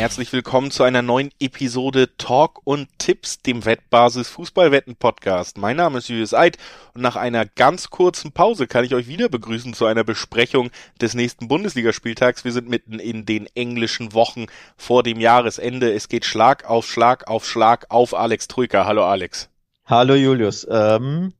Herzlich 0.00 0.32
willkommen 0.32 0.70
zu 0.70 0.82
einer 0.82 1.02
neuen 1.02 1.30
Episode 1.40 2.16
Talk 2.16 2.62
und 2.64 2.88
Tipps, 2.96 3.42
dem 3.42 3.66
Wettbasis 3.66 4.30
Fußballwetten 4.30 4.96
Podcast. 4.96 5.58
Mein 5.58 5.76
Name 5.76 5.98
ist 5.98 6.08
Julius 6.08 6.32
Eid 6.32 6.56
und 6.94 7.02
nach 7.02 7.16
einer 7.16 7.44
ganz 7.44 7.90
kurzen 7.90 8.32
Pause 8.32 8.66
kann 8.66 8.82
ich 8.82 8.94
euch 8.94 9.08
wieder 9.08 9.28
begrüßen 9.28 9.74
zu 9.74 9.84
einer 9.84 10.02
Besprechung 10.02 10.70
des 11.02 11.12
nächsten 11.12 11.48
Bundesligaspieltags. 11.48 12.46
Wir 12.46 12.52
sind 12.52 12.66
mitten 12.66 12.98
in 12.98 13.26
den 13.26 13.46
englischen 13.54 14.14
Wochen 14.14 14.46
vor 14.74 15.02
dem 15.02 15.20
Jahresende. 15.20 15.92
Es 15.92 16.08
geht 16.08 16.24
Schlag 16.24 16.64
auf 16.64 16.86
Schlag 16.86 17.28
auf 17.28 17.46
Schlag 17.46 17.84
auf 17.90 18.14
Alex 18.14 18.48
Troika. 18.48 18.86
Hallo 18.86 19.04
Alex. 19.04 19.50
Hallo 19.84 20.14
Julius. 20.14 20.66
Ähm, 20.70 21.34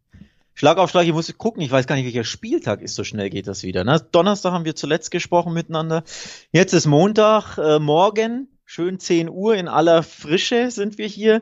Schlag 0.61 0.77
auf 0.77 0.91
Schlag, 0.91 1.07
ich 1.07 1.15
muss 1.15 1.33
gucken, 1.39 1.63
ich 1.63 1.71
weiß 1.71 1.87
gar 1.87 1.97
nicht, 1.97 2.05
welcher 2.05 2.23
Spieltag 2.23 2.83
ist, 2.83 2.95
so 2.95 3.03
schnell 3.03 3.31
geht 3.31 3.47
das 3.47 3.63
wieder. 3.63 3.83
Ne? 3.83 3.99
Donnerstag 4.13 4.53
haben 4.53 4.67
wir 4.67 4.77
zuletzt 4.77 5.11
gesprochen 5.11 5.55
miteinander. 5.55 6.05
Jetzt 6.53 6.75
ist 6.75 6.85
Montag, 6.85 7.57
äh, 7.57 7.79
morgen, 7.79 8.47
schön 8.67 8.99
10 8.99 9.31
Uhr 9.31 9.55
in 9.55 9.69
aller 9.69 10.03
Frische 10.03 10.71
sind 10.71 10.99
wir 10.99 11.07
hier. 11.07 11.41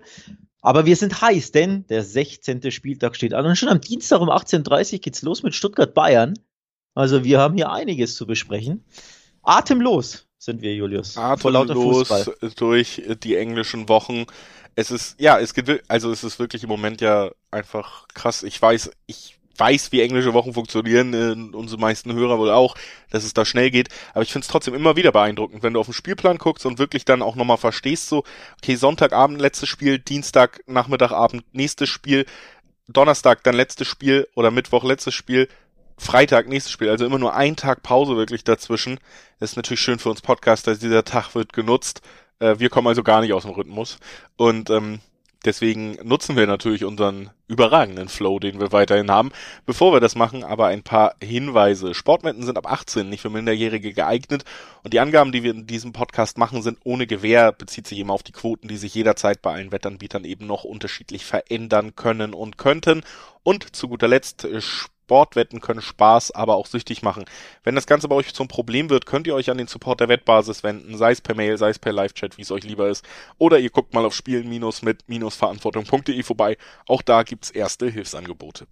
Aber 0.60 0.86
wir 0.86 0.94
sind 0.94 1.20
heiß, 1.20 1.50
denn 1.50 1.84
der 1.88 2.04
16. 2.04 2.70
Spieltag 2.70 3.16
steht 3.16 3.34
an. 3.34 3.44
Und 3.44 3.56
schon 3.56 3.68
am 3.68 3.80
Dienstag 3.80 4.20
um 4.20 4.30
18.30 4.30 4.92
Uhr 4.92 4.98
geht's 5.00 5.22
los 5.22 5.42
mit 5.42 5.56
Stuttgart-Bayern. 5.56 6.34
Also 6.94 7.24
wir 7.24 7.40
haben 7.40 7.56
hier 7.56 7.72
einiges 7.72 8.14
zu 8.14 8.24
besprechen. 8.24 8.84
Atemlos 9.42 10.27
sind 10.48 10.62
wir, 10.62 10.74
Julius. 10.74 11.16
Atemlos 11.16 12.08
durch 12.56 13.02
die 13.22 13.36
englischen 13.36 13.88
Wochen 13.88 14.26
es 14.78 14.92
ist, 14.92 15.16
ja, 15.18 15.40
es 15.40 15.54
geht, 15.54 15.82
also 15.88 16.12
es 16.12 16.22
ist 16.22 16.38
wirklich 16.38 16.62
im 16.62 16.68
Moment 16.68 17.00
ja 17.00 17.32
einfach 17.50 18.06
krass. 18.14 18.44
Ich 18.44 18.62
weiß, 18.62 18.92
ich 19.06 19.36
weiß, 19.56 19.90
wie 19.90 20.00
englische 20.00 20.34
Wochen 20.34 20.54
funktionieren, 20.54 21.14
äh, 21.14 21.56
unsere 21.56 21.80
meisten 21.80 22.12
Hörer 22.12 22.38
wohl 22.38 22.50
auch, 22.50 22.76
dass 23.10 23.24
es 23.24 23.34
da 23.34 23.44
schnell 23.44 23.72
geht. 23.72 23.88
Aber 24.14 24.22
ich 24.22 24.30
finde 24.30 24.44
es 24.44 24.48
trotzdem 24.48 24.74
immer 24.74 24.94
wieder 24.94 25.10
beeindruckend, 25.10 25.64
wenn 25.64 25.74
du 25.74 25.80
auf 25.80 25.88
den 25.88 25.94
Spielplan 25.94 26.38
guckst 26.38 26.64
und 26.64 26.78
wirklich 26.78 27.04
dann 27.04 27.22
auch 27.22 27.34
nochmal 27.34 27.56
verstehst, 27.56 28.08
so, 28.08 28.22
okay, 28.62 28.76
Sonntagabend 28.76 29.40
letztes 29.40 29.68
Spiel, 29.68 29.98
Dienstag, 29.98 30.60
Nachmittagabend 30.66 31.42
nächstes 31.52 31.88
Spiel, 31.88 32.24
Donnerstag 32.86 33.42
dann 33.42 33.56
letztes 33.56 33.88
Spiel 33.88 34.28
oder 34.36 34.52
Mittwoch 34.52 34.84
letztes 34.84 35.12
Spiel, 35.14 35.48
Freitag 35.98 36.48
nächstes 36.48 36.72
Spiel, 36.72 36.88
also 36.88 37.04
immer 37.04 37.18
nur 37.18 37.34
ein 37.34 37.56
Tag 37.56 37.82
Pause 37.82 38.16
wirklich 38.16 38.44
dazwischen. 38.44 38.98
Das 39.38 39.50
ist 39.50 39.56
natürlich 39.56 39.80
schön 39.80 39.98
für 39.98 40.10
uns 40.10 40.22
Podcaster, 40.22 40.74
dieser 40.76 41.04
Tag 41.04 41.34
wird 41.34 41.52
genutzt 41.52 42.02
äh, 42.40 42.58
wir 42.58 42.70
kommen 42.70 42.88
also 42.88 43.02
gar 43.02 43.20
nicht 43.20 43.32
aus 43.32 43.42
dem 43.42 43.52
Rhythmus. 43.52 43.98
Und 44.36 44.70
ähm, 44.70 45.00
deswegen 45.44 45.98
nutzen 46.02 46.36
wir 46.36 46.46
natürlich 46.46 46.84
unseren 46.84 47.30
überragenden 47.46 48.08
Flow, 48.08 48.38
den 48.38 48.60
wir 48.60 48.72
weiterhin 48.72 49.10
haben. 49.10 49.30
Bevor 49.66 49.92
wir 49.92 50.00
das 50.00 50.14
machen, 50.14 50.44
aber 50.44 50.66
ein 50.66 50.82
paar 50.82 51.14
Hinweise. 51.22 51.94
Sportwetten 51.94 52.44
sind 52.44 52.58
ab 52.58 52.70
18 52.70 53.08
nicht 53.08 53.22
für 53.22 53.30
Minderjährige 53.30 53.92
geeignet 53.92 54.44
und 54.84 54.92
die 54.92 55.00
Angaben, 55.00 55.32
die 55.32 55.42
wir 55.42 55.52
in 55.52 55.66
diesem 55.66 55.92
Podcast 55.92 56.38
machen, 56.38 56.62
sind 56.62 56.78
ohne 56.84 57.06
Gewähr, 57.06 57.52
bezieht 57.52 57.86
sich 57.86 57.98
immer 57.98 58.12
auf 58.12 58.22
die 58.22 58.32
Quoten, 58.32 58.68
die 58.68 58.76
sich 58.76 58.94
jederzeit 58.94 59.42
bei 59.42 59.54
allen 59.54 59.72
Wettanbietern 59.72 60.24
eben 60.24 60.46
noch 60.46 60.64
unterschiedlich 60.64 61.24
verändern 61.24 61.96
können 61.96 62.34
und 62.34 62.58
könnten. 62.58 63.02
Und 63.42 63.74
zu 63.74 63.88
guter 63.88 64.08
Letzt 64.08 64.44
äh, 64.44 64.60
Sportwetten 65.08 65.62
können 65.62 65.80
Spaß, 65.80 66.32
aber 66.32 66.56
auch 66.56 66.66
süchtig 66.66 67.00
machen. 67.00 67.24
Wenn 67.64 67.74
das 67.74 67.86
Ganze 67.86 68.08
bei 68.08 68.14
euch 68.14 68.34
zum 68.34 68.46
Problem 68.46 68.90
wird, 68.90 69.06
könnt 69.06 69.26
ihr 69.26 69.34
euch 69.34 69.48
an 69.48 69.56
den 69.56 69.66
Support 69.66 70.00
der 70.00 70.10
Wettbasis 70.10 70.62
wenden, 70.62 70.98
sei 70.98 71.12
es 71.12 71.22
per 71.22 71.34
Mail, 71.34 71.56
sei 71.56 71.70
es 71.70 71.78
per 71.78 71.94
Live-Chat, 71.94 72.36
wie 72.36 72.42
es 72.42 72.50
euch 72.50 72.64
lieber 72.64 72.90
ist. 72.90 73.06
Oder 73.38 73.58
ihr 73.58 73.70
guckt 73.70 73.94
mal 73.94 74.04
auf 74.04 74.14
spielen-mit-verantwortung.de 74.14 76.22
vorbei. 76.22 76.58
Auch 76.86 77.00
da 77.00 77.22
gibt's 77.22 77.48
erste 77.48 77.88
Hilfsangebote. 77.88 78.66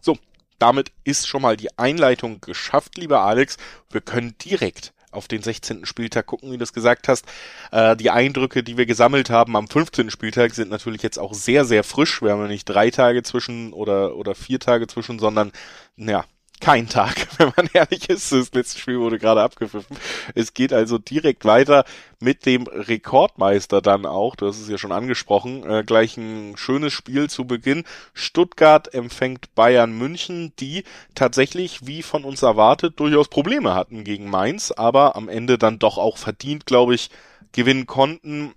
So, 0.00 0.18
damit 0.58 0.90
ist 1.04 1.28
schon 1.28 1.42
mal 1.42 1.56
die 1.56 1.78
Einleitung 1.78 2.40
geschafft, 2.40 2.98
lieber 2.98 3.20
Alex. 3.20 3.58
Wir 3.90 4.00
können 4.00 4.34
direkt 4.44 4.92
auf 5.10 5.28
den 5.28 5.42
16. 5.42 5.86
Spieltag 5.86 6.26
gucken, 6.26 6.52
wie 6.52 6.58
du 6.58 6.64
es 6.64 6.72
gesagt 6.72 7.08
hast. 7.08 7.26
Äh, 7.72 7.96
die 7.96 8.10
Eindrücke, 8.10 8.62
die 8.62 8.76
wir 8.76 8.86
gesammelt 8.86 9.30
haben 9.30 9.56
am 9.56 9.68
15. 9.68 10.10
Spieltag, 10.10 10.54
sind 10.54 10.70
natürlich 10.70 11.02
jetzt 11.02 11.18
auch 11.18 11.34
sehr, 11.34 11.64
sehr 11.64 11.84
frisch. 11.84 12.22
Wir 12.22 12.32
haben 12.32 12.42
ja 12.42 12.48
nicht 12.48 12.64
drei 12.64 12.90
Tage 12.90 13.22
zwischen 13.22 13.72
oder, 13.72 14.16
oder 14.16 14.34
vier 14.34 14.60
Tage 14.60 14.86
zwischen, 14.86 15.18
sondern 15.18 15.52
ja, 15.96 16.24
kein 16.60 16.88
Tag, 16.88 17.28
wenn 17.38 17.52
man 17.56 17.68
ehrlich 17.72 18.08
ist. 18.08 18.32
Das 18.32 18.52
letzte 18.52 18.78
Spiel 18.78 18.98
wurde 18.98 19.18
gerade 19.18 19.42
abgepfiffen. 19.42 19.96
Es 20.34 20.54
geht 20.54 20.72
also 20.72 20.98
direkt 20.98 21.44
weiter 21.44 21.84
mit 22.20 22.46
dem 22.46 22.66
Rekordmeister 22.66 23.80
dann 23.80 24.06
auch. 24.06 24.36
Du 24.36 24.46
hast 24.46 24.60
es 24.60 24.68
ja 24.68 24.78
schon 24.78 24.92
angesprochen. 24.92 25.68
Äh, 25.68 25.84
gleich 25.84 26.16
ein 26.16 26.56
schönes 26.56 26.92
Spiel 26.92 27.30
zu 27.30 27.46
Beginn. 27.46 27.84
Stuttgart 28.14 28.92
empfängt 28.92 29.54
Bayern 29.54 29.92
München, 29.92 30.52
die 30.58 30.84
tatsächlich, 31.14 31.86
wie 31.86 32.02
von 32.02 32.24
uns 32.24 32.42
erwartet, 32.42 33.00
durchaus 33.00 33.28
Probleme 33.28 33.74
hatten 33.74 34.04
gegen 34.04 34.30
Mainz, 34.30 34.72
aber 34.72 35.16
am 35.16 35.28
Ende 35.28 35.58
dann 35.58 35.78
doch 35.78 35.98
auch 35.98 36.18
verdient, 36.18 36.66
glaube 36.66 36.94
ich, 36.94 37.10
gewinnen 37.52 37.86
konnten 37.86 38.54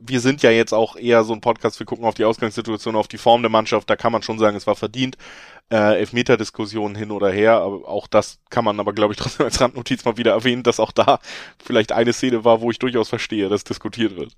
wir 0.00 0.20
sind 0.20 0.42
ja 0.42 0.50
jetzt 0.50 0.72
auch 0.72 0.96
eher 0.96 1.24
so 1.24 1.32
ein 1.32 1.40
Podcast, 1.40 1.78
wir 1.78 1.86
gucken 1.86 2.04
auf 2.04 2.14
die 2.14 2.24
Ausgangssituation, 2.24 2.96
auf 2.96 3.08
die 3.08 3.18
Form 3.18 3.42
der 3.42 3.50
Mannschaft, 3.50 3.88
da 3.90 3.96
kann 3.96 4.12
man 4.12 4.22
schon 4.22 4.38
sagen, 4.38 4.56
es 4.56 4.66
war 4.66 4.76
verdient 4.76 5.16
äh, 5.70 5.98
Elfmeter-Diskussionen 5.98 6.94
hin 6.94 7.10
oder 7.10 7.30
her, 7.30 7.54
aber 7.54 7.88
auch 7.88 8.06
das 8.06 8.38
kann 8.50 8.64
man 8.64 8.80
aber, 8.80 8.92
glaube 8.92 9.14
ich, 9.14 9.18
trotzdem 9.20 9.46
als 9.46 9.60
Randnotiz 9.60 10.04
mal 10.04 10.16
wieder 10.16 10.32
erwähnen, 10.32 10.62
dass 10.62 10.80
auch 10.80 10.92
da 10.92 11.18
vielleicht 11.62 11.92
eine 11.92 12.12
Szene 12.12 12.44
war, 12.44 12.60
wo 12.60 12.70
ich 12.70 12.78
durchaus 12.78 13.08
verstehe, 13.08 13.48
dass 13.48 13.64
diskutiert 13.64 14.16
wird. 14.16 14.32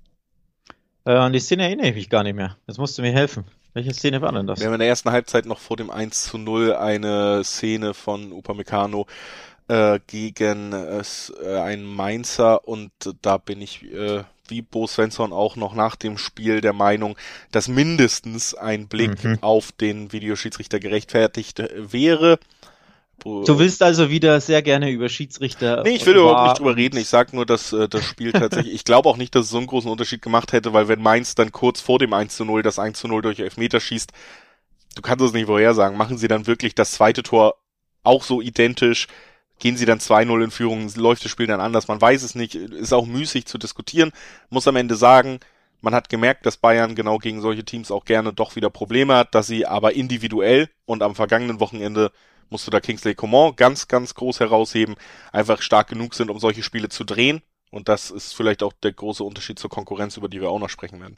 Äh, 1.05 1.11
an 1.11 1.33
die 1.33 1.39
Szene 1.39 1.63
erinnere 1.63 1.87
ich 1.87 1.95
mich 1.95 2.09
gar 2.09 2.23
nicht 2.23 2.35
mehr. 2.35 2.57
Jetzt 2.67 2.77
musst 2.77 2.97
du 2.97 3.01
mir 3.01 3.13
helfen. 3.13 3.45
Welche 3.73 3.93
Szene 3.93 4.21
war 4.21 4.31
denn 4.31 4.47
das? 4.47 4.59
Wir 4.59 4.67
haben 4.67 4.73
in 4.73 4.79
der 4.79 4.89
ersten 4.89 5.11
Halbzeit 5.11 5.45
noch 5.45 5.59
vor 5.59 5.77
dem 5.77 5.91
1 5.91 6.23
zu 6.23 6.37
0 6.37 6.73
eine 6.73 7.43
Szene 7.43 7.93
von 7.93 8.31
Upamecano 8.31 9.05
äh, 9.67 9.99
gegen 10.07 10.73
äh, 10.73 11.03
einen 11.59 11.85
Mainzer 11.85 12.67
und 12.67 12.91
da 13.21 13.37
bin 13.37 13.61
ich 13.61 13.83
äh, 13.83 14.23
wie 14.49 14.61
Bo 14.61 14.87
Svensson 14.87 15.33
auch 15.33 15.55
noch 15.55 15.73
nach 15.73 15.95
dem 15.95 16.17
Spiel 16.17 16.61
der 16.61 16.73
Meinung, 16.73 17.17
dass 17.51 17.67
mindestens 17.67 18.53
ein 18.53 18.87
Blick 18.87 19.23
mhm. 19.23 19.37
auf 19.41 19.71
den 19.71 20.11
Videoschiedsrichter 20.11 20.79
gerechtfertigt 20.79 21.63
wäre. 21.75 22.39
Du 23.23 23.57
willst 23.59 23.81
also 23.81 24.09
wieder 24.11 24.39
sehr 24.39 24.61
gerne 24.61 24.91
über 24.91 25.09
Schiedsrichter. 25.09 25.81
Nee, 25.83 25.95
ich 25.95 26.05
will 26.05 26.15
überhaupt 26.15 26.49
nicht 26.49 26.59
drüber 26.59 26.75
reden. 26.75 26.97
Ich 26.97 27.09
sag 27.09 27.33
nur, 27.33 27.45
dass 27.45 27.73
äh, 27.73 27.89
das 27.89 28.05
Spiel 28.05 28.31
tatsächlich, 28.31 28.73
ich 28.73 28.85
glaube 28.85 29.09
auch 29.09 29.17
nicht, 29.17 29.33
dass 29.33 29.45
es 29.45 29.51
so 29.51 29.57
einen 29.57 29.67
großen 29.67 29.89
Unterschied 29.89 30.21
gemacht 30.21 30.53
hätte, 30.53 30.71
weil 30.71 30.87
wenn 30.87 31.01
Mainz 31.01 31.33
dann 31.33 31.51
kurz 31.51 31.81
vor 31.81 31.97
dem 31.97 32.13
1 32.13 32.35
zu 32.35 32.45
0 32.45 32.61
das 32.61 32.77
1 32.77 32.99
zu 32.99 33.07
0 33.07 33.23
durch 33.23 33.39
Elfmeter 33.39 33.79
schießt, 33.79 34.11
du 34.95 35.01
kannst 35.01 35.25
es 35.25 35.33
nicht 35.33 35.47
vorhersagen, 35.47 35.97
machen 35.97 36.17
sie 36.17 36.27
dann 36.27 36.45
wirklich 36.45 36.75
das 36.75 36.91
zweite 36.91 37.23
Tor 37.23 37.55
auch 38.03 38.23
so 38.23 38.39
identisch, 38.39 39.07
gehen 39.59 39.77
sie 39.77 39.85
dann 39.85 39.99
2-0 39.99 40.43
in 40.43 40.51
Führung, 40.51 40.91
läuft 40.95 41.23
das 41.23 41.31
Spiel 41.31 41.47
dann 41.47 41.59
anders, 41.59 41.87
man 41.87 42.01
weiß 42.01 42.23
es 42.23 42.35
nicht, 42.35 42.55
ist 42.55 42.93
auch 42.93 43.05
müßig 43.05 43.45
zu 43.45 43.57
diskutieren, 43.57 44.11
muss 44.49 44.67
am 44.67 44.75
Ende 44.75 44.95
sagen, 44.95 45.39
man 45.81 45.93
hat 45.93 46.09
gemerkt, 46.09 46.45
dass 46.45 46.57
Bayern 46.57 46.95
genau 46.95 47.17
gegen 47.17 47.41
solche 47.41 47.63
Teams 47.63 47.91
auch 47.91 48.05
gerne 48.05 48.33
doch 48.33 48.55
wieder 48.55 48.69
Probleme 48.69 49.15
hat, 49.15 49.35
dass 49.35 49.47
sie 49.47 49.65
aber 49.65 49.93
individuell 49.93 50.69
und 50.85 51.03
am 51.03 51.15
vergangenen 51.15 51.59
Wochenende 51.59 52.11
musste 52.49 52.71
da 52.71 52.79
Kingsley 52.79 53.15
Coman 53.15 53.55
ganz, 53.55 53.87
ganz 53.87 54.15
groß 54.15 54.39
herausheben, 54.39 54.95
einfach 55.31 55.61
stark 55.61 55.89
genug 55.89 56.13
sind, 56.13 56.29
um 56.29 56.39
solche 56.39 56.63
Spiele 56.63 56.89
zu 56.89 57.03
drehen. 57.03 57.41
Und 57.71 57.89
das 57.89 58.09
ist 58.11 58.33
vielleicht 58.33 58.63
auch 58.63 58.73
der 58.73 58.93
große 58.93 59.23
Unterschied 59.23 59.59
zur 59.59 59.69
Konkurrenz, 59.69 60.17
über 60.17 60.29
die 60.29 60.39
wir 60.39 60.49
auch 60.49 60.59
noch 60.59 60.69
sprechen 60.69 61.01
werden. 61.01 61.17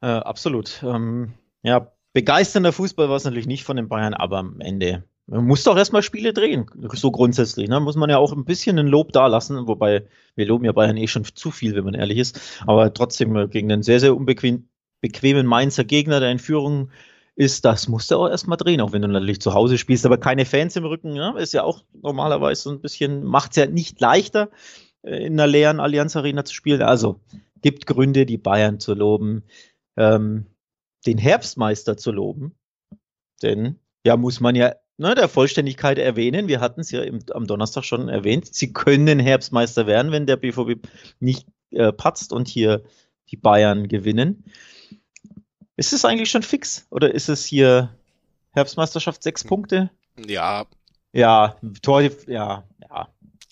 Äh, 0.00 0.08
absolut. 0.08 0.82
Ähm, 0.82 1.34
ja, 1.62 1.92
begeisternder 2.12 2.72
Fußball 2.72 3.08
war 3.08 3.16
es 3.16 3.24
natürlich 3.24 3.46
nicht 3.46 3.64
von 3.64 3.76
den 3.76 3.88
Bayern, 3.88 4.14
aber 4.14 4.38
am 4.38 4.60
Ende 4.60 5.04
man 5.26 5.44
muss 5.44 5.64
doch 5.64 5.76
erstmal 5.76 6.02
Spiele 6.02 6.32
drehen, 6.32 6.66
so 6.92 7.10
grundsätzlich. 7.10 7.68
Ne? 7.68 7.80
Muss 7.80 7.96
man 7.96 8.10
ja 8.10 8.18
auch 8.18 8.32
ein 8.32 8.44
bisschen 8.44 8.78
ein 8.78 8.86
Lob 8.86 9.12
dalassen, 9.12 9.66
wobei 9.66 10.06
wir 10.36 10.46
loben 10.46 10.64
ja 10.64 10.72
Bayern 10.72 10.96
eh 10.96 11.08
schon 11.08 11.24
zu 11.24 11.50
viel, 11.50 11.74
wenn 11.74 11.84
man 11.84 11.94
ehrlich 11.94 12.18
ist. 12.18 12.40
Aber 12.66 12.94
trotzdem 12.94 13.34
äh, 13.34 13.48
gegen 13.48 13.70
einen 13.72 13.82
sehr, 13.82 14.00
sehr 14.00 14.16
unbequemen 14.16 14.68
bequemen 15.00 15.46
Mainzer 15.46 15.84
Gegner, 15.84 16.20
der 16.20 16.30
in 16.30 16.38
Führung 16.38 16.90
ist, 17.34 17.64
das 17.64 17.86
musst 17.86 18.10
du 18.10 18.16
auch 18.16 18.28
erstmal 18.28 18.56
drehen, 18.56 18.80
auch 18.80 18.92
wenn 18.92 19.02
du 19.02 19.08
natürlich 19.08 19.40
zu 19.40 19.52
Hause 19.52 19.76
spielst, 19.76 20.06
aber 20.06 20.18
keine 20.18 20.46
Fans 20.46 20.74
im 20.74 20.86
Rücken, 20.86 21.14
ja, 21.14 21.36
ist 21.36 21.52
ja 21.52 21.64
auch 21.64 21.84
normalerweise 22.02 22.62
so 22.62 22.70
ein 22.70 22.80
bisschen, 22.80 23.22
macht 23.22 23.50
es 23.50 23.56
ja 23.56 23.66
nicht 23.66 24.00
leichter, 24.00 24.50
äh, 25.02 25.26
in 25.26 25.34
einer 25.34 25.46
leeren 25.46 25.80
Allianz 25.80 26.16
Arena 26.16 26.44
zu 26.44 26.54
spielen. 26.54 26.82
Also 26.82 27.20
gibt 27.60 27.86
Gründe, 27.86 28.24
die 28.26 28.38
Bayern 28.38 28.80
zu 28.80 28.94
loben, 28.94 29.44
ähm, 29.96 30.46
den 31.06 31.18
Herbstmeister 31.18 31.96
zu 31.96 32.10
loben, 32.10 32.54
denn 33.42 33.78
ja, 34.04 34.16
muss 34.16 34.40
man 34.40 34.54
ja 34.54 34.74
ne, 34.98 35.14
der 35.14 35.28
Vollständigkeit 35.28 35.98
erwähnen. 35.98 36.48
Wir 36.48 36.60
hatten 36.60 36.80
es 36.80 36.90
ja 36.90 37.02
im, 37.02 37.20
am 37.32 37.46
Donnerstag 37.46 37.84
schon 37.84 38.08
erwähnt. 38.08 38.54
Sie 38.54 38.72
können 38.72 39.18
Herbstmeister 39.18 39.86
werden, 39.86 40.12
wenn 40.12 40.26
der 40.26 40.36
BVB 40.36 40.86
nicht 41.20 41.46
äh, 41.70 41.92
patzt 41.92 42.32
und 42.32 42.48
hier 42.48 42.84
die 43.30 43.36
Bayern 43.36 43.88
gewinnen. 43.88 44.44
Ist 45.76 45.92
es 45.92 46.04
eigentlich 46.04 46.30
schon 46.30 46.42
fix? 46.42 46.86
Oder 46.90 47.14
ist 47.14 47.28
es 47.28 47.44
hier 47.44 47.94
Herbstmeisterschaft 48.52 49.22
sechs 49.22 49.42
hm. 49.42 49.48
Punkte? 49.48 49.90
Ja. 50.26 50.66
Ja, 51.12 51.56
Tor, 51.82 52.02
ja, 52.02 52.10
ja. 52.26 53.08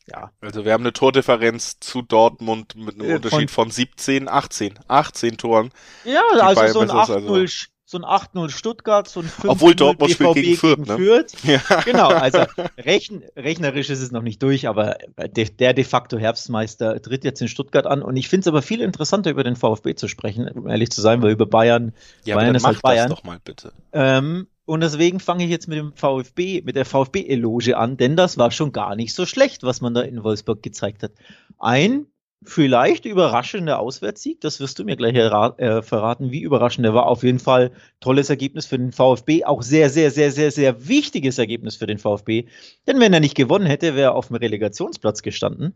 Ja. 0.07 0.31
Also 0.41 0.67
wir 0.67 0.75
haben 0.75 0.83
eine 0.83 0.93
Tordifferenz 0.93 1.81
zu 1.81 2.03
Dortmund 2.03 2.77
mit 2.77 3.01
einem 3.01 3.11
äh, 3.11 3.15
Unterschied 3.15 3.51
von, 3.51 3.67
von 3.67 3.71
17, 3.71 4.29
18, 4.29 4.79
18 4.87 5.39
Toren. 5.39 5.71
Ja, 6.05 6.21
also 6.31 6.67
so 6.67 6.81
ein 6.81 6.91
8-0 6.91 7.69
so 7.87 7.99
ein 7.99 8.05
8-0 8.05 8.51
Stuttgart, 8.51 9.09
so 9.09 9.21
ein 9.21 9.27
5 9.27 9.45
Obwohl 9.45 9.75
Dortmund 9.75 10.13
spielt 10.13 10.35
gegen 10.35 10.57
Fürth, 10.57 10.77
gegen 10.77 10.91
ne? 10.91 10.97
Fürth. 10.97 11.33
Ja. 11.45 11.81
Genau, 11.85 12.09
also 12.09 12.45
rechn, 12.79 13.23
rechnerisch 13.37 13.91
ist 13.91 14.01
es 14.01 14.11
noch 14.11 14.23
nicht 14.23 14.43
durch, 14.43 14.67
aber 14.69 14.97
de, 15.37 15.51
der 15.51 15.75
de 15.75 15.85
facto 15.85 16.17
Herbstmeister 16.17 17.01
tritt 17.03 17.25
jetzt 17.25 17.43
in 17.43 17.49
Stuttgart 17.49 17.87
an 17.87 18.03
und 18.03 18.17
ich 18.17 18.29
finde 18.29 18.43
es 18.43 18.49
aber 18.49 18.63
viel 18.63 18.81
interessanter 18.81 19.31
über 19.31 19.45
den 19.45 19.57
VfB 19.57 19.95
zu 19.95 20.09
sprechen, 20.09 20.49
um 20.49 20.67
ehrlich 20.67 20.91
zu 20.91 21.03
sein, 21.03 21.21
weil 21.23 21.33
über 21.33 21.47
Bayern, 21.47 21.93
ja, 22.25 22.37
Bayern 22.37 22.55
ist 22.55 22.65
halt 22.65 22.81
Bayern. 22.81 23.11
Das 23.11 23.19
doch 23.19 23.25
mal 23.25 23.39
bitte. 23.45 23.73
Ähm, 23.93 24.47
und 24.65 24.81
deswegen 24.81 25.21
fange 25.21 25.45
ich 25.45 25.51
jetzt 25.51 25.69
mit 25.69 25.77
dem 25.77 25.93
VfB, 25.93 26.63
mit 26.63 26.77
der 26.77 26.87
VfB-Eloge 26.87 27.77
an, 27.77 27.99
denn 27.99 28.17
das 28.17 28.39
war 28.39 28.51
schon 28.51 28.73
gar 28.73 28.97
nicht 28.97 29.15
so 29.15 29.27
schlecht, 29.27 29.63
was 29.63 29.83
man 29.83 29.93
da 29.93 30.01
in 30.01 30.25
Wolfsburg 30.25 30.63
gezeigt 30.63 31.03
hat. 31.03 31.13
Ein 31.59 32.07
vielleicht 32.45 33.05
überraschender 33.05 33.79
Auswärtssieg, 33.79 34.41
das 34.41 34.61
wirst 34.61 34.79
du 34.79 34.85
mir 34.85 34.97
gleich 34.97 35.15
äh, 35.15 35.83
verraten, 35.83 36.31
wie 36.31 36.43
überraschend 36.43 36.87
er 36.87 36.95
war. 36.95 37.07
Auf 37.07 37.23
jeden 37.23 37.39
Fall 37.39 37.73
tolles 38.01 38.31
Ergebnis 38.31 38.67
für 38.67 38.79
den 38.79 38.93
VfB, 38.93 39.45
auch 39.45 39.63
sehr, 39.63 39.91
sehr, 39.91 40.11
sehr, 40.11 40.31
sehr, 40.31 40.51
sehr 40.51 40.89
wichtiges 40.89 41.39
Ergebnis 41.39 41.77
für 41.77 41.87
den 41.87 41.99
VfB. 41.99 42.47
Denn 42.87 43.01
wenn 43.01 43.13
er 43.13 43.21
nicht 43.21 43.35
gewonnen 43.35 43.67
hätte, 43.67 43.95
wäre 43.95 44.11
er 44.11 44.15
auf 44.15 44.29
dem 44.29 44.37
Relegationsplatz 44.37 45.23
gestanden. 45.23 45.75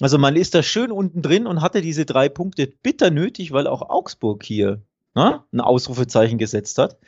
Also 0.00 0.18
man 0.18 0.36
ist 0.36 0.54
da 0.54 0.62
schön 0.62 0.90
unten 0.90 1.22
drin 1.22 1.46
und 1.46 1.62
hatte 1.62 1.80
diese 1.80 2.06
drei 2.06 2.28
Punkte 2.28 2.66
bitter 2.66 3.10
nötig, 3.10 3.52
weil 3.52 3.66
auch 3.66 3.88
Augsburg 3.88 4.44
hier 4.44 4.82
na, 5.14 5.30
ne, 5.30 5.44
ein 5.52 5.60
Ausrufezeichen 5.60 6.38
gesetzt 6.38 6.78
hat. 6.78 6.98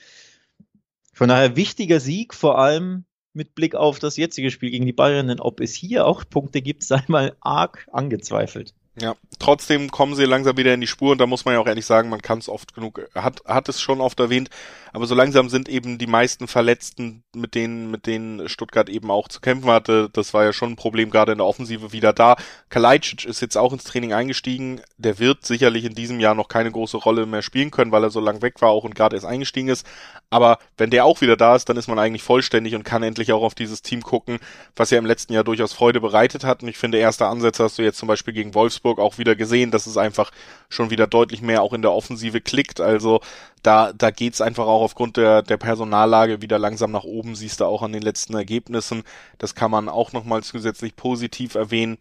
Von 1.12 1.28
daher 1.28 1.56
wichtiger 1.56 2.00
Sieg, 2.00 2.34
vor 2.34 2.58
allem 2.58 3.04
mit 3.34 3.54
Blick 3.54 3.75
auf 3.75 3.99
das 3.99 4.16
jetzige 4.16 4.50
Spiel 4.50 4.70
gegen 4.70 4.87
die 4.87 4.93
Bayern, 4.93 5.28
denn 5.28 5.40
ob 5.40 5.60
es 5.60 5.75
hier 5.75 6.06
auch 6.06 6.25
Punkte 6.28 6.62
gibt, 6.62 6.82
sei 6.84 7.02
mal 7.08 7.37
arg 7.40 7.87
angezweifelt. 7.93 8.75
Ja, 9.00 9.15
trotzdem 9.39 9.91
kommen 9.91 10.15
sie 10.15 10.27
langsam 10.27 10.59
wieder 10.59 10.75
in 10.75 10.83
die 10.83 10.87
Spur 10.87 11.12
und 11.12 11.19
da 11.19 11.27
muss 11.27 11.47
man 11.47 11.55
ja 11.55 11.61
auch 11.61 11.67
ehrlich 11.67 11.87
sagen, 11.87 12.11
man 12.11 12.21
kann 12.21 12.41
es 12.41 12.50
oft 12.50 12.75
genug, 12.75 13.00
hat, 13.15 13.43
hat 13.47 13.71
es 13.71 13.81
schon 13.81 14.03
oft 14.03 14.21
erwähnt, 14.21 14.50
aber 14.93 15.06
so 15.06 15.15
langsam 15.15 15.49
sind 15.49 15.71
eben 15.71 15.97
die 15.97 16.06
meisten 16.06 16.47
Verletzten, 16.47 17.25
mit 17.35 17.55
denen, 17.55 17.91
mit 17.91 18.06
denen 18.06 18.50
Stuttgart 18.50 18.91
eben 18.91 19.11
auch 19.11 19.29
zu 19.29 19.41
kämpfen 19.41 19.71
hatte, 19.71 20.11
das 20.12 20.35
war 20.35 20.44
ja 20.44 20.53
schon 20.53 20.73
ein 20.73 20.77
Problem 20.77 21.09
gerade 21.09 21.33
in 21.33 21.39
der 21.39 21.47
Offensive 21.47 21.93
wieder 21.93 22.12
da. 22.12 22.37
Kalajdzic 22.69 23.25
ist 23.25 23.41
jetzt 23.41 23.56
auch 23.56 23.73
ins 23.73 23.85
Training 23.85 24.12
eingestiegen, 24.12 24.83
der 24.99 25.19
wird 25.19 25.47
sicherlich 25.47 25.87
in 25.87 25.95
diesem 25.95 26.21
Jahr 26.21 26.35
noch 26.35 26.49
keine 26.49 26.71
große 26.71 26.99
Rolle 26.99 27.25
mehr 27.25 27.41
spielen 27.41 27.71
können, 27.71 27.93
weil 27.93 28.05
er 28.05 28.11
so 28.11 28.21
lang 28.21 28.43
weg 28.43 28.61
war 28.61 28.69
auch 28.69 28.85
und 28.85 28.95
gerade 28.95 29.17
erst 29.17 29.25
eingestiegen 29.25 29.69
ist, 29.69 29.87
aber 30.29 30.59
wenn 30.77 30.91
der 30.91 31.06
auch 31.06 31.23
wieder 31.23 31.38
da 31.38 31.56
ist, 31.56 31.67
dann 31.71 31.79
ist 31.79 31.88
man 31.88 31.99
eigentlich 31.99 32.23
vollständig 32.23 32.75
und 32.75 32.85
kann 32.85 33.03
endlich 33.03 33.33
auch 33.33 33.43
auf 33.43 33.55
dieses 33.55 33.81
Team 33.81 34.03
gucken, 34.03 34.38
was 34.77 34.91
ja 34.91 34.99
im 34.99 35.06
letzten 35.06 35.33
Jahr 35.33 35.45
durchaus 35.45 35.73
Freude 35.73 36.03
bereitet 36.03 36.45
hat 36.45 36.62
und 36.62 36.69
ich 36.69 36.77
finde, 36.77 36.99
erste 36.99 37.27
Ansätze 37.27 37.65
hast 37.65 37.79
du 37.79 37.83
jetzt 37.83 37.97
zum 37.97 38.09
Beispiel 38.09 38.35
gegen 38.35 38.53
Wolfsburg 38.53 38.81
Wolfsburg 38.82 38.99
auch 38.99 39.19
wieder 39.19 39.37
gesehen, 39.37 39.70
dass 39.70 39.87
es 39.87 39.96
einfach 39.96 40.31
schon 40.69 40.90
wieder 40.90 41.06
deutlich 41.06 41.43
mehr 41.43 41.62
auch 41.62 41.73
in 41.73 41.82
der 41.82 41.93
Offensive 41.93 42.40
klickt. 42.40 42.81
Also 42.81 43.20
da, 43.62 43.93
da 43.93 44.11
geht's 44.11 44.40
einfach 44.40 44.67
auch 44.67 44.82
aufgrund 44.82 45.17
der, 45.17 45.43
der 45.43 45.56
Personallage 45.56 46.43
wieder 46.43 46.58
langsam 46.58 46.90
nach 46.90 47.05
oben, 47.05 47.34
siehst 47.34 47.61
du 47.61 47.64
auch 47.64 47.82
an 47.82 47.93
den 47.93 48.02
letzten 48.02 48.34
Ergebnissen. 48.34 49.05
Das 49.38 49.55
kann 49.55 49.70
man 49.70 49.88
auch 49.88 50.12
nochmal 50.12 50.43
zusätzlich 50.43 50.96
positiv 50.96 51.55
erwähnen. 51.55 51.99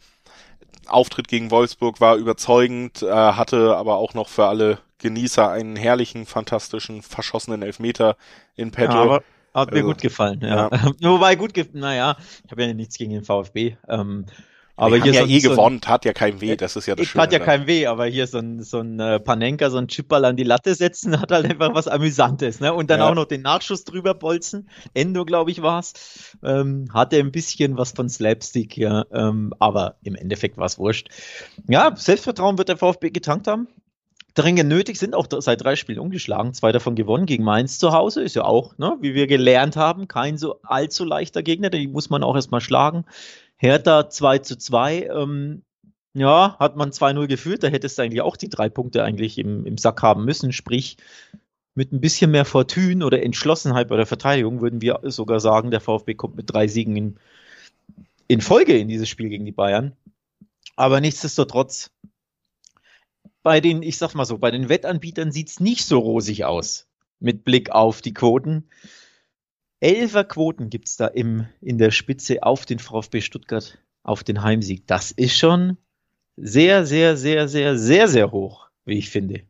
Auftritt 0.88 1.28
gegen 1.28 1.51
Wolfsburg 1.51 2.01
war 2.01 2.16
überzeugend, 2.16 3.04
äh, 3.04 3.07
hatte 3.12 3.75
aber 3.77 3.98
auch 3.98 4.13
noch 4.13 4.30
für 4.30 4.48
alle 4.48 4.80
Genießer 4.98 5.50
einen 5.50 5.75
herrlichen, 5.75 6.25
fantastischen, 6.25 7.01
verschossenen 7.01 7.62
Elfmeter 7.62 8.18
in 8.56 8.72
petto. 8.72 8.94
Ja, 8.94 9.01
aber 9.01 9.24
hat 9.54 9.72
mir 9.72 9.77
also, 9.77 9.88
gut 9.88 10.01
gefallen, 10.01 10.39
ja. 10.42 10.69
ja. 10.72 10.92
Wobei 11.01 11.36
gut, 11.36 11.54
naja, 11.74 12.16
ich 12.45 12.51
habe 12.51 12.63
ja 12.63 12.74
nichts 12.74 12.98
gegen 12.98 13.12
den 13.12 13.24
VfB. 13.24 13.75
Ähm, 13.88 14.25
aber 14.81 14.98
hier 14.98 15.13
ja 15.13 15.22
so, 15.22 15.28
eh 15.28 15.39
so 15.39 15.50
gewonnen, 15.51 15.80
tat 15.80 16.06
ja 16.06 16.13
kein 16.13 16.42
weh, 16.42 16.56
das 16.56 16.75
ist 16.75 16.88
ja 16.88 16.95
das 16.95 17.06
Schöne. 17.06 17.24
Tat 17.24 17.33
ja 17.33 17.39
kein 17.39 17.68
weh, 17.68 17.86
aber 17.86 18.06
hier 18.06 18.25
so 18.25 18.39
ein, 18.39 18.63
so 18.63 18.80
ein 18.80 19.00
äh, 19.00 19.19
Panenka, 19.19 19.69
so 19.69 19.78
ein 19.78 19.88
Chipball 19.88 20.25
an 20.25 20.36
die 20.36 20.44
Latte 20.44 20.74
setzen, 20.74 21.22
hat 21.22 21.31
halt 21.31 21.45
einfach 21.45 21.75
was 21.75 21.88
Amüsantes, 21.88 22.60
ne? 22.60 22.74
Und 22.74 22.89
dann 22.89 23.00
ja. 23.00 23.10
auch 23.10 23.13
noch 23.13 23.25
den 23.25 23.44
Nachschuss 23.44 23.83
drüber 23.83 24.16
bolzen. 24.16 24.69
Endo, 24.95 25.24
glaube 25.24 25.51
ich, 25.51 25.62
war's. 25.62 26.36
Ähm, 26.44 26.88
hatte 26.94 27.18
ein 27.18 27.31
bisschen 27.31 27.78
was 27.78 27.92
von 27.92 28.10
Slapstick, 28.10 28.75
ja. 28.75 29.06
Ähm, 29.13 29.54
aber 29.60 29.98
im 30.04 30.16
Endeffekt 30.16 30.57
war 30.57 30.66
es 30.66 30.80
wurscht. 30.80 31.10
Ja, 31.68 31.95
Selbstvertrauen 31.95 32.57
wird 32.57 32.69
der 32.69 32.77
VfB 32.77 33.12
getankt 33.12 33.48
haben. 33.48 33.68
Dringend 34.34 34.69
nötig 34.69 34.98
sind 34.98 35.13
auch 35.13 35.27
seit 35.30 35.62
drei 35.62 35.75
Spielen 35.75 36.00
umgeschlagen, 36.00 36.54
zwei 36.54 36.72
davon 36.72 36.95
gewonnen 36.95 37.25
gegen 37.25 37.44
Mainz 37.44 37.80
zu 37.80 37.92
Hause, 37.92 38.24
ist 38.24 38.36
ja 38.36 38.45
auch, 38.45 38.77
ne, 38.77 38.98
wie 39.01 39.13
wir 39.13 39.27
gelernt 39.27 39.75
haben, 39.75 40.07
kein 40.07 40.38
so 40.38 40.62
allzu 40.63 41.04
leichter 41.04 41.44
Gegner, 41.44 41.69
den 41.69 41.92
muss 41.92 42.10
man 42.10 42.24
auch 42.24 42.36
erstmal 42.36 42.62
schlagen. 42.62 43.04
Hertha 43.62 44.10
2 44.10 44.40
zu 44.40 44.58
2. 44.58 45.10
Ähm, 45.13 45.62
ja, 46.13 46.58
hat 46.60 46.75
man 46.75 46.90
2-0 46.90 47.28
geführt, 47.28 47.62
da 47.62 47.68
hättest 47.68 47.98
du 47.98 48.02
eigentlich 48.02 48.22
auch 48.22 48.36
die 48.36 48.50
drei 48.50 48.69
Punkte 48.69 49.04
eigentlich 49.04 49.38
im, 49.38 49.68
im 49.68 49.78
Sack 49.78 50.02
haben 50.02 50.25
müssen. 50.25 50.52
Sprich, 50.52 50.98
mit 51.75 51.94
ein 51.94 52.02
bisschen 52.02 52.31
mehr 52.31 52.44
Fortune 52.44 53.06
oder 53.06 53.22
Entschlossenheit 53.22 53.88
bei 53.88 53.98
der 53.98 54.08
Verteidigung 54.08 54.62
würden 54.62 54.81
wir 54.81 55.02
sogar 55.04 55.40
sagen, 55.40 55.69
der 55.69 55.80
VfB 55.80 56.16
kommt 56.16 56.36
mit 56.36 56.52
drei 56.52 56.68
Siegen 56.68 56.98
in, 56.98 57.19
in 58.28 58.42
Folge 58.42 58.75
in 58.78 58.88
dieses 58.88 59.08
Spiel 59.08 59.30
gegen 59.30 59.46
die 59.46 59.52
Bayern. 59.52 59.96
Aber 60.75 61.00
nichtsdestotrotz, 61.00 61.92
bei 63.44 63.62
den, 63.62 63.84
ich 63.84 64.00
sag 64.00 64.16
mal 64.16 64.25
so, 64.25 64.40
bei 64.40 64.50
den 64.50 64.69
Wettanbietern 64.69 65.31
sieht 65.31 65.50
es 65.50 65.60
nicht 65.60 65.86
so 65.86 66.00
rosig 66.00 66.46
aus 66.46 66.88
mit 67.19 67.46
Blick 67.46 67.69
auf 67.69 68.02
die 68.02 68.16
Quoten. 68.16 68.68
Elfer 69.81 70.24
Quoten 70.24 70.69
gibt 70.69 70.88
es 70.88 70.95
da 70.95 71.07
im, 71.07 71.48
in 71.60 71.80
der 71.80 71.89
Spitze 71.89 72.44
auf 72.44 72.66
den 72.66 72.78
VfB 72.78 73.19
Stuttgart, 73.19 73.80
auf 74.04 74.24
den 74.24 74.44
Heimsieg. 74.44 74.86
Das 74.86 75.12
ist 75.12 75.36
schon 75.36 75.78
sehr, 76.38 76.86
sehr, 76.86 77.18
sehr, 77.18 77.48
sehr, 77.48 77.78
sehr, 77.78 78.07
sehr 78.07 78.31
hoch, 78.31 78.69
wie 78.86 79.00
ich 79.00 79.10
finde. 79.10 79.42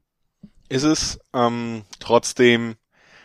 Ist 0.69 0.83
es 0.83 1.19
ähm, 1.33 1.83
trotzdem, 1.99 2.75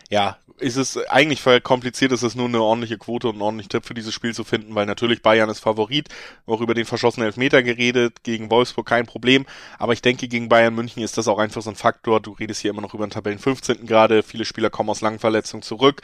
ja, 0.09 0.37
ist 0.59 0.75
es 0.75 0.97
eigentlich 1.07 1.43
kompliziert, 1.63 2.11
ist 2.11 2.23
es 2.23 2.35
nur 2.35 2.47
eine 2.47 2.61
ordentliche 2.61 2.97
Quote 2.97 3.27
und 3.27 3.35
einen 3.35 3.41
ordentlichen 3.41 3.69
Tipp 3.69 3.85
für 3.85 3.93
dieses 3.93 4.13
Spiel 4.13 4.33
zu 4.33 4.43
finden, 4.43 4.73
weil 4.75 4.85
natürlich 4.85 5.21
Bayern 5.21 5.49
ist 5.49 5.59
Favorit, 5.59 6.09
auch 6.45 6.61
über 6.61 6.73
den 6.73 6.85
verschossenen 6.85 7.27
Elfmeter 7.27 7.61
geredet, 7.61 8.23
gegen 8.23 8.49
Wolfsburg 8.49 8.87
kein 8.87 9.05
Problem, 9.05 9.45
aber 9.77 9.93
ich 9.93 10.01
denke, 10.01 10.27
gegen 10.27 10.49
Bayern 10.49 10.73
München 10.73 11.03
ist 11.03 11.17
das 11.17 11.27
auch 11.27 11.37
einfach 11.37 11.61
so 11.61 11.69
ein 11.69 11.75
Faktor, 11.75 12.19
du 12.19 12.31
redest 12.31 12.61
hier 12.61 12.71
immer 12.71 12.81
noch 12.81 12.95
über 12.95 13.05
den 13.05 13.11
Tabellen 13.11 13.39
15. 13.39 13.85
gerade, 13.85 14.23
viele 14.23 14.45
Spieler 14.45 14.71
kommen 14.71 14.89
aus 14.89 15.01
Langverletzungen 15.01 15.61
zurück, 15.61 16.01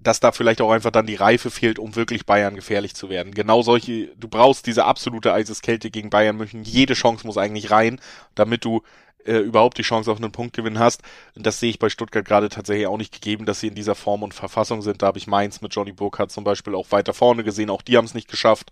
dass 0.00 0.20
da 0.20 0.32
vielleicht 0.32 0.60
auch 0.60 0.72
einfach 0.72 0.90
dann 0.90 1.06
die 1.06 1.14
Reife 1.14 1.50
fehlt, 1.50 1.78
um 1.78 1.94
wirklich 1.94 2.26
Bayern 2.26 2.56
gefährlich 2.56 2.94
zu 2.94 3.08
werden. 3.08 3.32
Genau 3.32 3.62
solche, 3.62 4.08
du 4.16 4.28
brauchst 4.28 4.66
diese 4.66 4.84
absolute 4.84 5.32
Eiseskälte 5.32 5.90
gegen 5.90 6.10
Bayern 6.10 6.36
München. 6.36 6.64
Jede 6.64 6.94
Chance 6.94 7.26
muss 7.26 7.38
eigentlich 7.38 7.70
rein, 7.70 8.00
damit 8.34 8.64
du 8.64 8.82
äh, 9.24 9.38
überhaupt 9.38 9.78
die 9.78 9.82
Chance 9.82 10.10
auf 10.10 10.18
einen 10.18 10.32
Punktgewinn 10.32 10.78
hast. 10.78 11.02
Und 11.36 11.46
das 11.46 11.60
sehe 11.60 11.70
ich 11.70 11.78
bei 11.78 11.88
Stuttgart 11.88 12.24
gerade 12.24 12.48
tatsächlich 12.48 12.86
auch 12.86 12.96
nicht 12.96 13.12
gegeben, 13.12 13.46
dass 13.46 13.60
sie 13.60 13.68
in 13.68 13.74
dieser 13.74 13.94
Form 13.94 14.22
und 14.22 14.34
Verfassung 14.34 14.82
sind. 14.82 15.02
Da 15.02 15.06
habe 15.06 15.18
ich 15.18 15.26
Mainz 15.26 15.60
mit 15.60 15.74
Johnny 15.74 15.92
Burkhardt 15.92 16.32
zum 16.32 16.44
Beispiel 16.44 16.74
auch 16.74 16.90
weiter 16.90 17.14
vorne 17.14 17.44
gesehen. 17.44 17.70
Auch 17.70 17.82
die 17.82 17.96
haben 17.96 18.04
es 18.04 18.14
nicht 18.14 18.28
geschafft, 18.28 18.70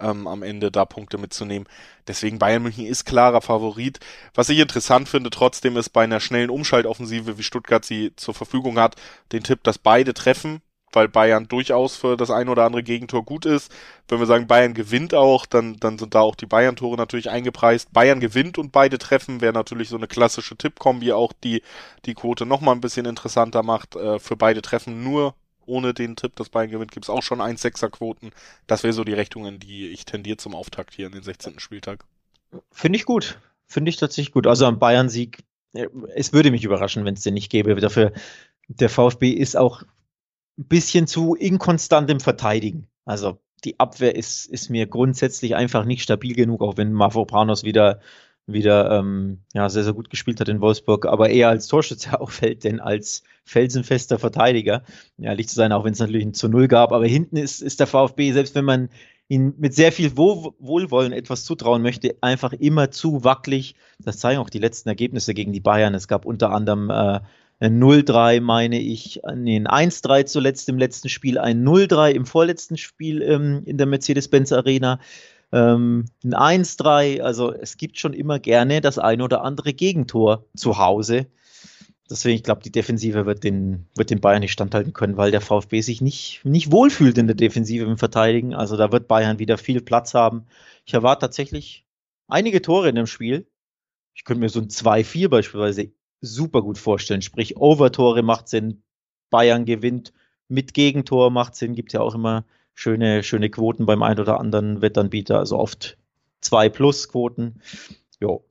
ähm, 0.00 0.26
am 0.26 0.42
Ende 0.42 0.70
da 0.70 0.84
Punkte 0.84 1.18
mitzunehmen. 1.18 1.68
Deswegen 2.08 2.38
Bayern 2.38 2.62
München 2.62 2.86
ist 2.86 3.04
klarer 3.04 3.40
Favorit. 3.40 4.00
Was 4.34 4.48
ich 4.48 4.58
interessant 4.58 5.08
finde 5.08 5.30
trotzdem 5.30 5.76
ist 5.76 5.90
bei 5.90 6.04
einer 6.04 6.20
schnellen 6.20 6.50
Umschaltoffensive, 6.50 7.38
wie 7.38 7.42
Stuttgart 7.42 7.84
sie 7.84 8.14
zur 8.16 8.34
Verfügung 8.34 8.78
hat, 8.78 8.96
den 9.32 9.42
Tipp, 9.42 9.62
dass 9.62 9.78
beide 9.78 10.14
treffen 10.14 10.62
weil 10.92 11.08
Bayern 11.08 11.48
durchaus 11.48 11.96
für 11.96 12.16
das 12.16 12.30
ein 12.30 12.48
oder 12.48 12.64
andere 12.64 12.82
Gegentor 12.82 13.24
gut 13.24 13.46
ist. 13.46 13.72
Wenn 14.08 14.18
wir 14.18 14.26
sagen, 14.26 14.46
Bayern 14.46 14.74
gewinnt 14.74 15.14
auch, 15.14 15.46
dann, 15.46 15.76
dann 15.76 15.98
sind 15.98 16.14
da 16.14 16.20
auch 16.20 16.34
die 16.34 16.46
Bayern-Tore 16.46 16.96
natürlich 16.96 17.30
eingepreist. 17.30 17.92
Bayern 17.92 18.20
gewinnt 18.20 18.58
und 18.58 18.72
beide 18.72 18.98
treffen, 18.98 19.40
wäre 19.40 19.52
natürlich 19.52 19.88
so 19.88 19.96
eine 19.96 20.08
klassische 20.08 20.56
Tippkombi 20.56 21.12
auch, 21.12 21.32
die 21.44 21.62
die 22.06 22.14
Quote 22.14 22.46
nochmal 22.46 22.74
ein 22.74 22.80
bisschen 22.80 23.06
interessanter 23.06 23.62
macht. 23.62 23.96
Äh, 23.96 24.18
für 24.18 24.36
beide 24.36 24.62
Treffen 24.62 25.02
nur 25.04 25.34
ohne 25.70 25.94
den 25.94 26.16
Tipp, 26.16 26.36
dass 26.36 26.48
Bayern 26.48 26.70
gewinnt, 26.70 26.92
gibt's 26.92 27.08
auch 27.08 27.22
schon 27.22 27.40
1-6er-Quoten. 27.40 28.32
Das 28.66 28.82
wäre 28.82 28.92
so 28.92 29.04
die 29.04 29.14
Richtungen, 29.14 29.58
die 29.58 29.88
ich 29.88 30.04
tendiere 30.04 30.36
zum 30.36 30.54
Auftakt 30.54 30.94
hier 30.94 31.06
in 31.06 31.12
den 31.12 31.22
16. 31.22 31.60
Spieltag. 31.60 32.04
Finde 32.72 32.98
ich 32.98 33.04
gut. 33.04 33.38
Finde 33.66 33.88
ich 33.88 33.96
tatsächlich 33.96 34.32
gut. 34.32 34.46
Also 34.46 34.66
am 34.66 34.78
Bayern-Sieg, 34.78 35.44
äh, 35.72 35.86
es 36.14 36.32
würde 36.32 36.50
mich 36.50 36.64
überraschen, 36.64 37.04
wenn 37.04 37.14
es 37.14 37.22
den 37.22 37.34
nicht 37.34 37.50
gäbe. 37.50 37.74
Dafür, 37.76 38.12
der 38.68 38.90
VfB 38.90 39.30
ist 39.30 39.56
auch 39.56 39.82
ein 40.58 40.64
bisschen 40.64 41.06
zu 41.06 41.34
inkonstant 41.34 42.10
im 42.10 42.20
Verteidigen. 42.20 42.88
Also 43.04 43.38
die 43.64 43.78
Abwehr 43.78 44.16
ist, 44.16 44.46
ist 44.46 44.70
mir 44.70 44.86
grundsätzlich 44.86 45.54
einfach 45.54 45.84
nicht 45.84 46.02
stabil 46.02 46.34
genug, 46.34 46.62
auch 46.62 46.76
wenn 46.76 46.92
Mavropanos 46.92 47.62
wieder, 47.62 48.00
wieder 48.52 48.98
ähm, 48.98 49.38
ja, 49.52 49.68
sehr, 49.68 49.84
sehr 49.84 49.92
gut 49.92 50.10
gespielt 50.10 50.40
hat 50.40 50.48
in 50.48 50.60
Wolfsburg, 50.60 51.06
aber 51.06 51.30
eher 51.30 51.48
als 51.48 51.66
Torschütze 51.66 52.20
auffällt, 52.20 52.64
denn 52.64 52.80
als 52.80 53.22
felsenfester 53.44 54.18
Verteidiger. 54.18 54.82
Ehrlich 55.18 55.48
zu 55.48 55.54
sein, 55.54 55.72
auch 55.72 55.84
wenn 55.84 55.92
es 55.92 55.98
natürlich 55.98 56.24
ein 56.24 56.34
zu 56.34 56.48
Null 56.48 56.68
gab, 56.68 56.92
aber 56.92 57.06
hinten 57.06 57.36
ist, 57.36 57.62
ist 57.62 57.80
der 57.80 57.86
VfB, 57.86 58.32
selbst 58.32 58.54
wenn 58.54 58.64
man 58.64 58.88
ihn 59.28 59.54
mit 59.58 59.74
sehr 59.74 59.92
viel 59.92 60.16
Wohlwollen 60.16 61.12
etwas 61.12 61.44
zutrauen 61.44 61.82
möchte, 61.82 62.16
einfach 62.20 62.52
immer 62.52 62.90
zu 62.90 63.22
wackelig. 63.22 63.76
Das 64.00 64.18
zeigen 64.18 64.40
auch 64.40 64.50
die 64.50 64.58
letzten 64.58 64.88
Ergebnisse 64.88 65.34
gegen 65.34 65.52
die 65.52 65.60
Bayern. 65.60 65.94
Es 65.94 66.08
gab 66.08 66.24
unter 66.24 66.50
anderem 66.50 66.90
äh, 66.90 67.20
ein 67.60 67.80
0-3 67.80 68.40
meine 68.40 68.80
ich, 68.80 69.20
nee, 69.36 69.56
ein 69.56 69.90
1-3 69.90 70.24
zuletzt 70.24 70.68
im 70.68 70.78
letzten 70.78 71.08
Spiel, 71.10 71.38
ein 71.38 71.62
0-3 71.62 72.10
im 72.10 72.26
vorletzten 72.26 72.76
Spiel 72.78 73.22
ähm, 73.22 73.62
in 73.66 73.76
der 73.76 73.86
Mercedes-Benz 73.86 74.50
Arena, 74.52 74.98
ähm, 75.52 76.06
ein 76.24 76.64
1-3, 76.64 77.20
also 77.20 77.52
es 77.52 77.76
gibt 77.76 77.98
schon 77.98 78.12
immer 78.12 78.38
gerne 78.38 78.80
das 78.80 78.98
ein 78.98 79.20
oder 79.20 79.42
andere 79.42 79.72
Gegentor 79.72 80.44
zu 80.54 80.78
Hause. 80.78 81.26
Deswegen, 82.08 82.36
ich 82.36 82.42
glaube, 82.42 82.62
die 82.62 82.72
Defensive 82.72 83.24
wird 83.24 83.44
den, 83.44 83.86
wird 83.94 84.10
den 84.10 84.20
Bayern 84.20 84.40
nicht 84.40 84.52
standhalten 84.52 84.92
können, 84.92 85.16
weil 85.16 85.30
der 85.30 85.40
VfB 85.40 85.80
sich 85.80 86.00
nicht, 86.00 86.40
nicht 86.44 86.72
wohlfühlt 86.72 87.18
in 87.18 87.28
der 87.28 87.36
Defensive 87.36 87.84
im 87.84 87.98
Verteidigen. 87.98 88.52
Also 88.54 88.76
da 88.76 88.90
wird 88.90 89.06
Bayern 89.06 89.38
wieder 89.38 89.58
viel 89.58 89.80
Platz 89.80 90.14
haben. 90.14 90.46
Ich 90.84 90.94
erwarte 90.94 91.26
tatsächlich 91.26 91.86
einige 92.26 92.62
Tore 92.62 92.88
in 92.88 92.96
dem 92.96 93.06
Spiel. 93.06 93.46
Ich 94.14 94.24
könnte 94.24 94.40
mir 94.40 94.48
so 94.48 94.60
ein 94.60 94.68
2-4 94.68 95.28
beispielsweise 95.28 95.92
super 96.20 96.62
gut 96.62 96.78
vorstellen. 96.78 97.22
Sprich, 97.22 97.56
Overtore 97.56 98.22
macht 98.22 98.48
Sinn, 98.48 98.82
Bayern 99.30 99.64
gewinnt, 99.64 100.12
mit 100.48 100.74
Gegentor 100.74 101.30
macht 101.30 101.54
Sinn, 101.54 101.74
gibt 101.74 101.92
ja 101.92 102.00
auch 102.00 102.14
immer 102.14 102.44
schöne, 102.80 103.22
schöne 103.22 103.50
Quoten 103.50 103.84
beim 103.84 104.02
einen 104.02 104.20
oder 104.20 104.40
anderen 104.40 104.80
Wettanbieter, 104.80 105.38
also 105.38 105.58
oft 105.58 105.98
2 106.40 106.70
Plus 106.70 107.08
Quoten. 107.10 107.60
Jo. 108.20 108.42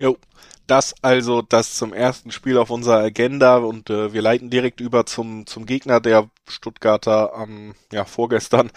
Jo, 0.00 0.16
das 0.66 0.94
also 1.00 1.42
das 1.42 1.74
zum 1.74 1.92
ersten 1.92 2.32
Spiel 2.32 2.58
auf 2.58 2.70
unserer 2.70 2.98
Agenda 2.98 3.58
und 3.58 3.88
äh, 3.88 4.12
wir 4.12 4.20
leiten 4.20 4.50
direkt 4.50 4.80
über 4.80 5.06
zum 5.06 5.46
zum 5.46 5.64
Gegner 5.64 6.00
der 6.00 6.28
Stuttgarter 6.48 7.34
am 7.34 7.74
ja 7.92 8.04
vorgestern 8.04 8.72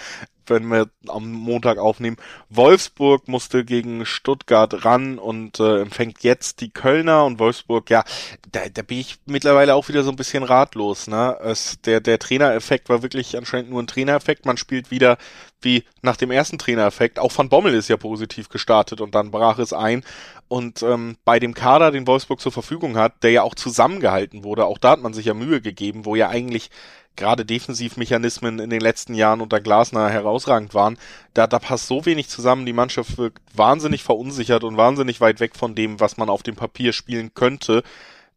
wenn 0.49 0.67
wir 0.67 0.89
am 1.07 1.31
Montag 1.31 1.77
aufnehmen. 1.77 2.17
Wolfsburg 2.49 3.27
musste 3.27 3.65
gegen 3.65 4.05
Stuttgart 4.05 4.85
ran 4.85 5.17
und 5.17 5.59
äh, 5.59 5.81
empfängt 5.81 6.23
jetzt 6.23 6.61
die 6.61 6.69
Kölner 6.69 7.25
und 7.25 7.39
Wolfsburg, 7.39 7.89
ja, 7.89 8.03
da, 8.51 8.61
da 8.73 8.81
bin 8.81 8.99
ich 8.99 9.17
mittlerweile 9.25 9.75
auch 9.75 9.87
wieder 9.87 10.03
so 10.03 10.09
ein 10.09 10.15
bisschen 10.15 10.43
ratlos. 10.43 11.07
Ne? 11.07 11.37
Es, 11.43 11.79
der, 11.81 11.99
der 11.99 12.19
Trainereffekt 12.19 12.89
war 12.89 13.01
wirklich 13.01 13.37
anscheinend 13.37 13.69
nur 13.69 13.81
ein 13.81 13.87
Trainereffekt. 13.87 14.45
Man 14.45 14.57
spielt 14.57 14.91
wieder 14.91 15.17
wie 15.61 15.83
nach 16.01 16.15
dem 16.15 16.31
ersten 16.31 16.57
Trainereffekt. 16.57 17.19
Auch 17.19 17.35
Van 17.35 17.49
Bommel 17.49 17.73
ist 17.73 17.89
ja 17.89 17.97
positiv 17.97 18.49
gestartet 18.49 19.01
und 19.01 19.15
dann 19.15 19.31
brach 19.31 19.59
es 19.59 19.73
ein. 19.73 20.03
Und 20.47 20.83
ähm, 20.83 21.17
bei 21.25 21.39
dem 21.39 21.53
Kader, 21.53 21.91
den 21.91 22.05
Wolfsburg 22.07 22.39
zur 22.39 22.51
Verfügung 22.51 22.97
hat, 22.97 23.23
der 23.23 23.31
ja 23.31 23.41
auch 23.41 23.55
zusammengehalten 23.55 24.43
wurde, 24.43 24.65
auch 24.65 24.77
da 24.77 24.91
hat 24.91 25.01
man 25.01 25.13
sich 25.13 25.25
ja 25.25 25.33
Mühe 25.33 25.59
gegeben, 25.59 26.05
wo 26.05 26.15
ja 26.15 26.29
eigentlich 26.29 26.69
gerade 27.15 27.45
Defensivmechanismen 27.45 28.59
in 28.59 28.69
den 28.69 28.81
letzten 28.81 29.13
Jahren 29.13 29.41
unter 29.41 29.61
Glasner 29.61 30.09
herausragend 30.09 30.73
waren, 30.73 30.97
da, 31.33 31.47
da 31.47 31.59
passt 31.59 31.87
so 31.87 32.05
wenig 32.05 32.27
zusammen, 32.29 32.65
die 32.65 32.73
Mannschaft 32.73 33.17
wirkt 33.17 33.41
wahnsinnig 33.55 34.03
verunsichert 34.03 34.63
und 34.63 34.77
wahnsinnig 34.77 35.21
weit 35.21 35.39
weg 35.39 35.55
von 35.55 35.75
dem, 35.75 35.99
was 35.99 36.17
man 36.17 36.29
auf 36.29 36.43
dem 36.43 36.55
Papier 36.55 36.93
spielen 36.93 37.33
könnte. 37.33 37.83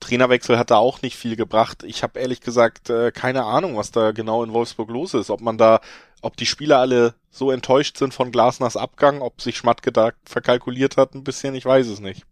Trainerwechsel 0.01 0.59
hat 0.59 0.71
da 0.71 0.77
auch 0.77 1.03
nicht 1.03 1.17
viel 1.17 1.35
gebracht. 1.35 1.83
Ich 1.83 2.05
habe 2.05 2.21
ehrlich 2.21 2.41
gesagt 2.41 2.89
äh, 2.89 3.11
keine 3.11 3.45
Ahnung, 3.45 3.77
was 3.77 3.91
da 3.91 4.13
genau 4.13 4.45
in 4.45 4.53
Wolfsburg 4.53 4.91
los 4.91 5.15
ist. 5.15 5.29
Ob 5.29 5.41
man 5.41 5.59
da, 5.59 5.81
ob 6.23 6.37
die 6.37 6.47
Spieler 6.47 6.79
alle 6.79 7.15
so 7.31 7.51
enttäuscht 7.51 7.97
sind 7.97 8.15
von 8.15 8.33
Glasners 8.33 8.77
Abgang, 8.77 9.21
ob 9.23 9.41
sich 9.41 9.57
Schmatke 9.57 9.93
da 9.93 10.13
verkalkuliert 10.25 10.97
hat 10.97 11.15
ein 11.15 11.25
bisschen, 11.25 11.55
ich 11.55 11.65
weiß 11.65 11.87
es 11.89 12.01
nicht. 12.01 12.25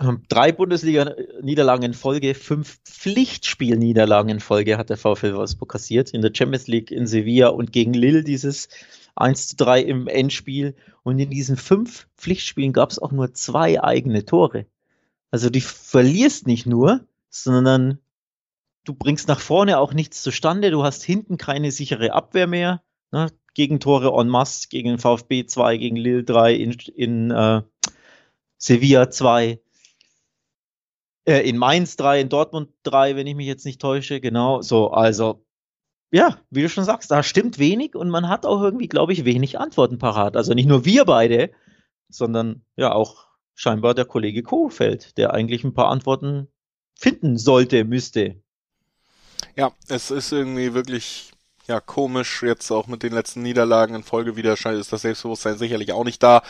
Ähm, 0.00 0.22
drei 0.28 0.52
Bundesliga-Niederlagen 0.52 1.84
in 1.84 1.94
Folge, 1.94 2.34
fünf 2.34 2.80
Pflichtspiel-Niederlagen 2.84 4.28
in 4.30 4.40
Folge 4.40 4.78
hat 4.78 4.90
der 4.90 4.96
VfL 4.96 5.34
Wolfsburg 5.34 5.70
kassiert. 5.70 6.10
In 6.10 6.22
der 6.22 6.32
Champions 6.34 6.66
League 6.66 6.90
in 6.90 7.06
Sevilla 7.06 7.48
und 7.48 7.72
gegen 7.72 7.94
Lille 7.94 8.22
dieses 8.22 8.68
1 9.16 9.48
zu 9.48 9.56
3 9.56 9.82
im 9.82 10.08
Endspiel. 10.08 10.74
Und 11.02 11.18
in 11.18 11.30
diesen 11.30 11.56
fünf 11.56 12.06
Pflichtspielen 12.16 12.72
gab 12.72 12.90
es 12.90 12.98
auch 12.98 13.12
nur 13.12 13.34
zwei 13.34 13.82
eigene 13.82 14.24
Tore. 14.24 14.66
Also 15.30 15.50
du 15.50 15.60
verlierst 15.60 16.46
nicht 16.46 16.66
nur, 16.66 17.06
sondern 17.28 17.98
du 18.84 18.94
bringst 18.94 19.28
nach 19.28 19.40
vorne 19.40 19.78
auch 19.78 19.92
nichts 19.92 20.22
zustande. 20.22 20.70
Du 20.70 20.84
hast 20.84 21.02
hinten 21.02 21.38
keine 21.38 21.70
sichere 21.70 22.12
Abwehr 22.12 22.46
mehr. 22.46 22.82
Ne? 23.14 23.30
Gegentore 23.54 24.12
en 24.20 24.28
masse 24.28 24.68
gegen 24.68 24.98
VfB 24.98 25.46
2, 25.46 25.76
gegen 25.76 25.96
Lille 25.96 26.24
3, 26.24 26.54
in, 26.54 26.72
in 26.96 27.30
äh, 27.30 27.62
Sevilla 28.58 29.08
2 29.08 29.60
äh, 31.26 31.48
in 31.48 31.56
Mainz 31.56 31.96
3, 31.96 32.20
in 32.20 32.28
Dortmund 32.28 32.70
3, 32.82 33.16
wenn 33.16 33.26
ich 33.26 33.36
mich 33.36 33.46
jetzt 33.46 33.64
nicht 33.64 33.80
täusche, 33.80 34.20
genau. 34.20 34.62
So, 34.62 34.90
also, 34.90 35.44
ja, 36.10 36.38
wie 36.50 36.62
du 36.62 36.68
schon 36.68 36.84
sagst, 36.84 37.10
da 37.10 37.22
stimmt 37.22 37.58
wenig 37.58 37.94
und 37.94 38.10
man 38.10 38.28
hat 38.28 38.46
auch 38.46 38.62
irgendwie, 38.62 38.88
glaube 38.88 39.12
ich, 39.12 39.24
wenig 39.24 39.58
Antworten 39.58 39.98
parat. 39.98 40.36
Also 40.36 40.52
nicht 40.54 40.68
nur 40.68 40.84
wir 40.84 41.04
beide, 41.04 41.50
sondern 42.08 42.64
ja 42.76 42.92
auch 42.92 43.28
scheinbar 43.54 43.94
der 43.94 44.04
Kollege 44.04 44.42
Kohfeldt, 44.42 45.16
der 45.16 45.32
eigentlich 45.32 45.64
ein 45.64 45.74
paar 45.74 45.88
Antworten 45.88 46.48
finden 46.94 47.38
sollte, 47.38 47.84
müsste. 47.84 48.42
Ja, 49.56 49.72
es 49.88 50.10
ist 50.10 50.32
irgendwie 50.32 50.74
wirklich 50.74 51.33
ja 51.66 51.80
komisch 51.80 52.42
jetzt 52.42 52.70
auch 52.70 52.86
mit 52.86 53.02
den 53.02 53.12
letzten 53.12 53.42
Niederlagen 53.42 53.94
in 53.94 54.02
Folge 54.02 54.36
wieder 54.36 54.56
scheint 54.56 54.78
ist 54.78 54.92
das 54.92 55.02
Selbstbewusstsein 55.02 55.58
sicherlich 55.58 55.92
auch 55.92 56.04
nicht 56.04 56.22
da 56.22 56.42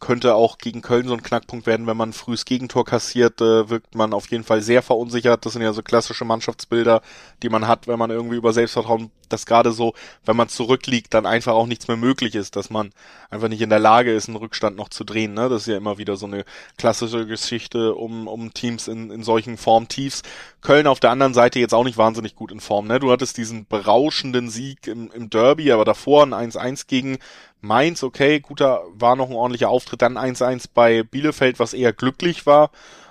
könnte 0.00 0.34
auch 0.34 0.58
gegen 0.58 0.82
Köln 0.82 1.08
so 1.08 1.14
ein 1.14 1.22
Knackpunkt 1.22 1.66
werden, 1.66 1.86
wenn 1.86 1.96
man 1.96 2.10
ein 2.10 2.12
frühes 2.12 2.44
Gegentor 2.44 2.84
kassiert, 2.84 3.40
äh, 3.40 3.70
wirkt 3.70 3.94
man 3.94 4.12
auf 4.12 4.26
jeden 4.30 4.44
Fall 4.44 4.60
sehr 4.60 4.82
verunsichert. 4.82 5.46
Das 5.46 5.54
sind 5.54 5.62
ja 5.62 5.72
so 5.72 5.82
klassische 5.82 6.26
Mannschaftsbilder, 6.26 7.00
die 7.42 7.48
man 7.48 7.66
hat, 7.66 7.86
wenn 7.86 7.98
man 7.98 8.10
irgendwie 8.10 8.36
über 8.36 8.52
Selbstvertrauen, 8.52 9.10
dass 9.34 9.46
gerade 9.46 9.72
so, 9.72 9.94
wenn 10.24 10.36
man 10.36 10.48
zurückliegt, 10.48 11.12
dann 11.12 11.26
einfach 11.26 11.52
auch 11.52 11.66
nichts 11.66 11.88
mehr 11.88 11.96
möglich 11.96 12.34
ist, 12.34 12.56
dass 12.56 12.70
man 12.70 12.92
einfach 13.30 13.48
nicht 13.48 13.60
in 13.60 13.70
der 13.70 13.78
Lage 13.78 14.12
ist, 14.12 14.28
einen 14.28 14.36
Rückstand 14.36 14.76
noch 14.76 14.88
zu 14.88 15.04
drehen. 15.04 15.34
Ne? 15.34 15.48
Das 15.48 15.62
ist 15.62 15.68
ja 15.68 15.76
immer 15.76 15.98
wieder 15.98 16.16
so 16.16 16.26
eine 16.26 16.44
klassische 16.78 17.26
Geschichte 17.26 17.94
um, 17.94 18.28
um 18.28 18.54
Teams 18.54 18.88
in, 18.88 19.10
in 19.10 19.22
solchen 19.22 19.56
Formtiefs. 19.56 20.22
Köln 20.62 20.86
auf 20.86 21.00
der 21.00 21.10
anderen 21.10 21.34
Seite 21.34 21.58
jetzt 21.58 21.74
auch 21.74 21.84
nicht 21.84 21.98
wahnsinnig 21.98 22.34
gut 22.34 22.52
in 22.52 22.60
Form. 22.60 22.86
Ne? 22.86 23.00
Du 23.00 23.10
hattest 23.10 23.36
diesen 23.36 23.66
berauschenden 23.66 24.48
Sieg 24.48 24.86
im, 24.86 25.10
im 25.12 25.28
Derby, 25.28 25.72
aber 25.72 25.84
davor 25.84 26.24
ein 26.24 26.32
1-1 26.32 26.86
gegen 26.86 27.18
Mainz, 27.60 28.02
okay, 28.02 28.40
guter, 28.40 28.82
war 28.92 29.16
noch 29.16 29.30
ein 29.30 29.36
ordentlicher 29.36 29.70
Auftritt. 29.70 30.02
Dann 30.02 30.18
1-1 30.18 30.66
bei 30.72 31.02
Bielefeld, 31.02 31.58
was 31.58 31.74
eher 31.74 31.92
glücklich 31.92 32.46
war, 32.46 32.70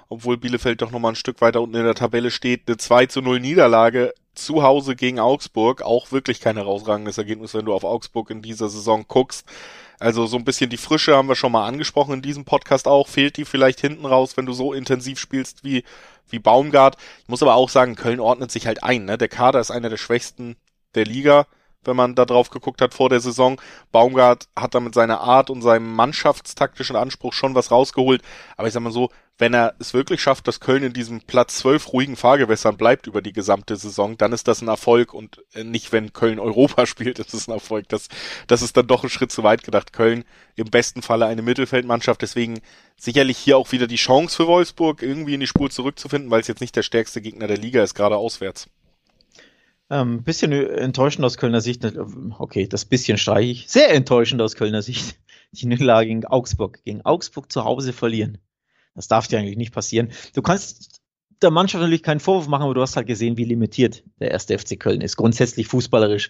obwohl 0.09 0.37
Bielefeld 0.37 0.81
doch 0.81 0.91
nochmal 0.91 1.13
ein 1.13 1.15
Stück 1.15 1.41
weiter 1.41 1.61
unten 1.61 1.75
in 1.75 1.83
der 1.83 1.95
Tabelle 1.95 2.31
steht. 2.31 2.61
Eine 2.67 2.77
2 2.77 3.07
0 3.21 3.39
Niederlage 3.39 4.13
zu 4.33 4.63
Hause 4.63 4.95
gegen 4.95 5.19
Augsburg, 5.19 5.81
auch 5.81 6.11
wirklich 6.11 6.39
kein 6.39 6.57
herausragendes 6.57 7.17
Ergebnis, 7.17 7.53
wenn 7.53 7.65
du 7.65 7.73
auf 7.73 7.83
Augsburg 7.83 8.29
in 8.29 8.41
dieser 8.41 8.69
Saison 8.69 9.05
guckst. 9.07 9.45
Also 9.99 10.25
so 10.25 10.37
ein 10.37 10.45
bisschen 10.45 10.69
die 10.69 10.77
Frische 10.77 11.15
haben 11.15 11.27
wir 11.27 11.35
schon 11.35 11.51
mal 11.51 11.67
angesprochen 11.67 12.15
in 12.15 12.21
diesem 12.21 12.45
Podcast 12.45 12.87
auch. 12.87 13.07
Fehlt 13.07 13.37
die 13.37 13.45
vielleicht 13.45 13.79
hinten 13.79 14.05
raus, 14.05 14.35
wenn 14.35 14.45
du 14.45 14.53
so 14.53 14.73
intensiv 14.73 15.19
spielst 15.19 15.63
wie, 15.63 15.83
wie 16.29 16.39
Baumgart. 16.39 16.97
Ich 17.21 17.29
muss 17.29 17.43
aber 17.43 17.55
auch 17.55 17.69
sagen, 17.69 17.95
Köln 17.95 18.19
ordnet 18.19 18.51
sich 18.51 18.67
halt 18.67 18.83
ein. 18.83 19.05
Ne? 19.05 19.17
Der 19.17 19.29
Kader 19.29 19.59
ist 19.59 19.71
einer 19.71 19.89
der 19.89 19.97
schwächsten 19.97 20.57
der 20.95 21.05
Liga 21.05 21.45
wenn 21.85 21.95
man 21.95 22.15
da 22.15 22.25
drauf 22.25 22.49
geguckt 22.49 22.81
hat 22.81 22.93
vor 22.93 23.09
der 23.09 23.19
Saison. 23.19 23.59
Baumgart 23.91 24.47
hat 24.55 24.75
da 24.75 24.79
mit 24.79 24.93
seiner 24.93 25.21
Art 25.21 25.49
und 25.49 25.61
seinem 25.61 25.93
mannschaftstaktischen 25.93 26.95
Anspruch 26.95 27.33
schon 27.33 27.55
was 27.55 27.71
rausgeholt. 27.71 28.21
Aber 28.57 28.67
ich 28.67 28.73
sag 28.73 28.81
mal 28.81 28.91
so, 28.91 29.09
wenn 29.39 29.53
er 29.53 29.73
es 29.79 29.93
wirklich 29.93 30.21
schafft, 30.21 30.47
dass 30.47 30.59
Köln 30.59 30.83
in 30.83 30.93
diesem 30.93 31.21
Platz 31.21 31.57
zwölf 31.57 31.91
ruhigen 31.91 32.15
Fahrgewässern 32.15 32.77
bleibt 32.77 33.07
über 33.07 33.21
die 33.21 33.33
gesamte 33.33 33.75
Saison, 33.75 34.17
dann 34.17 34.31
ist 34.31 34.47
das 34.47 34.61
ein 34.61 34.67
Erfolg 34.67 35.13
und 35.13 35.43
äh, 35.53 35.63
nicht, 35.63 35.91
wenn 35.91 36.13
Köln 36.13 36.39
Europa 36.39 36.85
spielt, 36.85 37.19
ist 37.19 37.33
es 37.33 37.47
ein 37.47 37.53
Erfolg. 37.53 37.89
Das, 37.89 38.09
das 38.47 38.61
ist 38.61 38.77
dann 38.77 38.87
doch 38.87 39.03
ein 39.03 39.09
Schritt 39.09 39.31
zu 39.31 39.43
weit 39.43 39.63
gedacht. 39.63 39.91
Köln 39.91 40.23
im 40.55 40.69
besten 40.69 41.01
Falle 41.01 41.25
eine 41.25 41.41
Mittelfeldmannschaft, 41.41 42.21
deswegen 42.21 42.61
sicherlich 42.95 43.37
hier 43.37 43.57
auch 43.57 43.71
wieder 43.71 43.87
die 43.87 43.95
Chance 43.95 44.35
für 44.35 44.47
Wolfsburg, 44.47 45.01
irgendwie 45.01 45.33
in 45.33 45.39
die 45.39 45.47
Spur 45.47 45.69
zurückzufinden, 45.69 46.29
weil 46.29 46.41
es 46.41 46.47
jetzt 46.47 46.61
nicht 46.61 46.75
der 46.75 46.83
stärkste 46.83 47.21
Gegner 47.21 47.47
der 47.47 47.57
Liga 47.57 47.81
ist, 47.81 47.95
gerade 47.95 48.17
auswärts. 48.17 48.69
Ähm, 49.89 50.23
bisschen 50.23 50.51
enttäuschend 50.51 51.25
aus 51.25 51.37
Kölner 51.37 51.61
Sicht. 51.61 51.85
Okay, 52.37 52.67
das 52.67 52.85
bisschen 52.85 53.17
streiche 53.17 53.51
ich. 53.51 53.65
Sehr 53.67 53.93
enttäuschend 53.93 54.41
aus 54.41 54.55
Kölner 54.55 54.81
Sicht. 54.81 55.17
Die 55.51 55.65
Niederlage 55.65 56.07
gegen 56.07 56.25
Augsburg. 56.25 56.83
Gegen 56.83 57.01
Augsburg 57.03 57.51
zu 57.51 57.63
Hause 57.63 57.93
verlieren. 57.93 58.39
Das 58.95 59.07
darf 59.07 59.27
dir 59.27 59.39
eigentlich 59.39 59.57
nicht 59.57 59.73
passieren. 59.73 60.09
Du 60.33 60.41
kannst 60.41 61.01
der 61.41 61.51
Mannschaft 61.51 61.81
natürlich 61.81 62.03
keinen 62.03 62.19
Vorwurf 62.19 62.47
machen, 62.47 62.63
aber 62.63 62.73
du 62.73 62.81
hast 62.81 62.95
halt 62.95 63.07
gesehen, 63.07 63.37
wie 63.37 63.43
limitiert 63.43 64.03
der 64.19 64.31
erste 64.31 64.57
FC 64.57 64.79
Köln 64.79 65.01
ist. 65.01 65.17
Grundsätzlich 65.17 65.67
fußballerisch. 65.67 66.29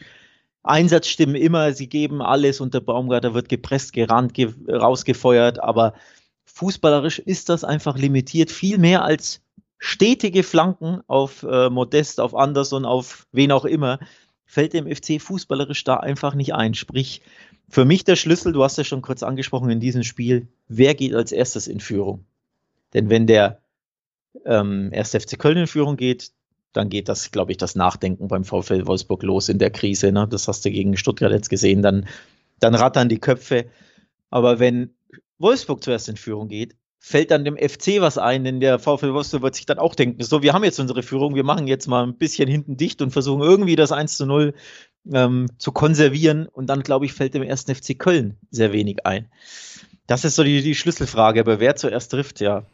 Einsatzstimmen 0.63 1.35
immer, 1.35 1.73
sie 1.73 1.87
geben 1.87 2.21
alles 2.21 2.61
und 2.61 2.73
der 2.73 2.79
Baumgarter 2.79 3.33
wird 3.33 3.49
gepresst, 3.49 3.93
gerannt, 3.93 4.33
ge 4.33 4.53
rausgefeuert, 4.69 5.61
aber 5.61 5.93
fußballerisch 6.45 7.19
ist 7.19 7.49
das 7.49 7.63
einfach 7.63 7.97
limitiert. 7.97 8.49
Viel 8.49 8.77
mehr 8.77 9.03
als 9.03 9.41
stetige 9.77 10.43
Flanken 10.43 11.01
auf 11.07 11.43
äh, 11.43 11.69
Modest, 11.69 12.21
auf 12.21 12.33
Anderson, 12.33 12.85
auf 12.85 13.27
wen 13.33 13.51
auch 13.51 13.65
immer, 13.65 13.99
fällt 14.45 14.73
dem 14.73 14.87
FC 14.87 15.21
fußballerisch 15.21 15.83
da 15.83 15.97
einfach 15.97 16.33
nicht 16.33 16.53
ein. 16.53 16.73
Sprich, 16.73 17.21
für 17.67 17.83
mich 17.83 18.05
der 18.05 18.15
Schlüssel, 18.15 18.53
du 18.53 18.63
hast 18.63 18.77
ja 18.77 18.85
schon 18.85 19.01
kurz 19.01 19.21
angesprochen 19.23 19.69
in 19.69 19.81
diesem 19.81 20.03
Spiel, 20.03 20.47
wer 20.67 20.95
geht 20.95 21.13
als 21.13 21.33
erstes 21.33 21.67
in 21.67 21.81
Führung? 21.81 22.25
Denn 22.93 23.09
wenn 23.09 23.27
der 23.27 23.61
ähm, 24.45 24.91
1. 24.93 25.11
FC 25.11 25.37
Köln 25.37 25.57
in 25.57 25.67
Führung 25.67 25.97
geht, 25.97 26.31
dann 26.73 26.89
geht 26.89 27.07
das, 27.07 27.31
glaube 27.31 27.51
ich, 27.51 27.57
das 27.57 27.75
Nachdenken 27.75 28.27
beim 28.27 28.43
VfL 28.43 28.87
Wolfsburg 28.87 29.23
los 29.23 29.49
in 29.49 29.59
der 29.59 29.69
Krise. 29.69 30.11
Ne? 30.11 30.27
Das 30.27 30.47
hast 30.47 30.65
du 30.65 30.71
gegen 30.71 30.97
Stuttgart 30.97 31.31
jetzt 31.31 31.49
gesehen. 31.49 31.81
Dann, 31.81 32.07
dann 32.59 32.75
rattern 32.75 33.09
die 33.09 33.19
Köpfe. 33.19 33.65
Aber 34.29 34.59
wenn 34.59 34.95
Wolfsburg 35.37 35.83
zuerst 35.83 36.09
in 36.09 36.17
Führung 36.17 36.47
geht, 36.47 36.75
fällt 37.05 37.31
dann 37.31 37.43
dem 37.43 37.57
FC 37.57 37.99
was 37.99 38.17
ein, 38.17 38.45
denn 38.45 38.61
der 38.61 38.79
VfL 38.79 39.13
Wolfsburg 39.13 39.43
wird 39.43 39.55
sich 39.55 39.65
dann 39.65 39.77
auch 39.77 39.93
denken, 39.93 40.23
so, 40.23 40.41
wir 40.41 40.53
haben 40.53 40.63
jetzt 40.63 40.79
unsere 40.79 41.03
Führung, 41.03 41.35
wir 41.35 41.43
machen 41.43 41.67
jetzt 41.67 41.85
mal 41.85 42.01
ein 42.01 42.17
bisschen 42.17 42.47
hinten 42.47 42.77
dicht 42.77 43.01
und 43.01 43.11
versuchen 43.11 43.41
irgendwie 43.41 43.75
das 43.75 43.91
1 43.91 44.15
zu 44.15 44.25
0 44.25 44.53
ähm, 45.11 45.47
zu 45.57 45.73
konservieren 45.73 46.47
und 46.47 46.67
dann, 46.67 46.81
glaube 46.81 47.05
ich, 47.05 47.11
fällt 47.11 47.33
dem 47.33 47.43
ersten 47.43 47.75
FC 47.75 47.99
Köln 47.99 48.37
sehr 48.51 48.71
wenig 48.71 49.05
ein. 49.05 49.29
Das 50.07 50.23
ist 50.23 50.35
so 50.35 50.45
die, 50.45 50.61
die 50.61 50.75
Schlüsselfrage, 50.75 51.41
aber 51.41 51.59
wer 51.59 51.75
zuerst 51.75 52.09
trifft, 52.09 52.39
ja. 52.39 52.65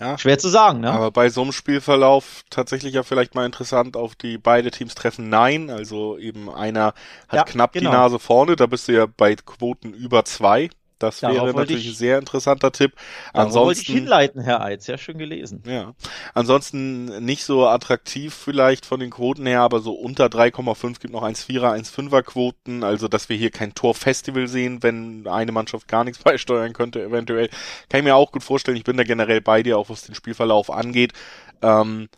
Ja. 0.00 0.18
Schwer 0.18 0.38
zu 0.38 0.48
sagen, 0.48 0.80
ne? 0.80 0.90
Aber 0.90 1.10
bei 1.12 1.30
so 1.30 1.42
einem 1.42 1.52
Spielverlauf 1.52 2.42
tatsächlich 2.50 2.94
ja 2.94 3.04
vielleicht 3.04 3.34
mal 3.34 3.46
interessant 3.46 3.96
auf 3.96 4.14
die 4.16 4.38
beide 4.38 4.70
Teams 4.70 4.94
treffen 4.94 5.28
Nein. 5.28 5.70
Also 5.70 6.18
eben 6.18 6.50
einer 6.50 6.94
hat 7.28 7.32
ja, 7.32 7.44
knapp 7.44 7.72
genau. 7.72 7.90
die 7.90 7.96
Nase 7.96 8.18
vorne, 8.18 8.56
da 8.56 8.66
bist 8.66 8.88
du 8.88 8.92
ja 8.92 9.06
bei 9.06 9.36
Quoten 9.36 9.94
über 9.94 10.24
zwei. 10.24 10.68
Das 11.06 11.20
Darauf 11.20 11.36
wäre 11.36 11.56
natürlich 11.56 11.86
ich, 11.86 11.92
ein 11.92 11.96
sehr 11.96 12.18
interessanter 12.18 12.72
Tipp. 12.72 12.92
Ansonsten 13.32 13.66
wollte 13.66 13.80
ich 13.80 13.86
hinleiten, 13.86 14.40
Herr 14.42 14.62
Eid. 14.62 14.82
Sehr 14.82 14.98
schön 14.98 15.18
gelesen. 15.18 15.62
Ja. 15.66 15.94
Ansonsten 16.34 17.24
nicht 17.24 17.44
so 17.44 17.66
attraktiv 17.66 18.34
vielleicht 18.34 18.86
von 18.86 19.00
den 19.00 19.10
Quoten 19.10 19.46
her, 19.46 19.60
aber 19.60 19.80
so 19.80 19.92
unter 19.92 20.26
3,5 20.26 21.00
gibt 21.00 21.12
noch 21.12 21.22
1,4er, 21.22 21.74
1,5er 21.74 22.22
Quoten. 22.22 22.84
Also, 22.84 23.08
dass 23.08 23.28
wir 23.28 23.36
hier 23.36 23.50
kein 23.50 23.74
Torfestival 23.74 24.48
sehen, 24.48 24.82
wenn 24.82 25.26
eine 25.26 25.52
Mannschaft 25.52 25.88
gar 25.88 26.04
nichts 26.04 26.18
beisteuern 26.22 26.72
könnte, 26.72 27.02
eventuell. 27.02 27.48
Kann 27.88 28.00
ich 28.00 28.04
mir 28.04 28.16
auch 28.16 28.32
gut 28.32 28.42
vorstellen. 28.42 28.76
Ich 28.76 28.84
bin 28.84 28.96
da 28.96 29.04
generell 29.04 29.40
bei 29.40 29.62
dir, 29.62 29.78
auch 29.78 29.90
was 29.90 30.02
den 30.02 30.14
Spielverlauf 30.14 30.70
angeht. 30.70 31.12
Ähm, 31.62 32.08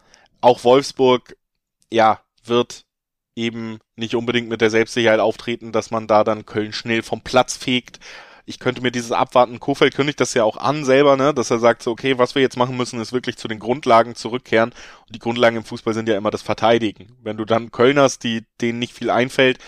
auch 0.40 0.64
Wolfsburg, 0.64 1.36
ja, 1.92 2.20
wird 2.44 2.84
eben 3.36 3.78
nicht 3.96 4.14
unbedingt 4.14 4.48
mit 4.48 4.60
der 4.60 4.70
Selbstsicherheit 4.70 5.20
auftreten, 5.20 5.70
dass 5.70 5.90
man 5.90 6.06
da 6.06 6.24
dann 6.24 6.46
Köln 6.46 6.72
schnell 6.72 7.02
vom 7.02 7.20
Platz 7.20 7.56
fegt 7.56 8.00
ich 8.46 8.60
könnte 8.60 8.80
mir 8.80 8.92
dieses 8.92 9.12
Abwarten, 9.12 9.58
Kofeld 9.58 9.94
kündigt 9.94 10.20
das 10.20 10.32
ja 10.34 10.44
auch 10.44 10.56
an 10.56 10.84
selber, 10.84 11.16
ne, 11.16 11.34
dass 11.34 11.50
er 11.50 11.58
sagt 11.58 11.82
so, 11.82 11.90
okay, 11.90 12.16
was 12.16 12.36
wir 12.36 12.42
jetzt 12.42 12.56
machen 12.56 12.76
müssen, 12.76 13.00
ist 13.00 13.12
wirklich 13.12 13.36
zu 13.36 13.48
den 13.48 13.58
Grundlagen 13.58 14.14
zurückkehren. 14.14 14.70
Und 14.70 15.14
die 15.14 15.18
Grundlagen 15.18 15.56
im 15.56 15.64
Fußball 15.64 15.94
sind 15.94 16.08
ja 16.08 16.16
immer 16.16 16.30
das 16.30 16.42
Verteidigen. 16.42 17.16
Wenn 17.22 17.36
du 17.36 17.44
dann 17.44 17.72
Köln 17.72 17.98
hast, 17.98 18.22
die, 18.22 18.44
denen 18.60 18.78
nicht 18.78 18.94
viel 18.94 19.10
einfällt, 19.10 19.58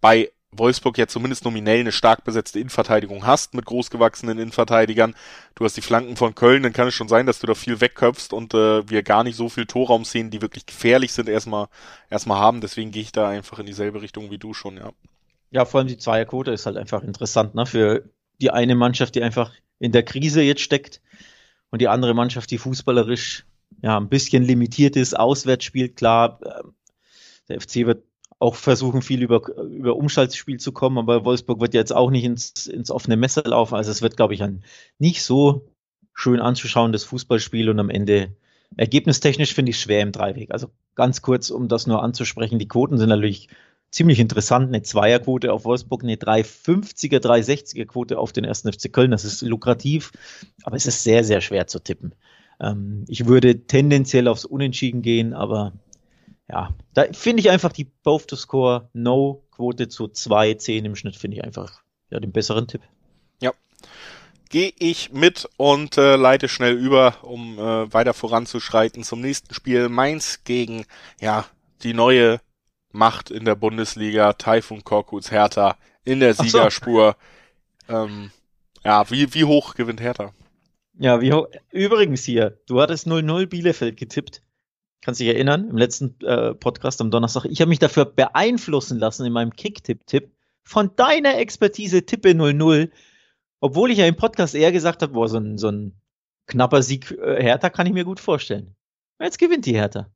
bei 0.00 0.30
Wolfsburg 0.52 0.96
ja 0.96 1.08
zumindest 1.08 1.44
nominell 1.44 1.80
eine 1.80 1.92
stark 1.92 2.24
besetzte 2.24 2.60
Innenverteidigung 2.60 3.26
hast 3.26 3.54
mit 3.54 3.66
großgewachsenen 3.66 4.38
Innenverteidigern. 4.38 5.14
Du 5.56 5.64
hast 5.64 5.76
die 5.76 5.82
Flanken 5.82 6.16
von 6.16 6.34
Köln, 6.34 6.62
dann 6.62 6.72
kann 6.72 6.88
es 6.88 6.94
schon 6.94 7.08
sein, 7.08 7.26
dass 7.26 7.40
du 7.40 7.46
da 7.46 7.54
viel 7.54 7.80
wegköpfst 7.80 8.32
und 8.32 8.54
äh, 8.54 8.88
wir 8.88 9.02
gar 9.02 9.24
nicht 9.24 9.36
so 9.36 9.48
viel 9.48 9.66
Torraum 9.66 10.04
sehen, 10.04 10.30
die 10.30 10.40
wirklich 10.40 10.64
gefährlich 10.64 11.12
sind, 11.12 11.28
erstmal 11.28 11.66
erstmal 12.08 12.38
haben. 12.38 12.60
Deswegen 12.60 12.92
gehe 12.92 13.02
ich 13.02 13.12
da 13.12 13.28
einfach 13.28 13.58
in 13.58 13.66
dieselbe 13.66 14.00
Richtung 14.00 14.30
wie 14.30 14.38
du 14.38 14.54
schon, 14.54 14.76
ja. 14.76 14.90
Ja, 15.50 15.64
vor 15.64 15.80
allem 15.80 15.88
die 15.88 15.98
Zweierquote 15.98 16.50
ist 16.50 16.66
halt 16.66 16.76
einfach 16.76 17.02
interessant, 17.02 17.54
ne? 17.54 17.64
Für 17.64 18.04
die 18.40 18.50
eine 18.50 18.74
Mannschaft, 18.74 19.14
die 19.14 19.22
einfach 19.22 19.52
in 19.78 19.92
der 19.92 20.02
Krise 20.02 20.42
jetzt 20.42 20.60
steckt 20.60 21.00
und 21.70 21.80
die 21.80 21.88
andere 21.88 22.14
Mannschaft, 22.14 22.50
die 22.50 22.58
fußballerisch 22.58 23.44
ja 23.82 23.96
ein 23.98 24.08
bisschen 24.08 24.42
limitiert 24.42 24.96
ist, 24.96 25.18
auswärts 25.18 25.64
spielt, 25.64 25.96
klar. 25.96 26.40
Ähm, 26.44 26.74
der 27.48 27.60
FC 27.60 27.86
wird 27.86 28.04
auch 28.38 28.54
versuchen, 28.54 29.02
viel 29.02 29.22
über, 29.22 29.48
über 29.56 29.96
Umschaltspiel 29.96 30.58
zu 30.58 30.72
kommen, 30.72 30.98
aber 30.98 31.24
Wolfsburg 31.24 31.60
wird 31.60 31.74
jetzt 31.74 31.92
auch 31.92 32.10
nicht 32.10 32.24
ins, 32.24 32.66
ins 32.66 32.90
offene 32.90 33.16
Messer 33.16 33.42
laufen. 33.42 33.74
Also 33.74 33.90
es 33.90 34.02
wird, 34.02 34.16
glaube 34.16 34.34
ich, 34.34 34.42
ein 34.42 34.62
nicht 34.98 35.24
so 35.24 35.68
schön 36.14 36.40
anzuschauendes 36.40 37.04
Fußballspiel 37.04 37.68
und 37.68 37.80
am 37.80 37.90
Ende 37.90 38.36
ergebnistechnisch 38.76 39.54
finde 39.54 39.70
ich 39.70 39.80
schwer 39.80 40.02
im 40.02 40.12
Dreiweg. 40.12 40.52
Also 40.52 40.70
ganz 40.94 41.22
kurz, 41.22 41.50
um 41.50 41.68
das 41.68 41.86
nur 41.86 42.02
anzusprechen, 42.02 42.58
die 42.58 42.68
Quoten 42.68 42.98
sind 42.98 43.08
natürlich 43.08 43.48
ziemlich 43.90 44.20
interessant. 44.20 44.68
Eine 44.68 44.82
Zweierquote 44.82 45.52
auf 45.52 45.64
Wolfsburg, 45.64 46.02
eine 46.02 46.16
350er, 46.16 47.18
360er 47.18 47.86
Quote 47.86 48.18
auf 48.18 48.32
den 48.32 48.44
ersten 48.44 48.72
FC 48.72 48.92
Köln. 48.92 49.10
Das 49.10 49.24
ist 49.24 49.42
lukrativ, 49.42 50.12
aber 50.62 50.76
es 50.76 50.86
ist 50.86 51.02
sehr, 51.02 51.24
sehr 51.24 51.40
schwer 51.40 51.66
zu 51.66 51.80
tippen. 51.80 52.14
Ähm, 52.60 53.04
ich 53.08 53.26
würde 53.26 53.66
tendenziell 53.66 54.28
aufs 54.28 54.44
Unentschieden 54.44 55.02
gehen, 55.02 55.32
aber 55.32 55.72
ja, 56.50 56.74
da 56.94 57.04
finde 57.12 57.40
ich 57.40 57.50
einfach 57.50 57.72
die 57.72 57.84
Both 57.84 58.28
to 58.28 58.36
Score 58.36 58.88
No 58.92 59.44
Quote 59.50 59.88
zu 59.88 60.04
2,10 60.04 60.84
im 60.84 60.96
Schnitt 60.96 61.16
finde 61.16 61.36
ich 61.36 61.44
einfach 61.44 61.82
ja 62.10 62.20
den 62.20 62.32
besseren 62.32 62.66
Tipp. 62.66 62.82
Ja. 63.42 63.52
Gehe 64.48 64.72
ich 64.78 65.12
mit 65.12 65.46
und 65.58 65.98
äh, 65.98 66.16
leite 66.16 66.48
schnell 66.48 66.74
über, 66.74 67.22
um 67.22 67.58
äh, 67.58 67.92
weiter 67.92 68.14
voranzuschreiten 68.14 69.02
zum 69.04 69.20
nächsten 69.20 69.52
Spiel. 69.52 69.90
Mainz 69.90 70.42
gegen 70.44 70.86
ja 71.20 71.44
die 71.82 71.92
neue 71.92 72.40
Macht 72.90 73.30
in 73.30 73.44
der 73.44 73.54
Bundesliga, 73.54 74.32
Taifun 74.32 74.84
Korkuts 74.84 75.30
Hertha 75.30 75.76
in 76.04 76.20
der 76.20 76.34
Siegerspur. 76.34 77.16
So. 77.86 77.94
Ähm, 77.94 78.30
ja, 78.84 79.10
wie, 79.10 79.32
wie 79.34 79.44
hoch 79.44 79.74
gewinnt 79.74 80.00
Hertha? 80.00 80.32
Ja, 80.98 81.20
wie 81.20 81.32
hoch? 81.32 81.48
Übrigens 81.70 82.24
hier, 82.24 82.58
du 82.66 82.80
hattest 82.80 83.06
0-0 83.06 83.46
Bielefeld 83.46 83.96
getippt. 83.96 84.42
Kannst 85.00 85.20
dich 85.20 85.28
erinnern, 85.28 85.68
im 85.70 85.76
letzten 85.76 86.18
äh, 86.24 86.54
Podcast 86.54 87.00
am 87.00 87.10
Donnerstag. 87.10 87.44
Ich 87.44 87.60
habe 87.60 87.68
mich 87.68 87.78
dafür 87.78 88.04
beeinflussen 88.04 88.98
lassen 88.98 89.24
in 89.24 89.32
meinem 89.32 89.54
Kick-Tipp-Tipp 89.54 90.32
von 90.64 90.94
deiner 90.96 91.38
Expertise 91.38 92.04
Tippe 92.04 92.30
0-0. 92.30 92.90
Obwohl 93.60 93.90
ich 93.90 93.98
ja 93.98 94.06
im 94.06 94.16
Podcast 94.16 94.54
eher 94.54 94.72
gesagt 94.72 95.02
habe, 95.02 95.12
boah, 95.12 95.28
so 95.28 95.38
ein, 95.38 95.56
so 95.56 95.68
ein 95.68 96.00
knapper 96.46 96.82
Sieg 96.82 97.12
äh, 97.12 97.42
Hertha 97.42 97.70
kann 97.70 97.86
ich 97.86 97.92
mir 97.92 98.04
gut 98.04 98.20
vorstellen. 98.20 98.74
Jetzt 99.20 99.38
gewinnt 99.38 99.66
die 99.66 99.74
Hertha. 99.74 100.10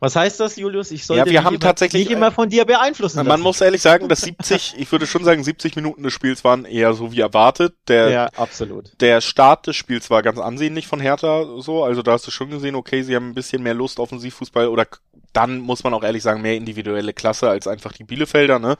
Was 0.00 0.16
heißt 0.16 0.40
das, 0.40 0.56
Julius? 0.56 0.90
Ich 0.90 1.04
sollte 1.04 1.26
ja, 1.26 1.30
wir 1.30 1.44
haben 1.44 1.56
immer, 1.56 1.60
tatsächlich 1.60 2.08
nicht 2.08 2.16
immer 2.16 2.32
von 2.32 2.48
dir 2.48 2.64
beeinflussen 2.64 3.18
lassen. 3.18 3.28
Man 3.28 3.42
muss 3.42 3.60
ehrlich 3.60 3.82
sagen, 3.82 4.08
dass 4.08 4.22
70, 4.22 4.74
ich 4.78 4.90
würde 4.90 5.06
schon 5.06 5.24
sagen, 5.24 5.44
70 5.44 5.76
Minuten 5.76 6.02
des 6.02 6.14
Spiels 6.14 6.42
waren 6.42 6.64
eher 6.64 6.94
so 6.94 7.12
wie 7.12 7.20
erwartet. 7.20 7.74
Der, 7.86 8.08
ja, 8.08 8.26
absolut. 8.34 8.90
Der 9.00 9.20
Start 9.20 9.66
des 9.66 9.76
Spiels 9.76 10.08
war 10.08 10.22
ganz 10.22 10.38
ansehnlich 10.38 10.86
von 10.86 11.00
Hertha 11.00 11.44
so. 11.58 11.84
Also 11.84 12.02
da 12.02 12.12
hast 12.12 12.26
du 12.26 12.30
schon 12.30 12.48
gesehen, 12.48 12.76
okay, 12.76 13.02
sie 13.02 13.14
haben 13.14 13.28
ein 13.28 13.34
bisschen 13.34 13.62
mehr 13.62 13.74
Lust 13.74 14.00
Offensivfußball 14.00 14.68
oder 14.68 14.86
dann 15.34 15.58
muss 15.58 15.84
man 15.84 15.92
auch 15.92 16.02
ehrlich 16.02 16.22
sagen, 16.22 16.40
mehr 16.40 16.56
individuelle 16.56 17.12
Klasse 17.12 17.50
als 17.50 17.66
einfach 17.66 17.92
die 17.92 18.04
Bielefelder, 18.04 18.58
ne? 18.58 18.76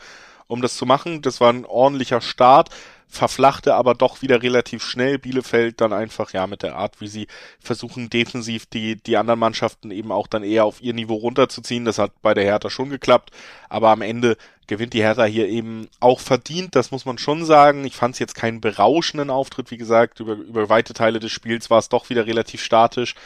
Um 0.51 0.63
das 0.63 0.77
zu 0.77 0.87
machen. 0.87 1.23
Das 1.23 1.41
war 1.41 1.53
ein 1.53 1.65
ordentlicher 1.65 2.21
Start 2.21 2.71
verflachte 3.11 3.75
aber 3.75 3.95
doch 3.95 4.23
wieder 4.23 4.41
relativ 4.41 4.85
schnell. 4.85 5.19
Bielefeld 5.19 5.81
dann 5.81 5.93
einfach, 5.93 6.33
ja, 6.33 6.47
mit 6.47 6.63
der 6.63 6.77
Art, 6.77 7.01
wie 7.01 7.09
sie 7.09 7.27
versuchen, 7.59 8.09
defensiv 8.09 8.67
die, 8.67 8.97
die 8.97 9.17
anderen 9.17 9.41
Mannschaften 9.41 9.91
eben 9.91 10.13
auch 10.13 10.29
dann 10.29 10.45
eher 10.45 10.65
auf 10.65 10.81
ihr 10.81 10.95
Niveau 10.95 11.17
runterzuziehen. 11.17 11.85
Das 11.85 11.99
hat 11.99 12.13
bei 12.23 12.35
der 12.35 12.45
Hertha 12.45 12.71
schon 12.71 12.89
geklappt. 12.89 13.33
Aber 13.69 13.91
am 13.91 14.03
Ende 14.03 14.37
gewinnt 14.69 14.95
die 14.95 15.03
Hertha 15.03 15.25
hier 15.25 15.49
eben 15.49 15.89
auch 15.99 16.21
verdient, 16.21 16.77
das 16.77 16.93
muss 16.93 17.05
man 17.05 17.19
schon 17.19 17.45
sagen. 17.45 17.85
Ich 17.85 17.97
fand 17.97 18.15
es 18.15 18.21
jetzt 18.21 18.37
keinen 18.37 18.61
berauschenden 18.61 19.29
Auftritt, 19.29 19.73
wie 19.73 19.77
gesagt, 19.77 20.21
über, 20.21 20.35
über 20.35 20.69
weite 20.69 20.95
Teile 20.95 21.19
des 21.19 21.33
Spiels 21.33 21.71
war 21.71 21.81
es 21.81 21.89
doch 21.89 22.09
wieder 22.09 22.27
relativ 22.27 22.63
statisch. 22.63 23.17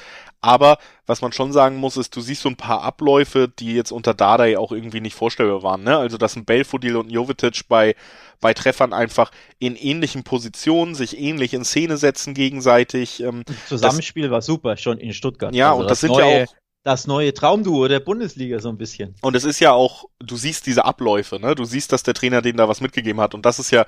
Aber 0.44 0.76
was 1.06 1.22
man 1.22 1.32
schon 1.32 1.54
sagen 1.54 1.76
muss, 1.76 1.96
ist, 1.96 2.14
du 2.14 2.20
siehst 2.20 2.42
so 2.42 2.50
ein 2.50 2.56
paar 2.56 2.82
Abläufe, 2.82 3.48
die 3.48 3.72
jetzt 3.74 3.92
unter 3.92 4.12
Dardai 4.12 4.58
auch 4.58 4.72
irgendwie 4.72 5.00
nicht 5.00 5.14
vorstellbar 5.14 5.62
waren. 5.62 5.84
Ne? 5.84 5.96
Also, 5.96 6.18
dass 6.18 6.36
ein 6.36 6.44
Belfodil 6.44 6.96
und 6.96 7.06
ein 7.06 7.10
Jovetic 7.10 7.66
bei, 7.66 7.96
bei 8.42 8.52
Treffern 8.52 8.92
einfach 8.92 9.30
in 9.58 9.74
ähnlichen 9.74 10.22
Positionen 10.22 10.94
sich 10.94 11.18
ähnlich 11.18 11.54
in 11.54 11.64
Szene 11.64 11.96
setzen 11.96 12.34
gegenseitig. 12.34 13.20
Ähm, 13.22 13.44
das 13.46 13.68
Zusammenspiel 13.68 14.24
das, 14.24 14.32
war 14.32 14.42
super, 14.42 14.76
schon 14.76 14.98
in 14.98 15.14
Stuttgart. 15.14 15.54
Ja, 15.54 15.70
also 15.70 15.80
und 15.80 15.84
das, 15.84 16.00
das 16.00 16.00
sind 16.00 16.10
neue, 16.10 16.38
ja 16.40 16.44
auch 16.44 16.54
das 16.82 17.06
neue 17.06 17.32
Traumduo 17.32 17.88
der 17.88 18.00
Bundesliga 18.00 18.58
so 18.60 18.68
ein 18.68 18.76
bisschen. 18.76 19.14
Und 19.22 19.34
es 19.34 19.44
ist 19.44 19.60
ja 19.60 19.72
auch, 19.72 20.04
du 20.18 20.36
siehst 20.36 20.66
diese 20.66 20.84
Abläufe, 20.84 21.40
ne? 21.40 21.54
Du 21.54 21.64
siehst, 21.64 21.90
dass 21.92 22.02
der 22.02 22.12
Trainer 22.12 22.42
denen 22.42 22.58
da 22.58 22.68
was 22.68 22.82
mitgegeben 22.82 23.22
hat. 23.22 23.32
Und 23.32 23.46
das 23.46 23.58
ist 23.58 23.70
ja, 23.70 23.86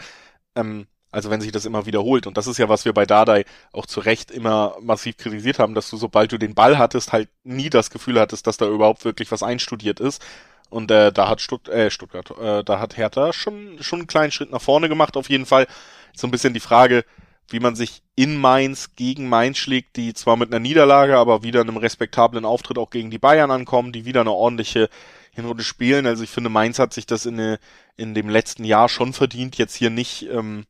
ähm, 0.54 0.86
also 1.10 1.30
wenn 1.30 1.40
sich 1.40 1.52
das 1.52 1.64
immer 1.64 1.86
wiederholt. 1.86 2.26
Und 2.26 2.36
das 2.36 2.46
ist 2.46 2.58
ja, 2.58 2.68
was 2.68 2.84
wir 2.84 2.92
bei 2.92 3.06
Dardai 3.06 3.44
auch 3.72 3.86
zu 3.86 4.00
Recht 4.00 4.30
immer 4.30 4.76
massiv 4.80 5.16
kritisiert 5.16 5.58
haben, 5.58 5.74
dass 5.74 5.88
du, 5.90 5.96
sobald 5.96 6.32
du 6.32 6.38
den 6.38 6.54
Ball 6.54 6.78
hattest, 6.78 7.12
halt 7.12 7.28
nie 7.44 7.70
das 7.70 7.90
Gefühl 7.90 8.20
hattest, 8.20 8.46
dass 8.46 8.56
da 8.56 8.66
überhaupt 8.66 9.04
wirklich 9.04 9.30
was 9.30 9.42
einstudiert 9.42 10.00
ist. 10.00 10.22
Und 10.68 10.90
äh, 10.90 11.12
da 11.12 11.28
hat 11.28 11.40
Stutt 11.40 11.68
äh, 11.68 11.90
Stuttgart, 11.90 12.30
äh, 12.38 12.64
da 12.64 12.80
hat 12.80 12.96
Hertha 12.96 13.32
schon, 13.32 13.76
schon 13.80 14.00
einen 14.00 14.08
kleinen 14.08 14.32
Schritt 14.32 14.50
nach 14.50 14.60
vorne 14.60 14.88
gemacht, 14.88 15.16
auf 15.16 15.30
jeden 15.30 15.46
Fall. 15.46 15.66
So 16.14 16.26
ein 16.26 16.30
bisschen 16.30 16.54
die 16.54 16.60
Frage, 16.60 17.04
wie 17.48 17.60
man 17.60 17.76
sich 17.76 18.02
in 18.16 18.36
Mainz 18.36 18.96
gegen 18.96 19.28
Mainz 19.28 19.58
schlägt, 19.58 19.96
die 19.96 20.14
zwar 20.14 20.36
mit 20.36 20.50
einer 20.50 20.60
Niederlage, 20.60 21.16
aber 21.16 21.42
wieder 21.42 21.60
einem 21.60 21.76
respektablen 21.76 22.44
Auftritt 22.44 22.78
auch 22.78 22.90
gegen 22.90 23.10
die 23.10 23.18
Bayern 23.18 23.50
ankommen, 23.50 23.92
die 23.92 24.04
wieder 24.04 24.22
eine 24.22 24.32
ordentliche 24.32 24.88
Hinrunde 25.30 25.62
spielen. 25.62 26.06
Also 26.06 26.24
ich 26.24 26.30
finde, 26.30 26.50
Mainz 26.50 26.78
hat 26.78 26.92
sich 26.92 27.06
das 27.06 27.26
in, 27.26 27.38
eine, 27.38 27.58
in 27.96 28.14
dem 28.14 28.28
letzten 28.28 28.64
Jahr 28.64 28.88
schon 28.88 29.12
verdient, 29.12 29.56
jetzt 29.58 29.76
hier 29.76 29.90
nicht, 29.90 30.28
ähm, 30.30 30.64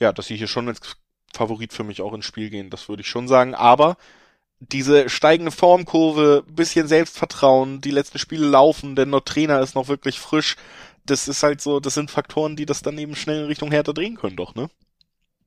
ja, 0.00 0.12
dass 0.12 0.26
sie 0.26 0.36
hier 0.36 0.48
schon 0.48 0.68
als 0.68 0.80
Favorit 1.32 1.72
für 1.72 1.84
mich 1.84 2.02
auch 2.02 2.12
ins 2.12 2.24
Spiel 2.24 2.50
gehen, 2.50 2.70
das 2.70 2.88
würde 2.88 3.02
ich 3.02 3.08
schon 3.08 3.28
sagen. 3.28 3.54
Aber 3.54 3.96
diese 4.58 5.08
steigende 5.08 5.52
Formkurve, 5.52 6.44
bisschen 6.48 6.88
Selbstvertrauen, 6.88 7.80
die 7.80 7.92
letzten 7.92 8.18
Spiele 8.18 8.46
laufen, 8.46 8.96
denn 8.96 9.12
der 9.12 9.24
Trainer 9.24 9.60
ist 9.60 9.74
noch 9.74 9.88
wirklich 9.88 10.18
frisch. 10.18 10.56
Das 11.06 11.28
ist 11.28 11.42
halt 11.42 11.60
so, 11.60 11.80
das 11.80 11.94
sind 11.94 12.10
Faktoren, 12.10 12.56
die 12.56 12.66
das 12.66 12.82
dann 12.82 12.98
eben 12.98 13.14
schnell 13.14 13.42
in 13.42 13.46
Richtung 13.46 13.70
Hertha 13.70 13.92
drehen 13.92 14.16
können, 14.16 14.36
doch, 14.36 14.54
ne? 14.54 14.68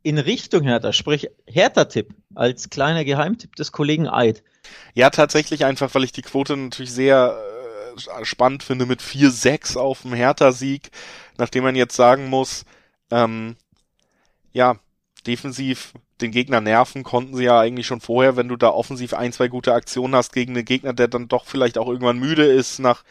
in 0.04 0.18
Richtung 0.18 0.64
Hertha, 0.64 0.92
sprich 0.94 1.30
Hertha-Tipp 1.48 2.14
als 2.36 2.70
kleiner 2.70 3.06
Geheimtipp 3.06 3.56
des 3.56 3.72
Kollegen 3.72 4.08
Eid. 4.08 4.44
Ja, 4.94 5.10
tatsächlich 5.10 5.66
einfach, 5.66 5.96
weil 5.96 6.04
ich 6.04 6.12
die 6.12 6.22
Quote 6.22 6.56
natürlich 6.56 6.92
sehr 6.92 7.38
äh, 7.96 8.26
spannend 8.26 8.64
finde 8.64 8.86
mit 8.86 9.02
4-6 9.02 9.78
auf 9.78 10.02
dem 10.02 10.14
Hertha-Sieg, 10.14 10.92
nachdem 11.38 11.64
man 11.64 11.76
jetzt 11.76 11.96
sagen 11.96 12.30
muss, 12.30 12.66
ähm, 13.12 13.56
ja, 14.54 14.78
defensiv 15.28 15.94
den 16.22 16.32
Gegner 16.32 16.62
nerven 16.62 17.04
konnten 17.04 17.36
sie 17.36 17.44
ja 17.44 17.60
eigentlich 17.60 17.88
schon 17.88 18.02
vorher, 18.02 18.38
wenn 18.38 18.48
du 18.48 18.56
da 18.56 18.70
offensiv 18.70 19.14
ein, 19.14 19.34
zwei 19.34 19.48
gute 19.48 19.74
Aktionen 19.74 20.16
hast 20.16 20.32
gegen 20.34 20.56
einen 20.56 20.66
Gegner, 20.66 20.94
der 20.94 21.08
dann 21.08 21.28
doch 21.28 21.46
vielleicht 21.46 21.78
auch 21.78 21.88
irgendwann 21.88 22.20
müde 22.20 22.46
ist 22.46 22.80
nach 22.80 23.04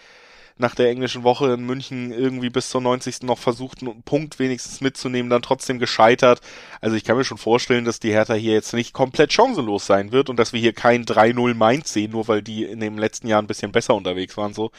nach 0.58 0.74
der 0.74 0.88
englischen 0.90 1.22
Woche 1.22 1.52
in 1.52 1.64
München 1.64 2.12
irgendwie 2.12 2.50
bis 2.50 2.68
zur 2.70 2.80
90. 2.80 3.22
noch 3.22 3.38
versucht, 3.38 3.82
einen 3.82 4.02
Punkt 4.02 4.38
wenigstens 4.38 4.80
mitzunehmen, 4.80 5.30
dann 5.30 5.42
trotzdem 5.42 5.78
gescheitert. 5.78 6.40
Also 6.80 6.96
ich 6.96 7.04
kann 7.04 7.16
mir 7.16 7.24
schon 7.24 7.38
vorstellen, 7.38 7.84
dass 7.84 8.00
die 8.00 8.12
Hertha 8.12 8.34
hier 8.34 8.52
jetzt 8.52 8.74
nicht 8.74 8.92
komplett 8.92 9.32
chancenlos 9.32 9.86
sein 9.86 10.12
wird 10.12 10.30
und 10.30 10.36
dass 10.36 10.52
wir 10.52 10.60
hier 10.60 10.72
kein 10.72 11.04
3-0 11.04 11.54
Mainz 11.54 11.92
sehen, 11.92 12.12
nur 12.12 12.28
weil 12.28 12.42
die 12.42 12.64
in 12.64 12.80
dem 12.80 12.98
letzten 12.98 13.28
Jahr 13.28 13.42
ein 13.42 13.46
bisschen 13.46 13.72
besser 13.72 13.94
unterwegs 13.94 14.36
waren, 14.36 14.54
so. 14.54 14.70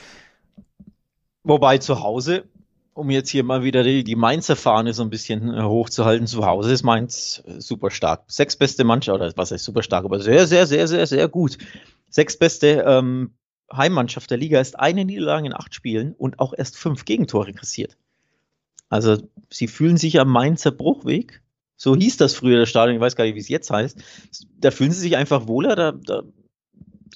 Wobei 1.43 1.77
zu 1.77 2.01
Hause 2.01 2.45
um 2.93 3.09
jetzt 3.09 3.29
hier 3.29 3.43
mal 3.43 3.63
wieder 3.63 3.83
die, 3.83 4.03
die 4.03 4.15
Mainzer 4.15 4.55
Fahne 4.55 4.93
so 4.93 5.03
ein 5.03 5.09
bisschen 5.09 5.53
äh, 5.53 5.61
hochzuhalten, 5.63 6.27
zu 6.27 6.45
Hause 6.45 6.71
ist 6.71 6.83
Mainz 6.83 7.43
äh, 7.45 7.59
super 7.59 7.89
stark. 7.91 8.23
Sechs 8.27 8.55
beste 8.55 8.83
Mannschaft, 8.83 9.15
oder 9.15 9.31
was 9.35 9.51
heißt 9.51 9.63
super 9.63 9.83
stark, 9.83 10.05
aber 10.05 10.19
sehr, 10.19 10.47
sehr, 10.47 10.67
sehr, 10.67 10.87
sehr, 10.87 11.07
sehr 11.07 11.27
gut. 11.27 11.57
Sechs 12.09 12.37
beste 12.37 12.83
ähm, 12.85 13.31
Heimmannschaft 13.71 14.29
der 14.29 14.37
Liga 14.37 14.59
ist 14.59 14.79
eine 14.79 15.05
Niederlage 15.05 15.47
in 15.47 15.53
acht 15.53 15.73
Spielen 15.73 16.13
und 16.13 16.39
auch 16.39 16.53
erst 16.55 16.77
fünf 16.77 17.05
Gegentore 17.05 17.53
kassiert. 17.53 17.97
Also 18.89 19.17
sie 19.49 19.67
fühlen 19.67 19.97
sich 19.97 20.19
am 20.19 20.29
Mainzer 20.29 20.71
Bruchweg. 20.71 21.41
So 21.75 21.95
hieß 21.95 22.17
das 22.17 22.35
früher 22.35 22.59
das 22.59 22.69
Stadion, 22.69 22.95
ich 22.95 23.01
weiß 23.01 23.15
gar 23.15 23.23
nicht, 23.25 23.35
wie 23.35 23.39
es 23.39 23.49
jetzt 23.49 23.71
heißt. 23.71 23.97
Da 24.59 24.69
fühlen 24.69 24.91
sie 24.91 24.99
sich 24.99 25.17
einfach 25.17 25.47
wohler, 25.47 25.75
da, 25.75 25.91
da, 25.91 26.21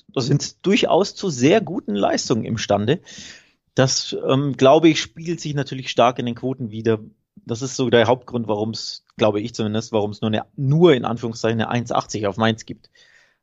da 0.07 0.21
sind 0.21 0.65
durchaus 0.65 1.13
zu 1.13 1.29
sehr 1.29 1.61
guten 1.61 1.93
Leistungen 1.93 2.45
imstande. 2.45 2.99
Das, 3.77 4.17
ähm, 4.27 4.57
glaube 4.57 4.89
ich, 4.89 4.99
spiegelt 4.99 5.39
sich 5.39 5.53
natürlich 5.53 5.91
stark 5.91 6.17
in 6.17 6.25
den 6.25 6.33
Quoten 6.33 6.71
wieder. 6.71 6.97
Das 7.45 7.61
ist 7.61 7.75
so 7.75 7.91
der 7.91 8.07
Hauptgrund, 8.07 8.47
warum 8.47 8.71
es, 8.71 9.05
glaube 9.17 9.39
ich 9.39 9.53
zumindest, 9.53 9.91
warum 9.91 10.09
es 10.09 10.21
nur, 10.21 10.31
eine, 10.31 10.45
nur 10.55 10.95
in 10.95 11.05
Anführungszeichen 11.05 11.61
eine 11.61 11.85
1,80 11.85 12.27
auf 12.27 12.37
Mainz 12.37 12.65
gibt. 12.65 12.89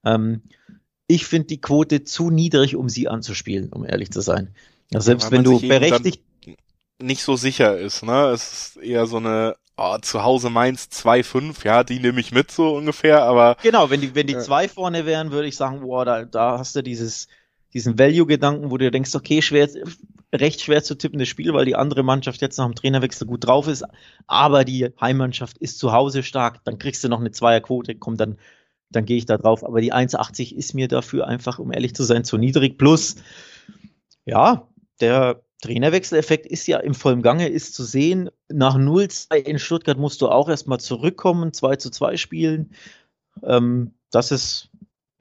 Ähm, 0.04 0.42
ich 1.06 1.24
finde 1.24 1.46
die 1.46 1.60
Quote 1.60 2.02
zu 2.02 2.30
niedrig, 2.30 2.74
um 2.74 2.88
sie 2.88 3.06
anzuspielen, 3.06 3.72
um 3.72 3.86
ehrlich 3.86 4.10
zu 4.10 4.22
sein. 4.22 4.56
Also 4.92 5.04
selbst 5.04 5.26
ja, 5.26 5.30
wenn 5.30 5.44
du 5.44 5.60
berechtigt 5.60 6.24
nicht 7.00 7.22
so 7.22 7.36
sicher 7.36 7.78
ist, 7.78 8.02
ne? 8.02 8.26
Es 8.30 8.74
ist 8.74 8.82
eher 8.82 9.06
so 9.06 9.18
eine 9.18 9.54
oh, 9.76 9.98
zu 9.98 10.24
Hause 10.24 10.50
Mainz 10.50 10.88
2-5, 10.90 11.64
ja, 11.64 11.84
die 11.84 12.00
nehme 12.00 12.18
ich 12.18 12.32
mit 12.32 12.50
so 12.50 12.74
ungefähr, 12.74 13.22
aber. 13.22 13.56
Genau, 13.62 13.88
wenn 13.88 14.00
die, 14.00 14.16
wenn 14.16 14.26
die 14.26 14.34
äh, 14.34 14.40
zwei 14.40 14.68
vorne 14.68 15.06
wären, 15.06 15.30
würde 15.30 15.46
ich 15.46 15.56
sagen, 15.56 15.82
boah, 15.82 16.04
da, 16.04 16.24
da 16.24 16.58
hast 16.58 16.74
du 16.74 16.82
dieses, 16.82 17.28
diesen 17.74 17.98
Value-Gedanken, 17.98 18.70
wo 18.70 18.78
du 18.78 18.90
denkst, 18.90 19.14
okay, 19.14 19.42
schwer, 19.42 19.68
recht 20.32 20.62
schwer 20.62 20.82
zu 20.82 20.94
tippendes 20.94 21.28
Spiel, 21.28 21.52
weil 21.52 21.64
die 21.64 21.74
andere 21.74 22.04
Mannschaft 22.04 22.40
jetzt 22.40 22.56
nach 22.56 22.66
dem 22.66 22.74
Trainerwechsel 22.74 23.26
gut 23.26 23.46
drauf 23.46 23.66
ist, 23.66 23.84
aber 24.26 24.64
die 24.64 24.90
Heimmannschaft 25.00 25.58
ist 25.58 25.78
zu 25.78 25.92
Hause 25.92 26.22
stark, 26.22 26.64
dann 26.64 26.78
kriegst 26.78 27.02
du 27.02 27.08
noch 27.08 27.20
eine 27.20 27.32
Zweierquote, 27.32 27.96
komm, 27.96 28.16
dann, 28.16 28.38
dann 28.90 29.04
gehe 29.04 29.16
ich 29.16 29.26
da 29.26 29.36
drauf. 29.36 29.64
Aber 29.64 29.80
die 29.80 29.92
1,80 29.92 30.54
ist 30.54 30.74
mir 30.74 30.88
dafür 30.88 31.26
einfach, 31.26 31.58
um 31.58 31.72
ehrlich 31.72 31.94
zu 31.94 32.04
sein, 32.04 32.24
zu 32.24 32.38
niedrig. 32.38 32.78
Plus, 32.78 33.16
ja, 34.24 34.68
der 35.00 35.42
Trainerwechseleffekt 35.62 36.46
ist 36.46 36.66
ja 36.66 36.78
im 36.78 36.94
vollen 36.94 37.22
Gange, 37.22 37.48
ist 37.48 37.74
zu 37.74 37.84
sehen. 37.84 38.30
Nach 38.48 38.76
0-2 38.76 39.36
in 39.36 39.58
Stuttgart 39.58 39.98
musst 39.98 40.20
du 40.20 40.28
auch 40.28 40.48
erstmal 40.48 40.78
zurückkommen, 40.78 41.52
2 41.52 41.76
zu 41.76 41.90
2 41.90 42.16
spielen. 42.16 42.70
Ähm, 43.42 43.94
das 44.10 44.30
ist 44.30 44.70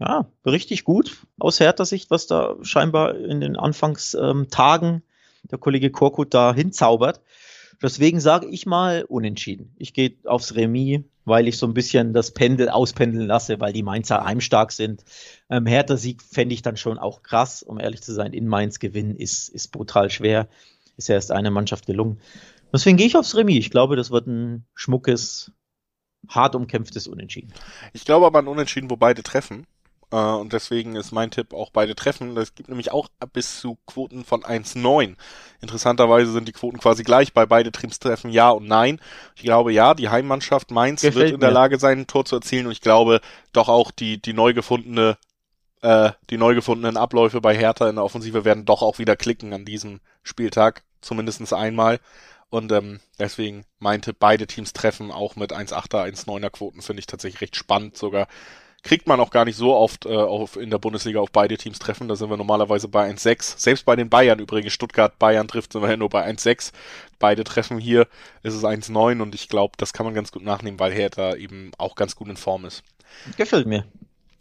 ja, 0.03 0.27
richtig 0.45 0.83
gut 0.83 1.17
aus 1.39 1.59
härter 1.59 1.85
Sicht, 1.85 2.11
was 2.11 2.27
da 2.27 2.55
scheinbar 2.61 3.15
in 3.15 3.39
den 3.39 3.55
Anfangstagen 3.55 4.89
ähm, 4.89 5.01
der 5.49 5.57
Kollege 5.57 5.91
Korkut 5.91 6.33
da 6.33 6.53
hinzaubert. 6.53 7.21
Deswegen 7.81 8.19
sage 8.19 8.47
ich 8.47 8.65
mal 8.65 9.03
unentschieden. 9.03 9.73
Ich 9.77 9.93
gehe 9.93 10.15
aufs 10.25 10.55
Remis, 10.55 11.01
weil 11.25 11.47
ich 11.47 11.57
so 11.57 11.65
ein 11.65 11.73
bisschen 11.73 12.13
das 12.13 12.31
Pendel 12.31 12.69
auspendeln 12.69 13.27
lasse, 13.27 13.59
weil 13.59 13.73
die 13.73 13.83
Mainzer 13.83 14.23
heimstark 14.23 14.71
sind. 14.71 15.03
Ähm, 15.49 15.65
härter 15.65 15.97
Sieg 15.97 16.21
fände 16.21 16.53
ich 16.53 16.61
dann 16.61 16.77
schon 16.77 16.97
auch 16.97 17.23
krass, 17.23 17.63
um 17.63 17.79
ehrlich 17.79 18.01
zu 18.01 18.13
sein. 18.13 18.33
In 18.33 18.47
Mainz 18.47 18.79
gewinnen 18.79 19.15
ist, 19.15 19.49
ist 19.49 19.71
brutal 19.71 20.09
schwer. 20.09 20.47
Ist 20.97 21.09
ja 21.09 21.15
erst 21.15 21.31
eine 21.31 21.51
Mannschaft 21.51 21.85
gelungen. 21.85 22.19
Deswegen 22.71 22.97
gehe 22.97 23.07
ich 23.07 23.15
aufs 23.15 23.35
Remis. 23.35 23.57
Ich 23.57 23.71
glaube, 23.71 23.95
das 23.95 24.11
wird 24.11 24.27
ein 24.27 24.65
schmuckes, 24.75 25.51
hart 26.27 26.55
umkämpftes 26.55 27.07
Unentschieden. 27.07 27.53
Ich 27.93 28.05
glaube 28.05 28.25
aber 28.25 28.39
ein 28.39 28.47
Unentschieden, 28.47 28.89
wo 28.89 28.95
beide 28.95 29.23
treffen. 29.23 29.65
Äh, 30.13 30.15
und 30.15 30.53
deswegen 30.53 30.95
ist 30.95 31.11
mein 31.11 31.31
Tipp 31.31 31.53
auch 31.53 31.71
beide 31.71 31.95
treffen. 31.95 32.35
Das 32.35 32.53
gibt 32.53 32.69
nämlich 32.69 32.91
auch 32.91 33.09
bis 33.33 33.59
zu 33.59 33.79
Quoten 33.87 34.23
von 34.23 34.43
1,9. 34.43 35.15
Interessanterweise 35.59 36.31
sind 36.31 36.47
die 36.47 36.51
Quoten 36.51 36.77
quasi 36.77 37.03
gleich 37.03 37.33
bei 37.33 37.47
beide 37.47 37.71
Teams 37.71 37.97
treffen 37.97 38.29
ja 38.29 38.51
und 38.51 38.67
nein. 38.67 39.01
Ich 39.35 39.41
glaube 39.41 39.73
ja, 39.73 39.95
die 39.95 40.09
Heimmannschaft 40.09 40.69
Mainz 40.69 41.01
Gefällt 41.01 41.25
wird 41.25 41.33
in 41.33 41.39
der 41.39 41.51
Lage 41.51 41.79
sein, 41.79 42.01
ein 42.01 42.07
Tor 42.07 42.25
zu 42.25 42.35
erzielen 42.35 42.67
und 42.67 42.71
ich 42.71 42.81
glaube 42.81 43.21
doch 43.53 43.69
auch 43.69 43.89
die, 43.89 44.21
die 44.21 44.33
neu 44.33 44.53
gefundene 44.53 45.17
äh, 45.81 46.11
die 46.29 46.37
neu 46.37 46.53
gefundenen 46.53 46.95
Abläufe 46.95 47.41
bei 47.41 47.57
Hertha 47.57 47.89
in 47.89 47.95
der 47.95 48.05
Offensive 48.05 48.45
werden 48.45 48.65
doch 48.65 48.83
auch 48.83 48.99
wieder 48.99 49.15
klicken 49.15 49.51
an 49.51 49.65
diesem 49.65 49.99
Spieltag, 50.21 50.83
zumindestens 51.01 51.53
einmal. 51.53 51.99
Und 52.49 52.71
ähm, 52.71 52.99
deswegen 53.17 53.65
meinte 53.79 54.13
beide 54.13 54.45
Teams 54.45 54.73
treffen, 54.73 55.11
auch 55.11 55.35
mit 55.35 55.51
1,8er, 55.51 56.05
1,9er 56.05 56.51
Quoten, 56.51 56.81
finde 56.83 56.99
ich 56.99 57.07
tatsächlich 57.07 57.41
recht 57.41 57.55
spannend 57.55 57.97
sogar 57.97 58.27
kriegt 58.83 59.07
man 59.07 59.19
auch 59.19 59.31
gar 59.31 59.45
nicht 59.45 59.55
so 59.55 59.73
oft 59.73 60.05
äh, 60.05 60.09
auf, 60.09 60.57
in 60.57 60.69
der 60.69 60.77
Bundesliga 60.77 61.19
auf 61.19 61.31
beide 61.31 61.57
Teams 61.57 61.79
treffen. 61.79 62.07
Da 62.07 62.15
sind 62.15 62.29
wir 62.29 62.37
normalerweise 62.37 62.89
bei 62.89 63.09
1-6. 63.09 63.57
Selbst 63.57 63.85
bei 63.85 63.95
den 63.95 64.09
Bayern 64.09 64.39
übrigens, 64.39 64.73
Stuttgart, 64.73 65.17
Bayern 65.17 65.47
trifft, 65.47 65.73
sind 65.73 65.81
wir 65.81 65.89
ja 65.89 65.97
nur 65.97 66.09
bei 66.09 66.29
1-6. 66.29 66.73
Beide 67.17 67.45
treffen 67.45 67.79
hier, 67.79 68.07
ist 68.43 68.53
es 68.53 68.63
1-9 68.63 69.21
und 69.21 69.33
ich 69.33 69.47
glaube, 69.47 69.73
das 69.77 69.93
kann 69.93 70.05
man 70.05 70.13
ganz 70.13 70.31
gut 70.31 70.43
nachnehmen, 70.43 70.79
weil 70.79 70.91
Hertha 70.91 71.35
eben 71.35 71.71
auch 71.77 71.95
ganz 71.95 72.15
gut 72.15 72.27
in 72.27 72.37
Form 72.37 72.65
ist. 72.65 72.83
Gefällt 73.37 73.67
mir. 73.67 73.85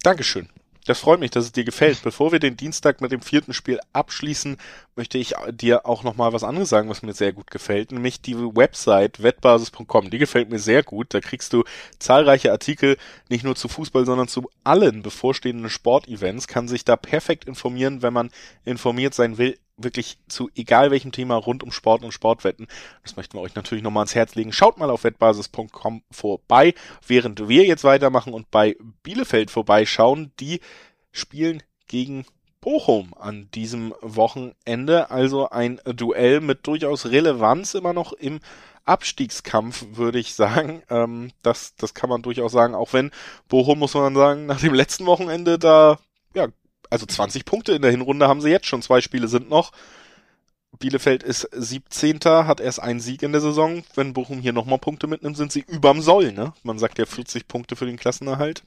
Dankeschön. 0.02 0.48
Das 0.84 0.98
freut 0.98 1.20
mich, 1.20 1.30
dass 1.30 1.44
es 1.44 1.52
dir 1.52 1.62
gefällt. 1.62 2.02
Bevor 2.02 2.32
wir 2.32 2.40
den 2.40 2.56
Dienstag 2.56 3.00
mit 3.00 3.12
dem 3.12 3.22
vierten 3.22 3.52
Spiel 3.52 3.78
abschließen, 3.92 4.56
möchte 4.96 5.16
ich 5.16 5.34
dir 5.52 5.86
auch 5.86 6.02
nochmal 6.02 6.32
was 6.32 6.42
anderes 6.42 6.70
sagen, 6.70 6.88
was 6.88 7.02
mir 7.02 7.12
sehr 7.12 7.32
gut 7.32 7.52
gefällt, 7.52 7.92
nämlich 7.92 8.20
die 8.20 8.36
Website 8.36 9.22
wettbasis.com. 9.22 10.10
Die 10.10 10.18
gefällt 10.18 10.50
mir 10.50 10.58
sehr 10.58 10.82
gut. 10.82 11.14
Da 11.14 11.20
kriegst 11.20 11.52
du 11.52 11.62
zahlreiche 12.00 12.50
Artikel, 12.50 12.96
nicht 13.28 13.44
nur 13.44 13.54
zu 13.54 13.68
Fußball, 13.68 14.04
sondern 14.04 14.26
zu 14.26 14.50
allen 14.64 15.02
bevorstehenden 15.02 15.70
Sportevents, 15.70 16.48
kann 16.48 16.66
sich 16.66 16.84
da 16.84 16.96
perfekt 16.96 17.44
informieren, 17.44 18.02
wenn 18.02 18.12
man 18.12 18.30
informiert 18.64 19.14
sein 19.14 19.38
will, 19.38 19.56
wirklich 19.76 20.18
zu 20.28 20.50
egal 20.54 20.90
welchem 20.90 21.12
Thema 21.12 21.37
rund 21.37 21.62
um 21.62 21.72
Sport 21.72 22.04
und 22.04 22.12
Sportwetten. 22.12 22.66
Das 23.02 23.16
möchten 23.16 23.37
wir 23.37 23.42
euch 23.42 23.54
natürlich 23.54 23.82
nochmal 23.82 24.02
ans 24.02 24.14
Herz 24.14 24.35
legen. 24.35 24.52
Schaut 24.52 24.78
mal 24.78 24.90
auf 24.90 25.04
wettbasis.com 25.04 26.02
vorbei, 26.11 26.74
während 27.06 27.48
wir 27.48 27.64
jetzt 27.64 27.85
weitermachen 27.85 28.35
und 28.35 28.50
bei 28.50 28.76
Bielefeld 29.02 29.50
vorbeischauen. 29.50 30.32
Die 30.40 30.61
spielen 31.11 31.62
gegen 31.87 32.24
Bochum 32.61 33.12
an 33.18 33.48
diesem 33.54 33.94
Wochenende. 34.00 35.11
Also 35.11 35.50
ein 35.50 35.80
Duell 35.85 36.40
mit 36.40 36.66
durchaus 36.66 37.06
Relevanz 37.06 37.74
immer 37.74 37.92
noch 37.92 38.12
im 38.12 38.40
Abstiegskampf, 38.85 39.85
würde 39.92 40.18
ich 40.18 40.35
sagen. 40.35 40.82
Ähm, 40.90 41.30
das, 41.42 41.74
das 41.76 41.94
kann 41.94 42.11
man 42.11 42.22
durchaus 42.22 42.52
sagen, 42.52 42.74
auch 42.74 42.92
wenn 42.92 43.11
Bochum, 43.48 43.78
muss 43.78 43.94
man 43.94 44.14
sagen, 44.14 44.46
nach 44.46 44.61
dem 44.61 44.74
letzten 44.74 45.06
Wochenende 45.06 45.58
da 45.58 45.98
ja, 46.35 46.48
also 46.92 47.07
20 47.07 47.44
Punkte 47.46 47.72
in 47.72 47.83
der 47.83 47.90
Hinrunde 47.90 48.28
haben 48.28 48.42
sie 48.42 48.50
jetzt 48.50 48.66
schon. 48.66 48.83
Zwei 48.83 49.00
Spiele 49.00 49.26
sind 49.26 49.48
noch. 49.48 49.72
Bielefeld 50.78 51.22
ist 51.22 51.48
17. 51.52 52.20
hat 52.20 52.61
erst 52.61 52.81
einen 52.81 53.00
Sieg 53.00 53.22
in 53.22 53.33
der 53.33 53.40
Saison. 53.40 53.83
Wenn 53.94 54.12
Bochum 54.12 54.40
hier 54.40 54.52
nochmal 54.52 54.78
Punkte 54.78 55.07
mitnimmt, 55.07 55.37
sind 55.37 55.52
sie 55.52 55.64
überm 55.66 56.02
Soll, 56.02 56.33
ne? 56.33 56.52
Man 56.62 56.78
sagt 56.78 56.98
ja 56.98 57.07
40 57.07 57.48
Punkte 57.48 57.76
für 57.76 57.87
den 57.87 57.96
Klassenerhalt. 57.96 58.62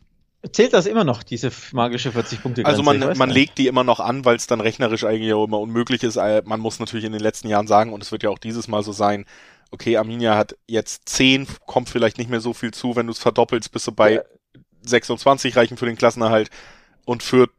Zählt 0.52 0.74
das 0.74 0.86
immer 0.86 1.04
noch, 1.04 1.24
diese 1.24 1.52
magische 1.72 2.12
40 2.12 2.42
Punkte? 2.42 2.66
Also 2.66 2.84
man, 2.84 3.18
man 3.18 3.30
legt 3.30 3.58
die 3.58 3.68
immer 3.68 3.84
noch 3.84 4.00
an, 4.00 4.26
weil 4.26 4.36
es 4.36 4.48
dann 4.48 4.62
rechnerisch 4.62 5.04
eigentlich 5.04 5.34
auch 5.34 5.46
immer 5.46 5.60
unmöglich 5.60 6.04
ist. 6.04 6.18
Äh, 6.18 6.44
man 6.46 6.60
muss 6.60 6.80
natürlich 6.80 7.06
in 7.06 7.14
den 7.14 7.22
letzten 7.22 7.48
Jahren 7.48 7.68
sagen, 7.68 7.94
und 7.94 8.02
es 8.04 8.12
wird 8.12 8.24
ja 8.24 8.30
auch 8.30 8.40
dieses 8.40 8.68
Mal 8.68 8.84
so 8.84 8.92
sein, 8.92 9.26
okay, 9.72 9.98
Arminia 9.98 10.36
hat 10.36 10.56
jetzt 10.68 11.10
10, 11.10 11.48
kommt 11.66 11.90
vielleicht 11.90 12.18
nicht 12.18 12.30
mehr 12.30 12.42
so 12.42 12.54
viel 12.54 12.72
zu, 12.72 12.96
wenn 12.96 13.08
du 13.08 13.12
es 13.12 13.20
verdoppelst, 13.20 13.72
bist 13.72 13.88
du 13.88 13.92
bei 13.92 14.14
ja. 14.14 14.22
26 14.84 15.56
reichen 15.56 15.78
für 15.78 15.88
den 15.88 15.98
Klassenerhalt 15.98 16.50
und 17.06 17.24
für 17.24 17.50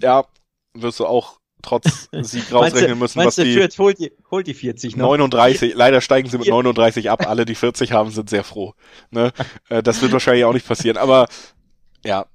ja, 0.00 0.24
wirst 0.74 1.00
du 1.00 1.06
auch 1.06 1.40
trotz 1.62 2.08
Sieg 2.12 2.52
rausrechnen 2.52 2.98
müssen, 2.98 3.24
was 3.24 3.36
die, 3.36 3.52
Fürth 3.54 3.78
holt 3.78 3.98
die, 3.98 4.12
holt 4.30 4.46
die 4.46 4.54
40 4.54 4.96
noch. 4.96 5.08
39, 5.08 5.74
leider 5.76 6.00
steigen 6.00 6.28
sie 6.28 6.38
mit 6.38 6.48
39 6.48 7.10
ab, 7.10 7.26
alle 7.26 7.44
die 7.44 7.54
40 7.54 7.92
haben, 7.92 8.10
sind 8.10 8.30
sehr 8.30 8.44
froh. 8.44 8.74
Ne? 9.10 9.32
Äh, 9.68 9.82
das 9.82 10.00
wird 10.02 10.12
wahrscheinlich 10.12 10.44
auch 10.44 10.52
nicht 10.52 10.66
passieren, 10.66 10.96
aber 10.96 11.26
ja. 12.04 12.26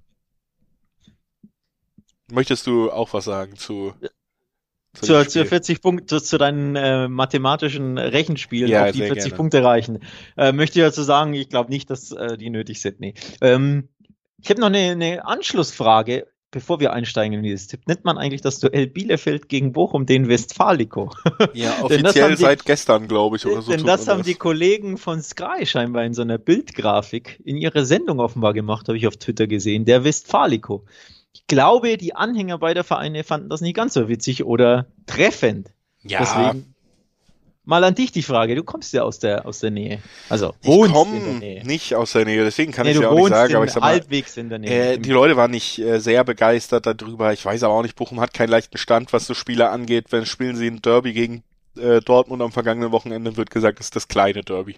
Möchtest 2.31 2.65
du 2.67 2.91
auch 2.91 3.13
was 3.13 3.25
sagen 3.25 3.55
zu 3.55 3.93
zu, 4.93 5.05
zu, 5.05 5.27
zu 5.27 5.45
40 5.45 5.81
Punkte, 5.81 6.21
zu 6.21 6.37
deinen 6.37 6.75
äh, 6.75 7.07
mathematischen 7.07 7.97
Rechenspielen, 7.97 8.69
ja, 8.69 8.85
auf 8.85 8.91
die 8.91 8.99
40 8.99 9.15
gerne. 9.17 9.35
Punkte 9.35 9.63
reichen. 9.63 9.99
Äh, 10.37 10.53
möchte 10.53 10.79
ich 10.79 10.85
dazu 10.85 11.03
sagen, 11.03 11.33
ich 11.33 11.49
glaube 11.49 11.69
nicht, 11.69 11.89
dass 11.89 12.11
äh, 12.11 12.37
die 12.37 12.49
nötig 12.49 12.81
sind. 12.81 12.99
Nee. 12.99 13.13
Ähm, 13.41 13.89
ich 14.41 14.49
habe 14.49 14.61
noch 14.61 14.67
eine, 14.67 14.91
eine 14.91 15.25
Anschlussfrage 15.25 16.27
bevor 16.55 16.79
wir 16.79 16.93
einsteigen 16.93 17.33
in 17.33 17.43
dieses 17.43 17.67
Tipp, 17.67 17.81
nennt 17.85 18.05
man 18.05 18.17
eigentlich 18.17 18.39
das 18.39 18.61
Duell 18.61 18.87
Bielefeld 18.87 19.49
gegen 19.49 19.73
Bochum 19.73 20.05
den 20.05 20.29
Westfalico? 20.29 21.11
Ja, 21.53 21.81
offiziell 21.81 22.29
die, 22.31 22.41
seit 22.41 22.63
gestern, 22.63 23.09
glaube 23.09 23.35
ich, 23.35 23.45
oder 23.45 23.61
so. 23.61 23.71
Denn 23.71 23.85
das 23.85 24.07
haben 24.07 24.19
das. 24.19 24.27
die 24.27 24.35
Kollegen 24.35 24.97
von 24.97 25.21
Sky 25.21 25.65
scheinbar 25.65 26.05
in 26.05 26.13
so 26.13 26.21
einer 26.21 26.37
Bildgrafik 26.37 27.41
in 27.43 27.57
ihrer 27.57 27.83
Sendung 27.83 28.19
offenbar 28.19 28.53
gemacht, 28.53 28.87
habe 28.87 28.97
ich 28.97 29.05
auf 29.05 29.17
Twitter 29.17 29.47
gesehen, 29.47 29.83
der 29.83 30.05
Westfalico. 30.05 30.85
Ich 31.33 31.45
glaube, 31.47 31.97
die 31.97 32.15
Anhänger 32.15 32.57
beider 32.57 32.85
Vereine 32.85 33.25
fanden 33.25 33.49
das 33.49 33.59
nicht 33.59 33.75
ganz 33.75 33.93
so 33.93 34.07
witzig 34.07 34.45
oder 34.45 34.87
treffend. 35.07 35.73
Ja. 36.03 36.19
Deswegen 36.19 36.74
mal 37.65 37.83
an 37.83 37.95
dich 37.95 38.11
die 38.11 38.23
Frage. 38.23 38.55
Du 38.55 38.63
kommst 38.63 38.93
ja 38.93 39.03
aus 39.03 39.19
der, 39.19 39.45
aus 39.45 39.59
der 39.59 39.71
Nähe. 39.71 39.99
Also, 40.29 40.53
ich 40.61 40.69
komme 40.69 41.39
nicht 41.63 41.95
aus 41.95 42.13
der 42.13 42.25
Nähe, 42.25 42.43
deswegen 42.43 42.71
kann 42.71 42.85
nee, 42.85 42.93
ich 42.93 42.99
ja 42.99 43.09
auch 43.09 43.15
nicht 43.15 43.29
sagen. 43.29 43.55
Aber 43.55 43.65
ich 43.65 43.71
sag 43.71 43.81
mal, 43.81 43.89
halbwegs 43.89 44.37
in 44.37 44.49
der 44.49 44.59
Nähe. 44.59 44.93
Äh, 44.93 44.97
die 44.97 45.11
Leute 45.11 45.35
waren 45.35 45.51
nicht 45.51 45.79
äh, 45.79 45.99
sehr 45.99 46.23
begeistert 46.23 46.85
darüber. 46.85 47.33
Ich 47.33 47.43
weiß 47.43 47.63
aber 47.63 47.73
auch 47.73 47.83
nicht, 47.83 47.95
Bochum 47.95 48.19
hat 48.19 48.33
keinen 48.33 48.49
leichten 48.49 48.77
Stand, 48.77 49.11
was 49.13 49.27
so 49.27 49.33
Spiele 49.33 49.69
angeht. 49.69 50.07
Wenn 50.11 50.25
spielen 50.25 50.55
sie 50.55 50.67
ein 50.67 50.81
Derby 50.81 51.13
gegen 51.13 51.43
äh, 51.77 52.01
Dortmund 52.01 52.41
am 52.41 52.51
vergangenen 52.51 52.91
Wochenende, 52.91 53.37
wird 53.37 53.49
gesagt, 53.49 53.79
das 53.79 53.87
ist 53.87 53.95
das 53.95 54.07
kleine 54.07 54.43
Derby. 54.43 54.77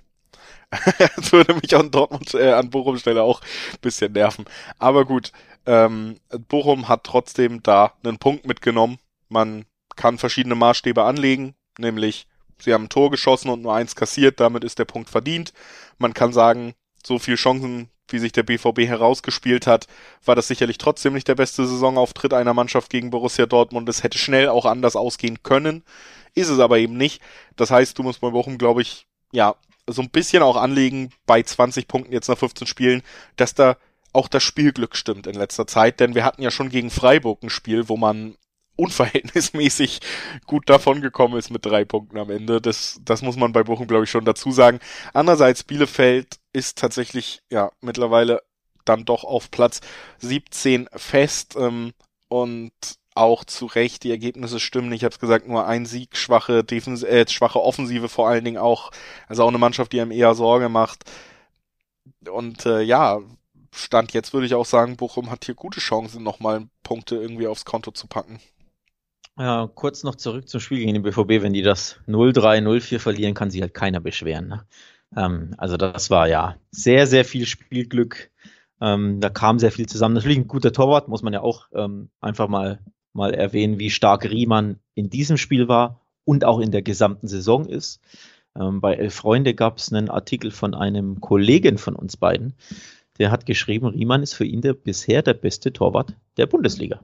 das 1.15 1.31
würde 1.31 1.53
mich 1.53 1.75
an 1.75 1.91
Dortmund, 1.91 2.33
äh, 2.33 2.51
an 2.51 2.69
Bochum 2.69 2.97
Stelle 2.97 3.23
auch 3.23 3.41
ein 3.41 3.79
bisschen 3.81 4.11
nerven. 4.13 4.45
Aber 4.79 5.05
gut, 5.05 5.31
ähm, 5.65 6.19
Bochum 6.47 6.87
hat 6.87 7.03
trotzdem 7.03 7.63
da 7.63 7.93
einen 8.03 8.17
Punkt 8.17 8.45
mitgenommen. 8.45 8.97
Man 9.29 9.65
kann 9.95 10.17
verschiedene 10.17 10.55
Maßstäbe 10.55 11.03
anlegen, 11.03 11.55
nämlich 11.77 12.27
sie 12.59 12.73
haben 12.73 12.85
ein 12.85 12.89
Tor 12.89 13.11
geschossen 13.11 13.49
und 13.49 13.61
nur 13.61 13.73
eins 13.73 13.95
kassiert, 13.95 14.39
damit 14.39 14.63
ist 14.63 14.79
der 14.79 14.85
Punkt 14.85 15.09
verdient. 15.09 15.53
Man 15.97 16.13
kann 16.13 16.33
sagen, 16.33 16.73
so 17.05 17.19
viel 17.19 17.35
Chancen, 17.35 17.89
wie 18.09 18.19
sich 18.19 18.31
der 18.31 18.43
BVB 18.43 18.79
herausgespielt 18.87 19.67
hat, 19.67 19.87
war 20.25 20.35
das 20.35 20.47
sicherlich 20.47 20.77
trotzdem 20.77 21.13
nicht 21.13 21.27
der 21.27 21.35
beste 21.35 21.65
Saisonauftritt 21.65 22.33
einer 22.33 22.53
Mannschaft 22.53 22.89
gegen 22.89 23.09
Borussia 23.09 23.45
Dortmund. 23.45 23.89
Es 23.89 24.03
hätte 24.03 24.17
schnell 24.17 24.49
auch 24.49 24.65
anders 24.65 24.95
ausgehen 24.95 25.43
können, 25.43 25.83
ist 26.33 26.49
es 26.49 26.59
aber 26.59 26.77
eben 26.77 26.97
nicht. 26.97 27.21
Das 27.55 27.71
heißt, 27.71 27.97
du 27.97 28.03
musst 28.03 28.21
bei 28.21 28.29
Bochum, 28.29 28.57
glaube 28.57 28.81
ich, 28.81 29.07
ja, 29.31 29.55
so 29.87 30.01
ein 30.01 30.09
bisschen 30.09 30.43
auch 30.43 30.57
anlegen 30.57 31.11
bei 31.25 31.41
20 31.41 31.87
Punkten 31.87 32.13
jetzt 32.13 32.27
nach 32.27 32.37
15 32.37 32.67
Spielen, 32.67 33.03
dass 33.35 33.53
da 33.53 33.77
auch 34.13 34.27
das 34.27 34.43
Spielglück 34.43 34.95
stimmt 34.95 35.27
in 35.27 35.35
letzter 35.35 35.67
Zeit, 35.67 35.99
denn 35.99 36.15
wir 36.15 36.25
hatten 36.25 36.41
ja 36.41 36.51
schon 36.51 36.69
gegen 36.69 36.89
Freiburg 36.89 37.43
ein 37.43 37.49
Spiel, 37.49 37.87
wo 37.87 37.97
man 37.97 38.35
unverhältnismäßig 38.77 39.99
gut 40.45 40.69
davon 40.69 41.01
gekommen 41.01 41.37
ist 41.37 41.49
mit 41.49 41.65
drei 41.65 41.83
Punkten 41.83 42.17
am 42.17 42.29
Ende. 42.29 42.61
Das, 42.61 42.99
das 43.03 43.21
muss 43.21 43.35
man 43.35 43.51
bei 43.51 43.63
Bochum, 43.63 43.87
glaube 43.87 44.05
ich, 44.05 44.11
schon 44.11 44.25
dazu 44.25 44.51
sagen. 44.51 44.79
Andererseits, 45.13 45.63
Bielefeld 45.63 46.39
ist 46.53 46.77
tatsächlich, 46.77 47.41
ja, 47.51 47.71
mittlerweile 47.81 48.41
dann 48.85 49.05
doch 49.05 49.23
auf 49.23 49.51
Platz 49.51 49.81
17 50.19 50.87
fest 50.95 51.55
ähm, 51.59 51.91
und 52.29 52.71
auch 53.15 53.43
zu 53.43 53.65
Recht, 53.65 54.03
die 54.03 54.11
Ergebnisse 54.11 54.59
stimmen. 54.59 54.91
Ich 54.93 55.03
habe 55.03 55.13
es 55.13 55.19
gesagt, 55.19 55.47
nur 55.47 55.65
ein 55.65 55.85
Sieg, 55.85 56.15
schwache, 56.15 56.63
Defens 56.63 57.03
äh, 57.03 57.27
schwache 57.27 57.61
Offensive 57.61 58.09
vor 58.09 58.29
allen 58.29 58.45
Dingen 58.45 58.57
auch. 58.57 58.91
Also 59.27 59.43
auch 59.43 59.47
eine 59.49 59.57
Mannschaft, 59.57 59.91
die 59.91 59.99
einem 59.99 60.11
eher 60.11 60.35
Sorge 60.35 60.69
macht. 60.69 61.03
Und 62.29 62.65
äh, 62.65 62.81
ja, 62.81 63.19
Stand 63.73 64.13
jetzt 64.13 64.33
würde 64.33 64.45
ich 64.47 64.55
auch 64.55 64.65
sagen, 64.65 64.97
Bochum 64.97 65.29
hat 65.29 65.45
hier 65.45 65.55
gute 65.55 65.79
Chancen, 65.79 66.23
nochmal 66.23 66.67
Punkte 66.83 67.15
irgendwie 67.15 67.47
aufs 67.47 67.65
Konto 67.65 67.91
zu 67.91 68.07
packen. 68.07 68.39
Ja, 69.39 69.69
kurz 69.73 70.03
noch 70.03 70.15
zurück 70.15 70.49
zum 70.49 70.59
Spiel 70.59 70.79
gegen 70.79 70.93
den 70.93 71.03
BVB. 71.03 71.43
Wenn 71.43 71.53
die 71.53 71.61
das 71.61 71.99
0-3, 72.07 72.61
0-4 72.61 72.99
verlieren, 72.99 73.35
kann 73.35 73.51
sich 73.51 73.61
halt 73.61 73.73
keiner 73.73 73.99
beschweren. 73.99 74.47
Ne? 74.47 74.65
Ähm, 75.15 75.53
also 75.57 75.77
das 75.77 76.09
war 76.09 76.27
ja 76.27 76.55
sehr, 76.71 77.05
sehr 77.05 77.23
viel 77.23 77.45
Spielglück. 77.45 78.31
Ähm, 78.81 79.19
da 79.19 79.29
kam 79.29 79.59
sehr 79.59 79.71
viel 79.71 79.85
zusammen. 79.85 80.15
Natürlich 80.15 80.37
ein 80.37 80.47
guter 80.47 80.73
Torwart, 80.73 81.07
muss 81.07 81.21
man 81.21 81.33
ja 81.33 81.41
auch 81.41 81.67
ähm, 81.73 82.09
einfach 82.19 82.47
mal, 82.47 82.79
mal 83.13 83.33
erwähnen, 83.33 83.79
wie 83.79 83.91
stark 83.91 84.25
Riemann 84.25 84.79
in 84.95 85.09
diesem 85.09 85.37
Spiel 85.37 85.67
war 85.67 86.01
und 86.25 86.43
auch 86.43 86.59
in 86.59 86.71
der 86.71 86.81
gesamten 86.81 87.27
Saison 87.27 87.67
ist. 87.67 88.01
Ähm, 88.55 88.81
bei 88.81 88.95
Elf 88.95 89.13
Freunde 89.13 89.53
gab 89.53 89.77
es 89.77 89.93
einen 89.93 90.09
Artikel 90.09 90.49
von 90.49 90.73
einem 90.73 91.21
Kollegen 91.21 91.77
von 91.77 91.95
uns 91.95 92.17
beiden, 92.17 92.55
der 93.19 93.31
hat 93.31 93.45
geschrieben, 93.45 93.87
Riemann 93.87 94.23
ist 94.23 94.33
für 94.33 94.45
ihn 94.45 94.61
der 94.61 94.73
bisher 94.73 95.21
der 95.21 95.33
beste 95.33 95.73
Torwart 95.73 96.15
der 96.37 96.45
Bundesliga. 96.45 97.01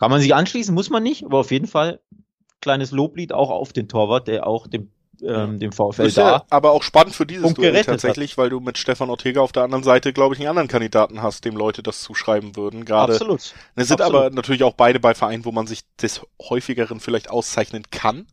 Kann 0.00 0.10
man 0.10 0.22
sich 0.22 0.34
anschließen, 0.34 0.74
muss 0.74 0.88
man 0.88 1.02
nicht, 1.02 1.24
aber 1.24 1.40
auf 1.40 1.50
jeden 1.50 1.66
Fall 1.66 2.00
kleines 2.62 2.90
Loblied 2.90 3.34
auch 3.34 3.50
auf 3.50 3.74
den 3.74 3.86
Torwart, 3.86 4.28
der 4.28 4.46
auch 4.46 4.66
dem 4.66 4.90
ähm, 5.22 5.58
dem 5.58 5.72
VfL 5.72 6.06
ist 6.06 6.16
da. 6.16 6.30
Ja 6.30 6.44
aber 6.48 6.70
auch 6.70 6.82
spannend 6.82 7.14
für 7.14 7.26
dieses 7.26 7.52
Duell 7.52 7.84
tatsächlich, 7.84 8.30
hat. 8.30 8.38
weil 8.38 8.48
du 8.48 8.60
mit 8.60 8.78
Stefan 8.78 9.10
Ortega 9.10 9.42
auf 9.42 9.52
der 9.52 9.64
anderen 9.64 9.84
Seite, 9.84 10.14
glaube 10.14 10.34
ich, 10.34 10.40
einen 10.40 10.48
anderen 10.48 10.68
Kandidaten 10.68 11.20
hast, 11.20 11.44
dem 11.44 11.54
Leute 11.54 11.82
das 11.82 12.00
zuschreiben 12.00 12.56
würden. 12.56 12.86
Gerade. 12.86 13.12
Absolut. 13.12 13.40
Es 13.74 13.88
sind 13.88 14.00
Absolut. 14.00 14.22
aber 14.22 14.30
natürlich 14.30 14.64
auch 14.64 14.72
beide 14.72 14.98
bei 14.98 15.12
Vereinen, 15.12 15.44
wo 15.44 15.52
man 15.52 15.66
sich 15.66 15.82
des 16.00 16.22
häufigeren 16.40 17.00
vielleicht 17.00 17.28
auszeichnen 17.28 17.82
kann, 17.90 18.26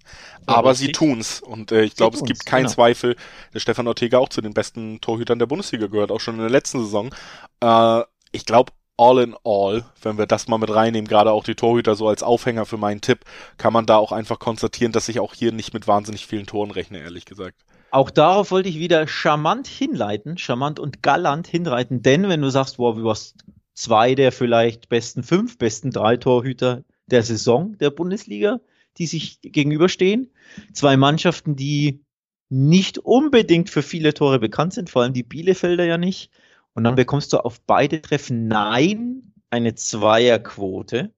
ja, 0.47 0.55
aber 0.55 0.75
sie 0.75 0.93
tun's. 0.93 1.41
Und 1.41 1.73
äh, 1.73 1.83
ich 1.83 1.97
glaube, 1.97 2.15
es 2.15 2.23
gibt 2.23 2.45
keinen 2.45 2.63
genau. 2.63 2.75
Zweifel, 2.75 3.17
dass 3.51 3.61
Stefan 3.61 3.89
Ortega 3.89 4.19
auch 4.19 4.29
zu 4.29 4.39
den 4.39 4.53
besten 4.53 5.01
Torhütern 5.01 5.39
der 5.39 5.47
Bundesliga 5.47 5.87
gehört, 5.87 6.11
auch 6.11 6.21
schon 6.21 6.35
in 6.35 6.41
der 6.41 6.49
letzten 6.49 6.79
Saison. 6.79 7.13
Äh, 7.59 8.03
ich 8.31 8.45
glaube, 8.45 8.71
all 8.97 9.19
in 9.19 9.35
all, 9.43 9.85
wenn 10.01 10.17
wir 10.17 10.25
das 10.25 10.47
mal 10.47 10.57
mit 10.57 10.73
reinnehmen, 10.73 11.07
gerade 11.07 11.31
auch 11.31 11.43
die 11.43 11.55
Torhüter 11.55 11.95
so 11.95 12.07
als 12.07 12.23
Aufhänger 12.23 12.65
für 12.65 12.77
meinen 12.77 13.01
Tipp, 13.01 13.19
kann 13.57 13.73
man 13.73 13.85
da 13.85 13.97
auch 13.97 14.11
einfach 14.11 14.39
konstatieren, 14.39 14.91
dass 14.91 15.07
ich 15.07 15.19
auch 15.19 15.33
hier 15.33 15.51
nicht 15.51 15.73
mit 15.73 15.87
wahnsinnig 15.87 16.25
vielen 16.25 16.47
Toren 16.47 16.71
rechne, 16.71 16.99
ehrlich 16.99 17.25
gesagt. 17.25 17.63
Auch 17.91 18.09
darauf 18.09 18.51
wollte 18.51 18.69
ich 18.69 18.79
wieder 18.79 19.07
charmant 19.07 19.67
hinleiten, 19.67 20.37
charmant 20.37 20.79
und 20.79 21.01
galant 21.01 21.47
hinreiten, 21.47 22.01
denn 22.01 22.27
wenn 22.27 22.41
du 22.41 22.49
sagst, 22.49 22.79
wow, 22.79 22.95
du 22.95 23.09
hast 23.09 23.45
zwei 23.73 24.15
der 24.15 24.31
vielleicht 24.31 24.89
besten 24.89 25.23
fünf, 25.23 25.57
besten 25.57 25.91
drei 25.91 26.17
Torhüter 26.17 26.83
der 27.05 27.23
Saison 27.23 27.77
der 27.77 27.91
Bundesliga, 27.91 28.59
die 28.97 29.05
sich 29.05 29.39
gegenüberstehen, 29.41 30.31
zwei 30.73 30.97
Mannschaften, 30.97 31.55
die 31.55 32.03
nicht 32.49 32.97
unbedingt 32.97 33.69
für 33.69 33.83
viele 33.83 34.13
Tore 34.13 34.39
bekannt 34.39 34.73
sind, 34.73 34.89
vor 34.89 35.03
allem 35.03 35.13
die 35.13 35.23
Bielefelder 35.23 35.85
ja 35.85 35.97
nicht, 35.97 36.31
und 36.77 36.83
dann 36.83 36.93
bekommst 36.93 37.33
du 37.33 37.43
auf 37.43 37.59
beide 37.61 38.03
Treffen 38.03 38.47
Nein 38.47 39.33
eine 39.49 39.73
Zweierquote. 39.73 41.11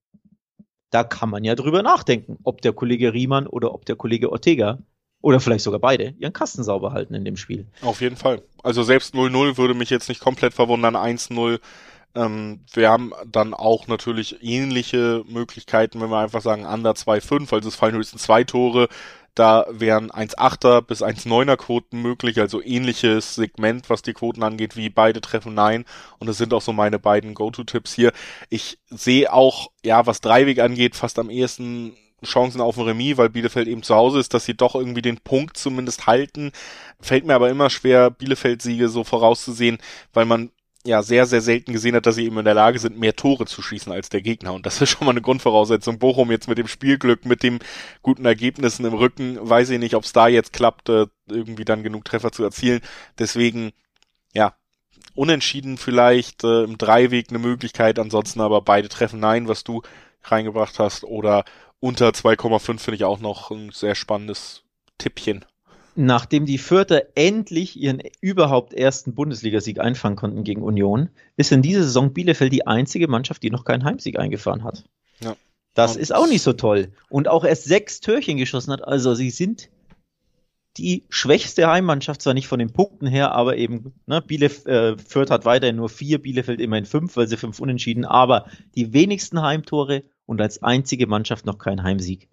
Da 0.89 1.03
kann 1.03 1.29
man 1.29 1.43
ja 1.43 1.55
drüber 1.55 1.83
nachdenken, 1.83 2.37
ob 2.43 2.61
der 2.61 2.71
Kollege 2.71 3.13
Riemann 3.13 3.45
oder 3.45 3.73
ob 3.73 3.83
der 3.83 3.97
Kollege 3.97 4.31
Ortega 4.31 4.79
oder 5.19 5.41
vielleicht 5.41 5.65
sogar 5.65 5.81
beide 5.81 6.15
ihren 6.17 6.31
Kasten 6.31 6.63
sauber 6.63 6.93
halten 6.93 7.13
in 7.13 7.25
dem 7.25 7.35
Spiel. 7.35 7.67
Auf 7.81 7.99
jeden 7.99 8.15
Fall. 8.15 8.41
Also 8.63 8.83
selbst 8.83 9.13
0-0 9.13 9.57
würde 9.57 9.73
mich 9.73 9.89
jetzt 9.89 10.07
nicht 10.07 10.21
komplett 10.21 10.53
verwundern. 10.53 10.95
1-0 10.95 11.59
ähm, 12.15 12.61
wir 12.73 12.89
haben 12.89 13.11
dann 13.27 13.53
auch 13.53 13.87
natürlich 13.87 14.41
ähnliche 14.41 15.23
Möglichkeiten, 15.27 16.01
wenn 16.01 16.09
wir 16.09 16.19
einfach 16.19 16.41
sagen 16.41 16.65
under 16.65 16.91
2-5, 16.91 17.53
also 17.53 17.67
es 17.67 17.75
fallen 17.75 17.95
höchstens 17.95 18.23
zwei 18.23 18.43
Tore. 18.43 18.87
Da 19.39 19.65
wären 19.69 20.11
1,8er 20.11 20.81
bis 20.81 21.01
1,9er 21.01 21.55
Quoten 21.55 22.01
möglich, 22.01 22.41
also 22.41 22.61
ähnliches 22.61 23.35
Segment, 23.35 23.89
was 23.89 24.01
die 24.01 24.11
Quoten 24.11 24.43
angeht, 24.43 24.75
wie 24.75 24.89
beide 24.89 25.21
treffen 25.21 25.53
Nein. 25.53 25.85
Und 26.17 26.27
das 26.27 26.37
sind 26.37 26.53
auch 26.53 26.61
so 26.61 26.73
meine 26.73 26.99
beiden 26.99 27.35
Go-To-Tipps 27.35 27.93
hier. 27.93 28.11
Ich 28.49 28.79
sehe 28.89 29.31
auch, 29.31 29.71
ja, 29.81 30.05
was 30.05 30.19
Dreiweg 30.19 30.59
angeht, 30.59 30.97
fast 30.97 31.19
am 31.19 31.29
ehesten 31.29 31.95
Chancen 32.25 32.59
auf 32.59 32.77
ein 32.77 32.83
Remis, 32.83 33.15
weil 33.15 33.29
Bielefeld 33.29 33.69
eben 33.69 33.81
zu 33.81 33.95
Hause 33.95 34.19
ist, 34.19 34.33
dass 34.33 34.43
sie 34.43 34.57
doch 34.57 34.75
irgendwie 34.75 35.01
den 35.01 35.19
Punkt 35.19 35.55
zumindest 35.55 36.05
halten. 36.05 36.51
Fällt 36.99 37.25
mir 37.25 37.35
aber 37.35 37.49
immer 37.49 37.69
schwer, 37.69 38.09
Bielefeld-Siege 38.09 38.89
so 38.89 39.05
vorauszusehen, 39.05 39.77
weil 40.11 40.25
man 40.25 40.51
ja 40.85 41.03
sehr, 41.03 41.25
sehr 41.25 41.41
selten 41.41 41.73
gesehen 41.73 41.95
hat, 41.95 42.05
dass 42.05 42.15
sie 42.15 42.25
eben 42.25 42.37
in 42.37 42.45
der 42.45 42.53
Lage 42.53 42.79
sind, 42.79 42.97
mehr 42.97 43.15
Tore 43.15 43.45
zu 43.45 43.61
schießen 43.61 43.91
als 43.91 44.09
der 44.09 44.21
Gegner. 44.21 44.53
Und 44.53 44.65
das 44.65 44.81
ist 44.81 44.89
schon 44.89 45.05
mal 45.05 45.11
eine 45.11 45.21
Grundvoraussetzung. 45.21 45.99
Bochum 45.99 46.31
jetzt 46.31 46.47
mit 46.47 46.57
dem 46.57 46.67
Spielglück, 46.67 47.25
mit 47.25 47.43
dem 47.43 47.59
guten 48.01 48.25
Ergebnissen 48.25 48.85
im 48.85 48.93
Rücken, 48.93 49.37
weiß 49.41 49.69
ich 49.71 49.79
nicht, 49.79 49.95
ob 49.95 50.03
es 50.05 50.13
da 50.13 50.27
jetzt 50.27 50.53
klappt, 50.53 50.89
äh, 50.89 51.07
irgendwie 51.27 51.65
dann 51.65 51.83
genug 51.83 52.05
Treffer 52.05 52.31
zu 52.31 52.43
erzielen. 52.43 52.81
Deswegen, 53.17 53.71
ja, 54.33 54.55
unentschieden 55.15 55.77
vielleicht, 55.77 56.43
äh, 56.43 56.63
im 56.63 56.77
Dreiweg 56.77 57.29
eine 57.29 57.39
Möglichkeit, 57.39 57.99
ansonsten 57.99 58.39
aber 58.41 58.61
beide 58.61 58.89
treffen 58.89 59.19
nein, 59.19 59.47
was 59.47 59.63
du 59.63 59.81
reingebracht 60.23 60.79
hast, 60.79 61.03
oder 61.03 61.43
unter 61.79 62.13
2,5 62.13 62.79
finde 62.79 62.95
ich 62.95 63.03
auch 63.03 63.19
noch 63.19 63.51
ein 63.51 63.71
sehr 63.71 63.95
spannendes 63.95 64.63
Tippchen 64.97 65.45
nachdem 65.95 66.45
die 66.45 66.57
Fürther 66.57 67.03
endlich 67.15 67.79
ihren 67.79 68.01
überhaupt 68.21 68.73
ersten 68.73 69.13
Bundesligasieg 69.13 69.79
einfangen 69.79 70.15
konnten 70.15 70.43
gegen 70.43 70.61
Union, 70.61 71.09
ist 71.37 71.51
in 71.51 71.61
dieser 71.61 71.83
Saison 71.83 72.13
Bielefeld 72.13 72.53
die 72.53 72.67
einzige 72.67 73.07
Mannschaft, 73.07 73.43
die 73.43 73.49
noch 73.49 73.65
keinen 73.65 73.83
Heimsieg 73.83 74.17
eingefahren 74.17 74.63
hat. 74.63 74.85
Ja. 75.19 75.35
Das 75.73 75.95
Und 75.95 76.01
ist 76.01 76.13
auch 76.13 76.27
nicht 76.27 76.41
so 76.41 76.53
toll. 76.53 76.89
Und 77.09 77.27
auch 77.27 77.45
erst 77.45 77.65
sechs 77.65 77.99
Türchen 77.99 78.37
geschossen 78.37 78.71
hat. 78.71 78.87
Also 78.87 79.13
sie 79.15 79.29
sind 79.29 79.69
die 80.77 81.05
schwächste 81.09 81.67
Heimmannschaft, 81.67 82.21
zwar 82.21 82.33
nicht 82.33 82.47
von 82.47 82.59
den 82.59 82.71
Punkten 82.71 83.07
her, 83.07 83.33
aber 83.33 83.57
eben, 83.57 83.93
ne, 84.05 84.21
Bielef 84.21 84.65
äh, 84.65 84.97
Fürth 84.97 85.31
hat 85.31 85.45
weiterhin 85.45 85.75
nur 85.75 85.89
vier, 85.89 86.21
Bielefeld 86.21 86.61
immerhin 86.61 86.85
fünf, 86.85 87.17
weil 87.17 87.27
sie 87.27 87.37
fünf 87.37 87.59
unentschieden, 87.59 88.05
aber 88.05 88.45
die 88.75 88.93
wenigsten 88.93 89.41
Heimtore 89.41 90.03
und 90.25 90.39
als 90.39 90.63
einzige 90.63 91.07
Mannschaft 91.07 91.45
noch 91.45 91.57
kein 91.57 91.83
Heimsieg 91.83 92.29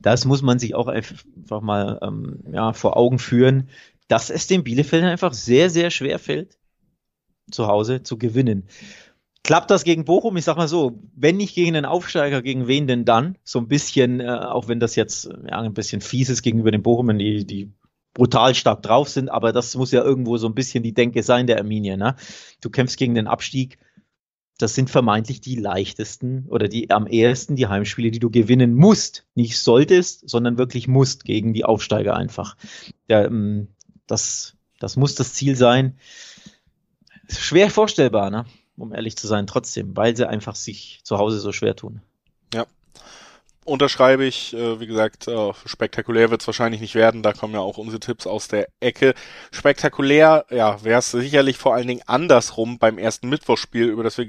das 0.00 0.24
muss 0.24 0.42
man 0.42 0.58
sich 0.58 0.74
auch 0.74 0.88
einfach 0.88 1.60
mal 1.60 1.98
ähm, 2.02 2.42
ja, 2.52 2.72
vor 2.72 2.96
Augen 2.96 3.18
führen, 3.18 3.68
dass 4.08 4.30
es 4.30 4.46
den 4.46 4.64
Bielefeldern 4.64 5.10
einfach 5.10 5.32
sehr, 5.32 5.70
sehr 5.70 5.90
schwer 5.90 6.18
fällt, 6.18 6.58
zu 7.50 7.66
Hause 7.66 8.02
zu 8.02 8.18
gewinnen. 8.18 8.68
Klappt 9.42 9.70
das 9.70 9.84
gegen 9.84 10.04
Bochum? 10.04 10.36
Ich 10.36 10.44
sag 10.44 10.56
mal 10.56 10.66
so, 10.66 10.98
wenn 11.14 11.36
nicht 11.36 11.54
gegen 11.54 11.74
den 11.74 11.84
Aufsteiger, 11.84 12.42
gegen 12.42 12.66
wen 12.66 12.88
denn 12.88 13.04
dann? 13.04 13.38
So 13.44 13.60
ein 13.60 13.68
bisschen, 13.68 14.20
äh, 14.20 14.28
auch 14.28 14.66
wenn 14.66 14.80
das 14.80 14.96
jetzt 14.96 15.26
ja, 15.26 15.60
ein 15.60 15.74
bisschen 15.74 16.00
fies 16.00 16.30
ist 16.30 16.42
gegenüber 16.42 16.72
den 16.72 16.82
Bochumern, 16.82 17.18
die, 17.18 17.46
die 17.46 17.72
brutal 18.12 18.54
stark 18.54 18.82
drauf 18.82 19.08
sind, 19.08 19.28
aber 19.28 19.52
das 19.52 19.76
muss 19.76 19.92
ja 19.92 20.02
irgendwo 20.02 20.36
so 20.38 20.48
ein 20.48 20.54
bisschen 20.54 20.82
die 20.82 20.94
Denke 20.94 21.22
sein 21.22 21.46
der 21.46 21.58
Arminia. 21.58 21.96
Ne? 21.96 22.16
Du 22.60 22.70
kämpfst 22.70 22.96
gegen 22.96 23.14
den 23.14 23.26
Abstieg 23.26 23.78
das 24.58 24.74
sind 24.74 24.88
vermeintlich 24.90 25.40
die 25.40 25.56
leichtesten 25.56 26.46
oder 26.48 26.68
die 26.68 26.90
am 26.90 27.06
ehesten 27.06 27.56
die 27.56 27.66
Heimspiele, 27.66 28.10
die 28.10 28.18
du 28.18 28.30
gewinnen 28.30 28.74
musst. 28.74 29.26
Nicht 29.34 29.58
solltest, 29.58 30.28
sondern 30.28 30.56
wirklich 30.56 30.88
musst 30.88 31.24
gegen 31.24 31.52
die 31.52 31.64
Aufsteiger 31.64 32.16
einfach. 32.16 32.56
Ja, 33.08 33.24
ähm, 33.24 33.68
das, 34.06 34.56
das 34.78 34.96
muss 34.96 35.14
das 35.14 35.34
Ziel 35.34 35.56
sein. 35.56 35.98
Schwer 37.28 37.70
vorstellbar, 37.70 38.30
ne? 38.30 38.46
um 38.76 38.92
ehrlich 38.92 39.16
zu 39.16 39.26
sein, 39.26 39.46
trotzdem, 39.46 39.96
weil 39.96 40.16
sie 40.16 40.28
einfach 40.28 40.54
sich 40.54 41.00
zu 41.02 41.18
Hause 41.18 41.40
so 41.40 41.52
schwer 41.52 41.76
tun. 41.76 42.00
Unterschreibe 43.66 44.24
ich. 44.24 44.54
Äh, 44.54 44.78
wie 44.80 44.86
gesagt, 44.86 45.26
äh, 45.26 45.52
spektakulär 45.64 46.30
wird 46.30 46.40
es 46.40 46.46
wahrscheinlich 46.46 46.80
nicht 46.80 46.94
werden. 46.94 47.22
Da 47.24 47.32
kommen 47.32 47.52
ja 47.52 47.60
auch 47.60 47.78
unsere 47.78 47.98
Tipps 47.98 48.26
aus 48.26 48.46
der 48.46 48.68
Ecke. 48.78 49.14
Spektakulär, 49.50 50.46
ja, 50.50 50.82
wäre 50.84 51.00
es 51.00 51.10
sicherlich 51.10 51.58
vor 51.58 51.74
allen 51.74 51.88
Dingen 51.88 52.02
andersrum 52.06 52.78
beim 52.78 52.96
ersten 52.96 53.28
Mittwochspiel, 53.28 53.86
über 53.86 54.04
das 54.04 54.18
wir 54.18 54.26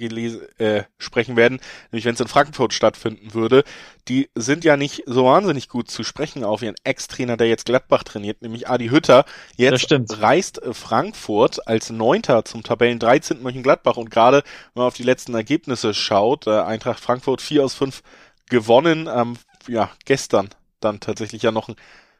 äh, 0.59 0.83
sprechen 0.97 1.35
werden, 1.35 1.59
nämlich 1.91 2.05
wenn 2.05 2.15
es 2.15 2.19
in 2.19 2.27
Frankfurt 2.27 2.73
stattfinden 2.73 3.35
würde. 3.35 3.63
Die 4.07 4.29
sind 4.33 4.63
ja 4.63 4.75
nicht 4.75 5.03
so 5.05 5.25
wahnsinnig 5.25 5.69
gut 5.69 5.91
zu 5.91 6.03
sprechen 6.03 6.43
auf 6.43 6.63
ihren 6.63 6.75
Ex-Trainer, 6.83 7.37
der 7.37 7.47
jetzt 7.47 7.65
Gladbach 7.65 8.03
trainiert, 8.03 8.41
nämlich 8.41 8.67
Adi 8.67 8.87
Hütter. 8.87 9.25
Jetzt 9.55 9.91
reist 10.19 10.63
äh, 10.63 10.73
Frankfurt 10.73 11.67
als 11.67 11.91
Neunter 11.91 12.43
zum 12.43 12.63
Tabellen 12.63 12.97
13. 12.97 13.43
Mönchengladbach 13.43 13.97
und 13.97 14.09
gerade, 14.09 14.37
wenn 14.73 14.81
man 14.81 14.87
auf 14.87 14.95
die 14.95 15.03
letzten 15.03 15.35
Ergebnisse 15.35 15.93
schaut, 15.93 16.47
äh, 16.47 16.61
Eintracht 16.61 16.99
Frankfurt 16.99 17.41
4 17.41 17.63
aus 17.63 17.75
5 17.75 18.01
gewonnen. 18.49 19.07
Ähm, 19.13 19.37
ja, 19.67 19.89
gestern 20.05 20.49
dann 20.79 20.99
tatsächlich 20.99 21.41
ja 21.41 21.51
noch 21.51 21.69
ein 21.69 21.75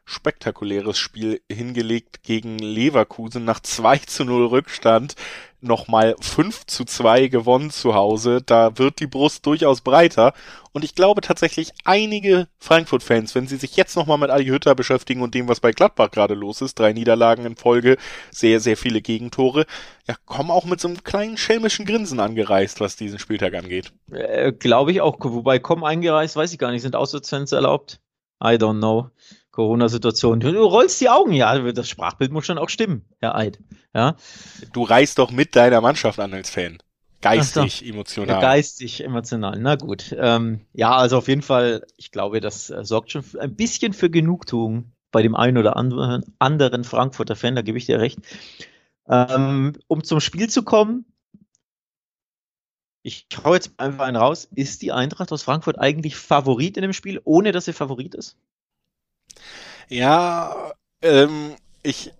spektakuläres 0.08 0.98
Spiel 0.98 1.42
hingelegt 1.50 2.22
gegen 2.22 2.58
Leverkusen 2.58 3.44
nach 3.44 3.60
2 3.60 3.98
zu 3.98 4.24
0 4.24 4.46
Rückstand 4.46 5.14
nochmal 5.60 6.14
5 6.20 6.66
zu 6.66 6.84
2 6.84 7.28
gewonnen 7.28 7.70
zu 7.70 7.94
Hause. 7.94 8.40
Da 8.44 8.78
wird 8.78 9.00
die 9.00 9.06
Brust 9.06 9.44
durchaus 9.44 9.80
breiter. 9.80 10.32
Und 10.72 10.84
ich 10.84 10.94
glaube 10.94 11.20
tatsächlich 11.20 11.72
einige 11.84 12.48
Frankfurt-Fans, 12.58 13.34
wenn 13.34 13.48
sie 13.48 13.56
sich 13.56 13.76
jetzt 13.76 13.96
nochmal 13.96 14.18
mit 14.18 14.30
Adi 14.30 14.46
Hütter 14.46 14.74
beschäftigen 14.74 15.20
und 15.20 15.34
dem, 15.34 15.48
was 15.48 15.60
bei 15.60 15.72
Gladbach 15.72 16.10
gerade 16.10 16.34
los 16.34 16.62
ist, 16.62 16.78
drei 16.78 16.92
Niederlagen 16.92 17.44
in 17.44 17.56
Folge, 17.56 17.96
sehr, 18.30 18.60
sehr 18.60 18.76
viele 18.76 19.02
Gegentore, 19.02 19.66
ja, 20.06 20.14
kommen 20.24 20.50
auch 20.50 20.64
mit 20.64 20.80
so 20.80 20.88
einem 20.88 21.02
kleinen 21.04 21.36
schelmischen 21.36 21.84
Grinsen 21.84 22.20
angereist, 22.20 22.80
was 22.80 22.96
diesen 22.96 23.18
Spieltag 23.18 23.54
angeht. 23.54 23.92
Äh, 24.10 24.52
glaube 24.52 24.92
ich 24.92 25.00
auch. 25.00 25.16
Wobei 25.20 25.58
kommen 25.58 25.84
eingereist, 25.84 26.36
weiß 26.36 26.52
ich 26.52 26.58
gar 26.58 26.70
nicht. 26.70 26.82
Sind 26.82 26.96
Auswärtsfans 26.96 27.52
erlaubt? 27.52 28.00
I 28.40 28.54
don't 28.54 28.78
know. 28.78 29.10
Corona-Situation. 29.58 30.38
Du 30.38 30.62
rollst 30.62 31.00
die 31.00 31.08
Augen, 31.08 31.32
ja, 31.32 31.58
das 31.72 31.88
Sprachbild 31.88 32.30
muss 32.30 32.46
schon 32.46 32.58
auch 32.58 32.68
stimmen, 32.68 33.04
Herr 33.18 33.34
Eid. 33.34 33.58
Ja. 33.92 34.14
Du 34.72 34.84
reist 34.84 35.18
doch 35.18 35.32
mit 35.32 35.56
deiner 35.56 35.80
Mannschaft 35.80 36.20
an 36.20 36.32
als 36.32 36.48
Fan. 36.48 36.78
Geistig, 37.22 37.80
so. 37.80 37.84
emotional. 37.84 38.40
Geistig, 38.40 39.02
emotional. 39.02 39.58
Na 39.58 39.74
gut. 39.74 40.14
Ähm, 40.16 40.60
ja, 40.74 40.94
also 40.94 41.18
auf 41.18 41.26
jeden 41.26 41.42
Fall, 41.42 41.84
ich 41.96 42.12
glaube, 42.12 42.40
das 42.40 42.70
äh, 42.70 42.84
sorgt 42.84 43.10
schon 43.10 43.24
ein 43.40 43.56
bisschen 43.56 43.94
für 43.94 44.08
Genugtuung 44.08 44.92
bei 45.10 45.22
dem 45.22 45.34
einen 45.34 45.58
oder 45.58 45.76
anderen, 45.76 46.22
anderen 46.38 46.84
Frankfurter 46.84 47.34
Fan, 47.34 47.56
da 47.56 47.62
gebe 47.62 47.78
ich 47.78 47.86
dir 47.86 47.98
recht. 47.98 48.20
Ähm, 49.08 49.72
um 49.88 50.04
zum 50.04 50.20
Spiel 50.20 50.48
zu 50.48 50.62
kommen, 50.62 51.04
ich 53.02 53.26
hau 53.42 53.54
jetzt 53.54 53.72
einfach 53.76 54.04
einen 54.04 54.16
raus. 54.16 54.48
Ist 54.54 54.82
die 54.82 54.92
Eintracht 54.92 55.32
aus 55.32 55.42
Frankfurt 55.42 55.80
eigentlich 55.80 56.14
Favorit 56.14 56.76
in 56.76 56.82
dem 56.82 56.92
Spiel, 56.92 57.20
ohne 57.24 57.50
dass 57.50 57.64
sie 57.64 57.72
Favorit 57.72 58.14
ist? 58.14 58.36
Ja, 59.88 60.72
ähm, 61.02 61.56
ich, 61.82 62.12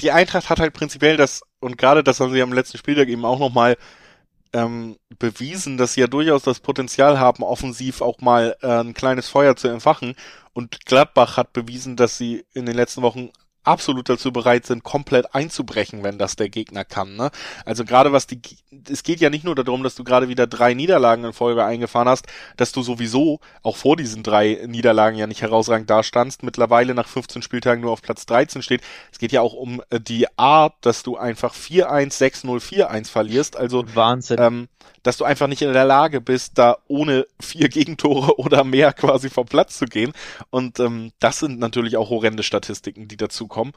die 0.00 0.12
Eintracht 0.12 0.50
hat 0.50 0.60
halt 0.60 0.72
prinzipiell 0.74 1.16
das, 1.16 1.42
und 1.60 1.78
gerade 1.78 2.04
das 2.04 2.20
haben 2.20 2.32
sie 2.32 2.42
am 2.42 2.52
letzten 2.52 2.78
Spieltag 2.78 3.08
eben 3.08 3.24
auch 3.24 3.38
nochmal 3.38 3.76
ähm, 4.52 4.96
bewiesen, 5.18 5.78
dass 5.78 5.94
sie 5.94 6.02
ja 6.02 6.06
durchaus 6.06 6.42
das 6.42 6.60
Potenzial 6.60 7.18
haben, 7.18 7.42
offensiv 7.42 8.02
auch 8.02 8.20
mal 8.20 8.56
äh, 8.62 8.80
ein 8.80 8.94
kleines 8.94 9.28
Feuer 9.28 9.56
zu 9.56 9.68
entfachen. 9.68 10.14
Und 10.52 10.84
Gladbach 10.86 11.36
hat 11.36 11.52
bewiesen, 11.52 11.96
dass 11.96 12.18
sie 12.18 12.44
in 12.52 12.66
den 12.66 12.76
letzten 12.76 13.02
Wochen 13.02 13.30
absolut 13.64 14.08
dazu 14.08 14.32
bereit 14.32 14.66
sind, 14.66 14.82
komplett 14.82 15.34
einzubrechen, 15.34 16.02
wenn 16.02 16.18
das 16.18 16.36
der 16.36 16.48
Gegner 16.48 16.84
kann. 16.84 17.16
Ne? 17.16 17.30
Also 17.64 17.84
gerade 17.84 18.12
was 18.12 18.26
die, 18.26 18.40
es 18.90 19.02
geht 19.02 19.20
ja 19.20 19.30
nicht 19.30 19.44
nur 19.44 19.54
darum, 19.54 19.82
dass 19.82 19.94
du 19.94 20.04
gerade 20.04 20.28
wieder 20.28 20.46
drei 20.46 20.74
Niederlagen 20.74 21.24
in 21.24 21.32
Folge 21.32 21.64
eingefahren 21.64 22.08
hast, 22.08 22.26
dass 22.56 22.72
du 22.72 22.82
sowieso 22.82 23.40
auch 23.62 23.76
vor 23.76 23.96
diesen 23.96 24.22
drei 24.22 24.60
Niederlagen 24.66 25.16
ja 25.16 25.26
nicht 25.26 25.42
herausragend 25.42 25.88
dastandst, 25.88 26.42
mittlerweile 26.42 26.94
nach 26.94 27.08
15 27.08 27.42
Spieltagen 27.42 27.82
nur 27.82 27.92
auf 27.92 28.02
Platz 28.02 28.26
13 28.26 28.62
steht. 28.62 28.82
Es 29.12 29.18
geht 29.18 29.32
ja 29.32 29.40
auch 29.40 29.54
um 29.54 29.82
äh, 29.90 30.00
die 30.00 30.26
Art, 30.38 30.74
dass 30.80 31.02
du 31.02 31.16
einfach 31.16 31.54
4-1, 31.54 32.44
6-0, 32.44 32.60
4-1 32.60 33.10
verlierst. 33.10 33.56
Also 33.56 33.84
Wahnsinn. 33.94 34.38
Ähm, 34.40 34.68
dass 35.02 35.16
du 35.16 35.24
einfach 35.24 35.46
nicht 35.46 35.62
in 35.62 35.72
der 35.72 35.84
Lage 35.84 36.20
bist, 36.20 36.58
da 36.58 36.78
ohne 36.88 37.26
vier 37.40 37.68
Gegentore 37.68 38.38
oder 38.38 38.64
mehr 38.64 38.92
quasi 38.92 39.30
vom 39.30 39.46
Platz 39.46 39.78
zu 39.78 39.86
gehen. 39.86 40.12
Und 40.50 40.80
ähm, 40.80 41.12
das 41.18 41.40
sind 41.40 41.58
natürlich 41.58 41.96
auch 41.96 42.10
horrende 42.10 42.42
Statistiken, 42.42 43.08
die 43.08 43.16
dazu 43.16 43.48
kommen. 43.52 43.72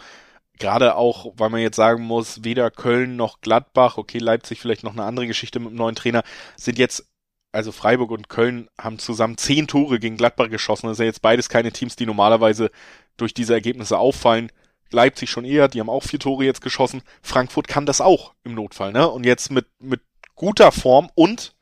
Gerade 0.58 0.96
auch, 0.96 1.34
weil 1.38 1.50
man 1.50 1.62
jetzt 1.62 1.76
sagen 1.76 2.04
muss, 2.04 2.44
weder 2.44 2.72
Köln 2.72 3.18
noch 3.18 3.42
Gladbach, 3.42 3.98
okay, 3.98 4.20
Leipzig 4.20 4.62
vielleicht 4.62 4.84
noch 4.84 4.94
eine 4.94 5.04
andere 5.04 5.28
Geschichte 5.28 5.60
mit 5.60 5.72
dem 5.72 5.76
neuen 5.76 5.96
Trainer, 5.96 6.24
sind 6.56 6.80
jetzt, 6.80 7.06
also 7.52 7.72
Freiburg 7.72 8.12
und 8.12 8.30
Köln 8.30 8.70
haben 8.80 8.98
zusammen 8.98 9.38
zehn 9.38 9.68
Tore 9.68 10.00
gegen 10.00 10.18
Gladbach 10.18 10.50
geschossen. 10.50 10.88
Das 10.88 10.98
sind 10.98 11.06
jetzt 11.08 11.22
beides 11.22 11.50
keine 11.50 11.72
Teams, 11.72 11.96
die 11.96 12.06
normalerweise 12.06 12.72
durch 13.18 13.34
diese 13.34 13.54
Ergebnisse 13.54 13.98
auffallen. 14.00 14.50
Leipzig 14.92 15.30
schon 15.30 15.46
eher, 15.46 15.68
die 15.68 15.80
haben 15.80 15.90
auch 15.90 16.04
vier 16.04 16.20
Tore 16.20 16.46
jetzt 16.46 16.62
geschossen. 16.62 17.02
Frankfurt 17.22 17.68
kann 17.68 17.86
das 17.86 18.00
auch 18.00 18.34
im 18.44 18.56
Notfall, 18.56 18.94
ne? 18.94 19.10
Und 19.10 19.26
jetzt 19.26 19.52
mit, 19.52 19.68
mit 19.80 20.02
guter 20.36 20.72
Form 20.72 21.10
und 21.16 21.54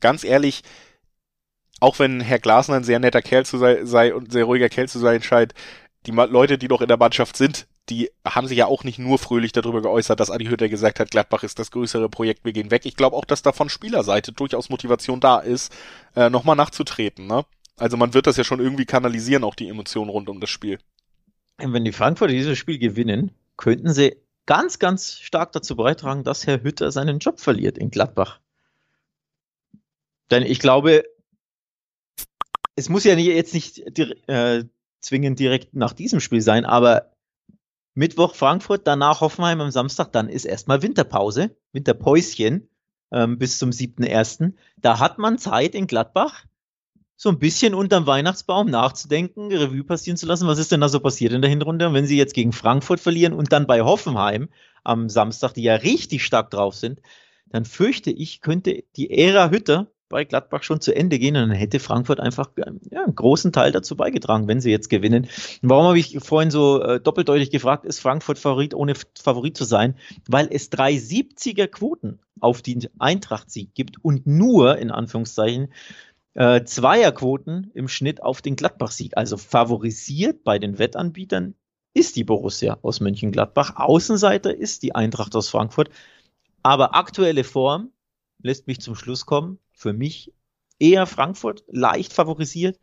ganz 0.00 0.24
ehrlich, 0.24 0.62
auch 1.80 1.98
wenn 1.98 2.20
Herr 2.20 2.38
Glasner 2.38 2.76
ein 2.76 2.84
sehr 2.84 2.98
netter 2.98 3.22
Kerl 3.22 3.46
zu 3.46 3.58
sei, 3.58 3.84
sei 3.84 4.14
und 4.14 4.32
sehr 4.32 4.44
ruhiger 4.44 4.68
Kerl 4.68 4.88
zu 4.88 4.98
sein 4.98 5.22
scheint, 5.22 5.54
die 6.06 6.12
Leute, 6.12 6.58
die 6.58 6.68
doch 6.68 6.80
in 6.80 6.88
der 6.88 6.96
Mannschaft 6.96 7.36
sind, 7.36 7.66
die 7.88 8.10
haben 8.24 8.46
sich 8.46 8.58
ja 8.58 8.66
auch 8.66 8.84
nicht 8.84 8.98
nur 8.98 9.18
fröhlich 9.18 9.52
darüber 9.52 9.82
geäußert, 9.82 10.20
dass 10.20 10.30
Adi 10.30 10.46
Hütter 10.46 10.68
gesagt 10.68 11.00
hat, 11.00 11.10
Gladbach 11.10 11.42
ist 11.42 11.58
das 11.58 11.70
größere 11.70 12.08
Projekt, 12.08 12.44
wir 12.44 12.52
gehen 12.52 12.70
weg. 12.70 12.86
Ich 12.86 12.96
glaube 12.96 13.16
auch, 13.16 13.24
dass 13.24 13.42
da 13.42 13.52
von 13.52 13.68
Spielerseite 13.68 14.32
durchaus 14.32 14.70
Motivation 14.70 15.20
da 15.20 15.38
ist, 15.38 15.72
äh, 16.14 16.30
nochmal 16.30 16.56
nachzutreten. 16.56 17.26
Ne? 17.26 17.44
Also 17.76 17.96
man 17.96 18.14
wird 18.14 18.26
das 18.26 18.36
ja 18.36 18.44
schon 18.44 18.60
irgendwie 18.60 18.86
kanalisieren, 18.86 19.44
auch 19.44 19.54
die 19.54 19.68
Emotionen 19.68 20.10
rund 20.10 20.28
um 20.28 20.40
das 20.40 20.50
Spiel. 20.50 20.78
Wenn 21.58 21.84
die 21.84 21.92
Frankfurter 21.92 22.32
dieses 22.32 22.56
Spiel 22.56 22.78
gewinnen, 22.78 23.32
könnten 23.56 23.92
sie 23.92 24.16
ganz, 24.46 24.78
ganz 24.78 25.18
stark 25.18 25.52
dazu 25.52 25.76
beitragen, 25.76 26.24
dass 26.24 26.46
Herr 26.46 26.62
Hütter 26.62 26.90
seinen 26.92 27.18
Job 27.18 27.40
verliert 27.40 27.76
in 27.76 27.90
Gladbach. 27.90 28.40
Denn 30.30 30.44
ich 30.44 30.60
glaube, 30.60 31.04
es 32.76 32.88
muss 32.88 33.04
ja 33.04 33.14
jetzt 33.14 33.52
nicht 33.52 33.98
äh, 34.28 34.64
zwingend 35.00 35.38
direkt 35.38 35.74
nach 35.74 35.92
diesem 35.92 36.20
Spiel 36.20 36.40
sein, 36.42 36.64
aber 36.64 37.12
Mittwoch 37.94 38.34
Frankfurt, 38.34 38.86
danach 38.86 39.20
Hoffenheim 39.20 39.60
am 39.60 39.70
Samstag, 39.70 40.12
dann 40.12 40.28
ist 40.28 40.44
erstmal 40.44 40.82
Winterpause, 40.82 41.56
Winterpäuschen 41.72 42.68
ähm, 43.12 43.38
bis 43.38 43.58
zum 43.58 43.70
7.1. 43.70 44.54
Da 44.76 44.98
hat 44.98 45.18
man 45.18 45.38
Zeit 45.38 45.74
in 45.74 45.86
Gladbach, 45.86 46.44
so 47.16 47.28
ein 47.28 47.38
bisschen 47.38 47.74
unterm 47.74 48.06
Weihnachtsbaum 48.06 48.70
nachzudenken, 48.70 49.52
Revue 49.52 49.84
passieren 49.84 50.16
zu 50.16 50.26
lassen, 50.26 50.46
was 50.46 50.58
ist 50.58 50.72
denn 50.72 50.80
da 50.80 50.88
so 50.88 51.00
passiert 51.00 51.32
in 51.32 51.42
der 51.42 51.50
Hinrunde? 51.50 51.88
Und 51.88 51.94
wenn 51.94 52.06
sie 52.06 52.16
jetzt 52.16 52.32
gegen 52.32 52.52
Frankfurt 52.52 53.00
verlieren 53.00 53.34
und 53.34 53.52
dann 53.52 53.66
bei 53.66 53.82
Hoffenheim 53.82 54.48
am 54.84 55.10
Samstag, 55.10 55.52
die 55.52 55.62
ja 55.62 55.74
richtig 55.74 56.24
stark 56.24 56.50
drauf 56.50 56.74
sind, 56.74 57.02
dann 57.50 57.66
fürchte 57.66 58.10
ich, 58.10 58.40
könnte 58.40 58.84
die 58.96 59.10
Ära 59.10 59.50
Hütter 59.50 59.92
bei 60.10 60.24
Gladbach 60.24 60.62
schon 60.62 60.82
zu 60.82 60.94
Ende 60.94 61.18
gehen 61.18 61.36
und 61.36 61.48
dann 61.48 61.56
hätte 61.56 61.80
Frankfurt 61.80 62.20
einfach 62.20 62.50
ja, 62.58 62.66
einen 63.02 63.14
großen 63.14 63.52
Teil 63.52 63.72
dazu 63.72 63.96
beigetragen, 63.96 64.48
wenn 64.48 64.60
sie 64.60 64.70
jetzt 64.70 64.90
gewinnen. 64.90 65.28
Warum 65.62 65.86
habe 65.86 65.98
ich 65.98 66.18
vorhin 66.20 66.50
so 66.50 66.82
äh, 66.82 67.00
doppeldeutig 67.00 67.50
gefragt, 67.50 67.86
ist 67.86 68.00
Frankfurt 68.00 68.38
Favorit, 68.38 68.74
ohne 68.74 68.94
Favorit 69.18 69.56
zu 69.56 69.64
sein? 69.64 69.94
Weil 70.28 70.48
es 70.50 70.68
drei 70.68 70.92
70er 70.92 71.68
Quoten 71.68 72.18
auf 72.40 72.60
den 72.60 72.86
Eintracht-Sieg 72.98 73.74
gibt 73.74 74.04
und 74.04 74.26
nur, 74.26 74.76
in 74.78 74.90
Anführungszeichen, 74.90 75.72
äh, 76.34 76.64
Zweierquoten 76.64 77.70
im 77.74 77.88
Schnitt 77.88 78.22
auf 78.22 78.42
den 78.42 78.56
Gladbach-Sieg. 78.56 79.16
Also 79.16 79.36
favorisiert 79.36 80.44
bei 80.44 80.58
den 80.58 80.78
Wettanbietern 80.78 81.54
ist 81.94 82.16
die 82.16 82.24
Borussia 82.24 82.78
aus 82.82 83.00
Mönchengladbach. 83.00 83.76
Außenseiter 83.76 84.54
ist 84.54 84.82
die 84.82 84.94
Eintracht 84.94 85.34
aus 85.36 85.48
Frankfurt. 85.48 85.90
Aber 86.62 86.94
aktuelle 86.94 87.44
Form 87.44 87.92
lässt 88.42 88.66
mich 88.66 88.80
zum 88.80 88.94
Schluss 88.94 89.26
kommen. 89.26 89.58
Für 89.80 89.94
mich 89.94 90.34
eher 90.78 91.06
Frankfurt 91.06 91.64
leicht 91.68 92.12
favorisiert. 92.12 92.78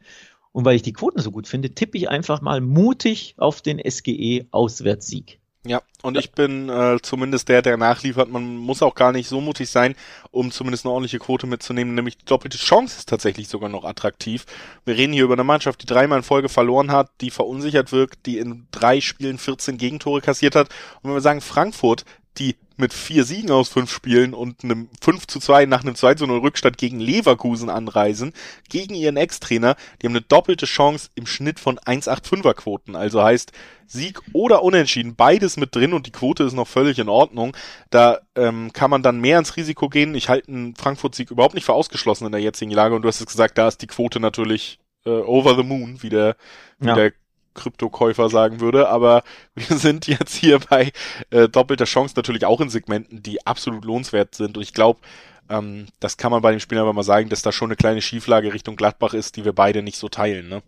Und 0.51 0.65
weil 0.65 0.75
ich 0.75 0.81
die 0.81 0.93
Quoten 0.93 1.21
so 1.21 1.29
gut 1.29 1.47
finde, 1.47 1.75
tippe 1.75 1.95
ich 1.95 2.09
einfach 2.09 2.41
mal 2.41 2.59
mutig 2.59 3.35
auf 3.37 3.61
den 3.61 3.79
SGE 3.87 4.47
Auswärtssieg. 4.49 5.39
Ja, 5.63 5.83
und 6.01 6.17
ich 6.17 6.31
bin 6.31 6.69
äh, 6.69 6.97
zumindest 7.03 7.49
der, 7.49 7.61
der 7.61 7.77
nachliefert. 7.77 8.29
Man 8.29 8.57
muss 8.57 8.81
auch 8.81 8.95
gar 8.95 9.11
nicht 9.11 9.29
so 9.29 9.41
mutig 9.41 9.69
sein, 9.69 9.93
um 10.31 10.49
zumindest 10.49 10.85
eine 10.85 10.93
ordentliche 10.93 11.19
Quote 11.19 11.45
mitzunehmen. 11.45 11.93
Nämlich 11.93 12.17
die 12.17 12.25
doppelte 12.25 12.57
Chance 12.57 12.97
ist 12.97 13.09
tatsächlich 13.09 13.47
sogar 13.47 13.69
noch 13.69 13.83
attraktiv. 13.83 14.47
Wir 14.83 14.97
reden 14.97 15.13
hier 15.13 15.25
über 15.25 15.33
eine 15.33 15.43
Mannschaft, 15.43 15.83
die 15.83 15.85
dreimal 15.85 16.17
in 16.17 16.23
Folge 16.23 16.49
verloren 16.49 16.89
hat, 16.89 17.11
die 17.21 17.29
verunsichert 17.29 17.91
wirkt, 17.91 18.25
die 18.25 18.39
in 18.39 18.65
drei 18.71 19.01
Spielen 19.01 19.37
14 19.37 19.77
Gegentore 19.77 20.21
kassiert 20.21 20.55
hat. 20.55 20.69
Und 21.03 21.09
wenn 21.09 21.17
wir 21.17 21.21
sagen, 21.21 21.41
Frankfurt, 21.41 22.05
die 22.39 22.55
mit 22.77 22.93
vier 22.93 23.23
Siegen 23.23 23.51
aus 23.51 23.69
fünf 23.69 23.91
Spielen 23.91 24.33
und 24.33 24.63
einem 24.63 24.89
5 25.01 25.27
zu 25.27 25.39
2 25.39 25.65
nach 25.65 25.81
einem 25.81 25.95
2 25.95 26.15
zu 26.15 26.27
0 26.27 26.39
Rückstand 26.39 26.77
gegen 26.77 26.99
Leverkusen 26.99 27.69
anreisen, 27.69 28.33
gegen 28.69 28.93
ihren 28.93 29.17
Ex-Trainer. 29.17 29.75
Die 30.01 30.07
haben 30.07 30.13
eine 30.13 30.21
doppelte 30.21 30.65
Chance 30.65 31.09
im 31.15 31.25
Schnitt 31.25 31.59
von 31.59 31.79
1,85er 31.79 32.53
Quoten. 32.53 32.95
Also 32.95 33.23
heißt 33.23 33.51
Sieg 33.87 34.21
oder 34.33 34.63
Unentschieden, 34.63 35.15
beides 35.15 35.57
mit 35.57 35.75
drin 35.75 35.93
und 35.93 36.05
die 36.07 36.11
Quote 36.11 36.43
ist 36.43 36.53
noch 36.53 36.67
völlig 36.67 36.99
in 36.99 37.09
Ordnung. 37.09 37.55
Da 37.89 38.19
ähm, 38.35 38.71
kann 38.73 38.91
man 38.91 39.01
dann 39.01 39.19
mehr 39.19 39.39
ins 39.39 39.57
Risiko 39.57 39.89
gehen. 39.89 40.13
Ich 40.13 40.29
halte 40.29 40.49
einen 40.49 40.75
Frankfurt-Sieg 40.75 41.31
überhaupt 41.31 41.55
nicht 41.55 41.65
für 41.65 41.73
ausgeschlossen 41.73 42.25
in 42.25 42.31
der 42.31 42.41
jetzigen 42.41 42.71
Lage 42.71 42.95
und 42.95 43.01
du 43.01 43.07
hast 43.07 43.21
es 43.21 43.27
gesagt, 43.27 43.57
da 43.57 43.67
ist 43.67 43.81
die 43.81 43.87
Quote 43.87 44.19
natürlich 44.19 44.79
äh, 45.05 45.09
over 45.09 45.55
the 45.55 45.63
moon, 45.63 46.01
wie 46.01 46.09
der, 46.09 46.35
wie 46.79 46.87
ja. 46.87 46.95
der 46.95 47.13
Kryptokäufer 47.57 48.29
sagen 48.29 48.61
würde, 48.61 48.87
aber 48.87 49.23
wir 49.55 49.77
sind 49.77 50.07
jetzt 50.07 50.35
hier 50.35 50.59
bei 50.59 50.91
äh, 51.29 51.49
doppelter 51.49 51.85
Chance 51.85 52.13
natürlich 52.15 52.45
auch 52.45 52.61
in 52.61 52.69
Segmenten, 52.69 53.21
die 53.21 53.45
absolut 53.45 53.83
lohnenswert 53.83 54.35
sind. 54.35 54.55
Und 54.55 54.63
ich 54.63 54.73
glaube, 54.73 55.01
ähm, 55.49 55.87
das 55.99 56.17
kann 56.17 56.31
man 56.31 56.41
bei 56.41 56.51
dem 56.51 56.59
Spiel 56.59 56.77
aber 56.77 56.93
mal 56.93 57.03
sagen, 57.03 57.29
dass 57.29 57.41
da 57.41 57.51
schon 57.51 57.67
eine 57.67 57.75
kleine 57.75 58.01
Schieflage 58.01 58.53
Richtung 58.53 58.75
Gladbach 58.75 59.13
ist, 59.13 59.35
die 59.35 59.45
wir 59.45 59.53
beide 59.53 59.83
nicht 59.83 59.97
so 59.97 60.07
teilen. 60.07 60.47
Ne? 60.47 60.61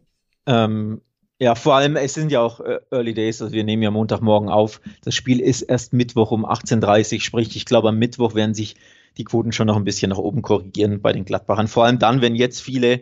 Ähm, 0.45 1.01
ja, 1.41 1.55
vor 1.55 1.75
allem, 1.75 1.95
es 1.95 2.13
sind 2.13 2.31
ja 2.31 2.41
auch 2.41 2.59
äh, 2.59 2.79
Early 2.91 3.13
Days, 3.13 3.41
also 3.41 3.53
wir 3.53 3.63
nehmen 3.63 3.81
ja 3.81 3.91
Montagmorgen 3.91 4.49
auf. 4.49 4.81
Das 5.03 5.15
Spiel 5.15 5.39
ist 5.39 5.61
erst 5.61 5.93
Mittwoch 5.93 6.31
um 6.31 6.45
18.30 6.45 7.13
Uhr, 7.15 7.21
sprich, 7.21 7.55
ich 7.55 7.65
glaube, 7.65 7.89
am 7.89 7.97
Mittwoch 7.97 8.35
werden 8.35 8.53
sich 8.53 8.75
die 9.17 9.23
Quoten 9.23 9.51
schon 9.51 9.67
noch 9.67 9.77
ein 9.77 9.85
bisschen 9.85 10.09
nach 10.09 10.17
oben 10.17 10.41
korrigieren 10.41 11.01
bei 11.01 11.13
den 11.13 11.25
Gladbachern. 11.25 11.67
Vor 11.67 11.85
allem 11.85 11.99
dann, 11.99 12.21
wenn 12.21 12.35
jetzt 12.35 12.61
viele 12.61 13.01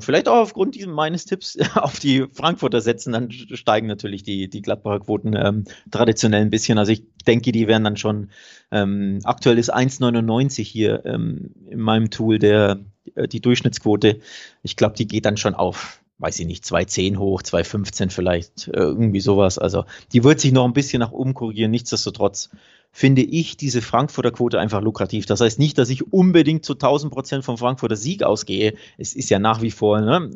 vielleicht 0.00 0.28
auch 0.28 0.36
aufgrund 0.36 0.84
meines 0.86 1.24
Tipps 1.24 1.58
auf 1.74 1.98
die 1.98 2.26
Frankfurter 2.32 2.80
setzen, 2.80 3.12
dann 3.12 3.30
steigen 3.30 3.86
natürlich 3.86 4.22
die, 4.22 4.48
die 4.48 4.62
Gladbacher 4.62 5.00
Quoten 5.00 5.34
ähm, 5.36 5.64
traditionell 5.90 6.42
ein 6.42 6.50
bisschen. 6.50 6.78
Also 6.78 6.92
ich 6.92 7.04
denke, 7.26 7.52
die 7.52 7.66
werden 7.66 7.84
dann 7.84 7.96
schon, 7.96 8.30
ähm, 8.70 9.20
aktuell 9.24 9.58
ist 9.58 9.74
1,99 9.74 10.62
hier 10.62 11.04
ähm, 11.04 11.50
in 11.68 11.80
meinem 11.80 12.10
Tool 12.10 12.38
der, 12.38 12.80
äh, 13.14 13.26
die 13.26 13.40
Durchschnittsquote. 13.40 14.20
Ich 14.62 14.76
glaube, 14.76 14.96
die 14.96 15.06
geht 15.06 15.26
dann 15.26 15.36
schon 15.36 15.54
auf 15.54 16.02
weiß 16.18 16.38
ich 16.38 16.46
nicht, 16.46 16.64
2,10 16.64 17.18
hoch, 17.18 17.42
2,15 17.42 18.10
vielleicht, 18.10 18.68
äh, 18.68 18.78
irgendwie 18.78 19.18
sowas. 19.18 19.58
Also 19.58 19.86
die 20.12 20.22
wird 20.22 20.38
sich 20.38 20.52
noch 20.52 20.64
ein 20.64 20.72
bisschen 20.72 21.00
nach 21.00 21.10
oben 21.10 21.34
korrigieren. 21.34 21.72
Nichtsdestotrotz 21.72 22.50
finde 22.92 23.22
ich 23.22 23.56
diese 23.56 23.80
Frankfurter 23.80 24.30
Quote 24.30 24.60
einfach 24.60 24.82
lukrativ. 24.82 25.24
Das 25.24 25.40
heißt 25.40 25.58
nicht, 25.58 25.78
dass 25.78 25.88
ich 25.88 26.12
unbedingt 26.12 26.64
zu 26.64 26.74
1000 26.74 27.12
Prozent 27.12 27.44
vom 27.44 27.56
Frankfurter 27.56 27.96
Sieg 27.96 28.22
ausgehe. 28.22 28.74
Es 28.98 29.14
ist 29.14 29.30
ja 29.30 29.38
nach 29.38 29.62
wie 29.62 29.70
vor 29.70 30.00
ne, 30.02 30.30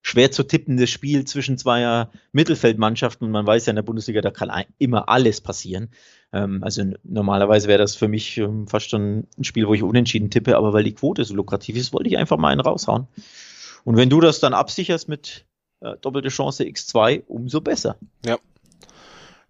schwer 0.00 0.30
zu 0.30 0.44
tippendes 0.44 0.88
Spiel 0.88 1.26
zwischen 1.26 1.58
zweier 1.58 2.10
Mittelfeldmannschaften. 2.32 3.26
Und 3.26 3.32
man 3.32 3.46
weiß 3.46 3.66
ja 3.66 3.70
in 3.70 3.76
der 3.76 3.82
Bundesliga, 3.82 4.22
da 4.22 4.30
kann 4.30 4.50
immer 4.78 5.10
alles 5.10 5.42
passieren. 5.42 5.90
Ähm, 6.32 6.64
also 6.64 6.82
normalerweise 7.04 7.68
wäre 7.68 7.78
das 7.78 7.96
für 7.96 8.08
mich 8.08 8.38
ähm, 8.38 8.66
fast 8.66 8.88
schon 8.88 9.26
ein 9.36 9.44
Spiel, 9.44 9.68
wo 9.68 9.74
ich 9.74 9.82
unentschieden 9.82 10.30
tippe. 10.30 10.56
Aber 10.56 10.72
weil 10.72 10.84
die 10.84 10.94
Quote 10.94 11.22
so 11.24 11.34
lukrativ 11.34 11.76
ist, 11.76 11.92
wollte 11.92 12.08
ich 12.08 12.16
einfach 12.16 12.38
mal 12.38 12.48
einen 12.48 12.62
raushauen. 12.62 13.08
Und 13.84 13.98
wenn 13.98 14.08
du 14.08 14.20
das 14.20 14.40
dann 14.40 14.54
absicherst 14.54 15.08
mit 15.08 15.44
äh, 15.80 15.96
doppelte 16.00 16.30
Chance 16.30 16.64
X2, 16.64 17.24
umso 17.26 17.60
besser. 17.60 17.96
Ja, 18.24 18.38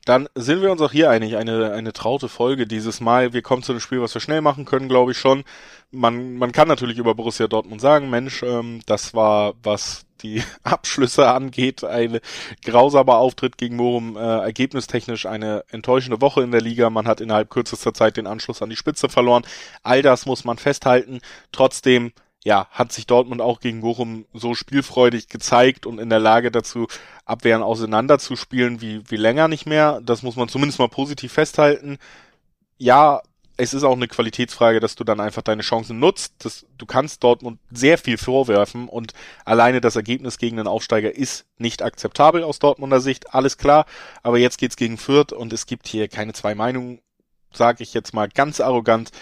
dann 0.05 0.28
sind 0.34 0.62
wir 0.62 0.70
uns 0.70 0.82
auch 0.82 0.92
hier 0.92 1.11
einig, 1.11 1.36
eine, 1.36 1.72
eine 1.72 1.92
traute 1.92 2.28
Folge 2.28 2.66
dieses 2.66 3.00
Mal. 3.00 3.32
Wir 3.32 3.42
kommen 3.42 3.62
zu 3.62 3.72
einem 3.72 3.80
Spiel, 3.80 4.00
was 4.00 4.14
wir 4.14 4.20
schnell 4.20 4.42
machen 4.42 4.64
können, 4.66 4.88
glaube 4.88 5.12
ich 5.12 5.18
schon. 5.18 5.44
Man, 5.90 6.36
man 6.36 6.52
kann 6.52 6.68
natürlich 6.68 6.98
über 6.98 7.14
Borussia 7.14 7.46
Dortmund 7.46 7.80
sagen, 7.80 8.11
Mensch, 8.11 8.42
ähm, 8.42 8.80
das 8.86 9.14
war, 9.14 9.55
was 9.62 10.05
die 10.22 10.42
Abschlüsse 10.62 11.28
angeht, 11.28 11.84
ein 11.84 12.20
grausamer 12.64 13.16
Auftritt 13.16 13.57
gegen 13.57 13.76
Morum, 13.76 14.16
äh, 14.16 14.20
ergebnistechnisch 14.20 15.26
eine 15.26 15.64
enttäuschende 15.68 16.20
Woche 16.20 16.42
in 16.42 16.50
der 16.50 16.61
Liga. 16.61 16.90
Man 16.90 17.07
hat 17.07 17.20
innerhalb 17.20 17.50
kürzester 17.50 17.94
Zeit 17.94 18.16
den 18.16 18.26
Anschluss 18.26 18.62
an 18.62 18.70
die 18.70 18.76
Spitze 18.76 19.09
verloren. 19.09 19.44
All 19.82 20.02
das 20.02 20.26
muss 20.26 20.44
man 20.44 20.59
festhalten. 20.59 21.20
Trotzdem 21.52 22.12
ja, 22.45 22.68
hat 22.70 22.92
sich 22.92 23.07
Dortmund 23.07 23.40
auch 23.40 23.59
gegen 23.59 23.80
Bochum 23.80 24.26
so 24.34 24.55
spielfreudig 24.55 25.28
gezeigt 25.28 25.86
und 25.86 25.99
in 25.99 26.11
der 26.11 26.20
Lage 26.20 26.51
dazu, 26.51 26.86
Abwehren 27.24 27.62
auseinanderzuspielen 27.62 28.82
wie, 28.82 29.03
wie 29.11 29.16
länger 29.16 29.49
nicht 29.49 29.64
mehr. 29.64 30.01
Das 30.05 30.22
muss 30.22 30.36
man 30.36 30.49
zumindest 30.49 30.78
mal 30.78 30.88
positiv 30.88 31.32
festhalten. 31.32 31.99
Ja, 32.76 33.22
es 33.57 33.72
ist 33.72 33.82
auch 33.82 33.95
eine 33.95 34.09
Qualitätsfrage, 34.09 34.78
dass 34.78 34.95
du 34.95 35.05
dann 35.05 35.20
einfach 35.20 35.40
deine 35.40 35.62
Chancen 35.62 35.99
nutzt. 35.99 36.34
Das, 36.40 36.66
du 36.76 36.84
kannst 36.84 37.24
Dortmund 37.24 37.61
sehr 37.70 37.97
viel 37.97 38.18
vorwerfen 38.18 38.88
und 38.88 39.14
alleine 39.47 39.80
das 39.80 39.97
Ergebnis 39.97 40.36
gegen 40.36 40.59
den 40.59 40.66
Aufsteiger 40.66 41.14
ist 41.14 41.47
nicht 41.57 41.80
akzeptabel 41.80 42.42
aus 42.42 42.59
Dortmunder 42.59 43.01
Sicht, 43.01 43.32
alles 43.32 43.57
klar. 43.57 43.86
Aber 44.22 44.36
jetzt 44.36 44.59
geht's 44.59 44.76
gegen 44.76 44.99
Fürth 44.99 45.32
und 45.32 45.55
es 45.55 45.64
gibt 45.64 45.88
hier 45.88 46.09
keine 46.09 46.34
zwei 46.34 46.55
Meinungen, 46.55 47.01
sage 47.55 47.82
ich 47.84 47.95
jetzt 47.95 48.12
mal 48.12 48.28
ganz 48.28 48.61
arrogant 48.61 49.12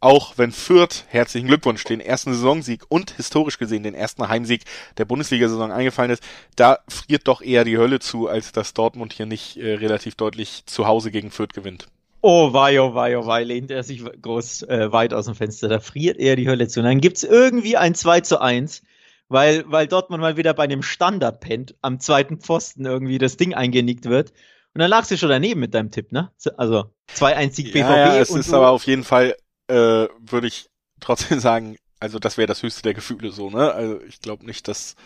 auch 0.00 0.38
wenn 0.38 0.50
Fürth, 0.50 1.04
herzlichen 1.08 1.46
Glückwunsch, 1.46 1.84
den 1.84 2.00
ersten 2.00 2.32
Saisonsieg 2.32 2.82
und 2.88 3.12
historisch 3.12 3.58
gesehen 3.58 3.82
den 3.82 3.94
ersten 3.94 4.28
Heimsieg 4.28 4.64
der 4.96 5.04
Bundesliga-Saison 5.04 5.70
eingefallen 5.70 6.10
ist, 6.10 6.22
da 6.56 6.78
friert 6.88 7.28
doch 7.28 7.42
eher 7.42 7.64
die 7.64 7.78
Hölle 7.78 8.00
zu, 8.00 8.26
als 8.26 8.52
dass 8.52 8.74
Dortmund 8.74 9.12
hier 9.12 9.26
nicht 9.26 9.58
äh, 9.58 9.74
relativ 9.74 10.14
deutlich 10.14 10.64
zu 10.66 10.86
Hause 10.86 11.10
gegen 11.10 11.30
Fürth 11.30 11.52
gewinnt. 11.52 11.88
Oh 12.22 12.52
wei, 12.52 12.80
oh 12.80 12.94
wei, 12.94 13.16
oh 13.16 13.26
wei, 13.26 13.44
lehnt 13.44 13.70
er 13.70 13.82
sich 13.82 14.02
groß 14.04 14.64
äh, 14.64 14.92
weit 14.92 15.14
aus 15.14 15.26
dem 15.26 15.34
Fenster. 15.34 15.68
Da 15.68 15.80
friert 15.80 16.18
eher 16.18 16.36
die 16.36 16.48
Hölle 16.48 16.68
zu. 16.68 16.80
Und 16.80 16.86
dann 16.86 17.00
gibt's 17.00 17.22
irgendwie 17.22 17.76
ein 17.76 17.94
2 17.94 18.20
zu 18.20 18.40
1, 18.40 18.82
weil, 19.28 19.64
weil 19.66 19.86
Dortmund 19.86 20.20
mal 20.20 20.36
wieder 20.36 20.52
bei 20.52 20.64
einem 20.64 20.82
Standard 20.82 21.40
pennt, 21.40 21.74
am 21.80 21.98
zweiten 21.98 22.38
Pfosten 22.38 22.84
irgendwie 22.84 23.18
das 23.18 23.36
Ding 23.36 23.54
eingenickt 23.54 24.04
wird. 24.04 24.32
Und 24.74 24.80
dann 24.80 24.90
lagst 24.90 25.10
du 25.10 25.16
schon 25.16 25.30
daneben 25.30 25.60
mit 25.60 25.74
deinem 25.74 25.90
Tipp, 25.90 26.12
ne? 26.12 26.30
Also 26.56 26.84
2-1 27.16 27.52
Sieg 27.52 27.72
BVB. 27.72 27.76
Ja, 27.76 27.96
ja, 27.96 28.18
es 28.18 28.30
ist 28.30 28.52
aber 28.52 28.70
auf 28.70 28.86
jeden 28.86 29.02
Fall 29.02 29.34
äh, 29.70 30.08
würde 30.18 30.46
ich 30.46 30.68
trotzdem 31.00 31.40
sagen, 31.40 31.76
also 32.00 32.18
das 32.18 32.38
wäre 32.38 32.46
das 32.46 32.62
höchste 32.62 32.82
der 32.82 32.94
Gefühle 32.94 33.30
so, 33.30 33.50
ne? 33.50 33.72
Also 33.72 34.00
ich 34.02 34.20
glaube 34.20 34.46
nicht, 34.46 34.68
dass 34.68 34.96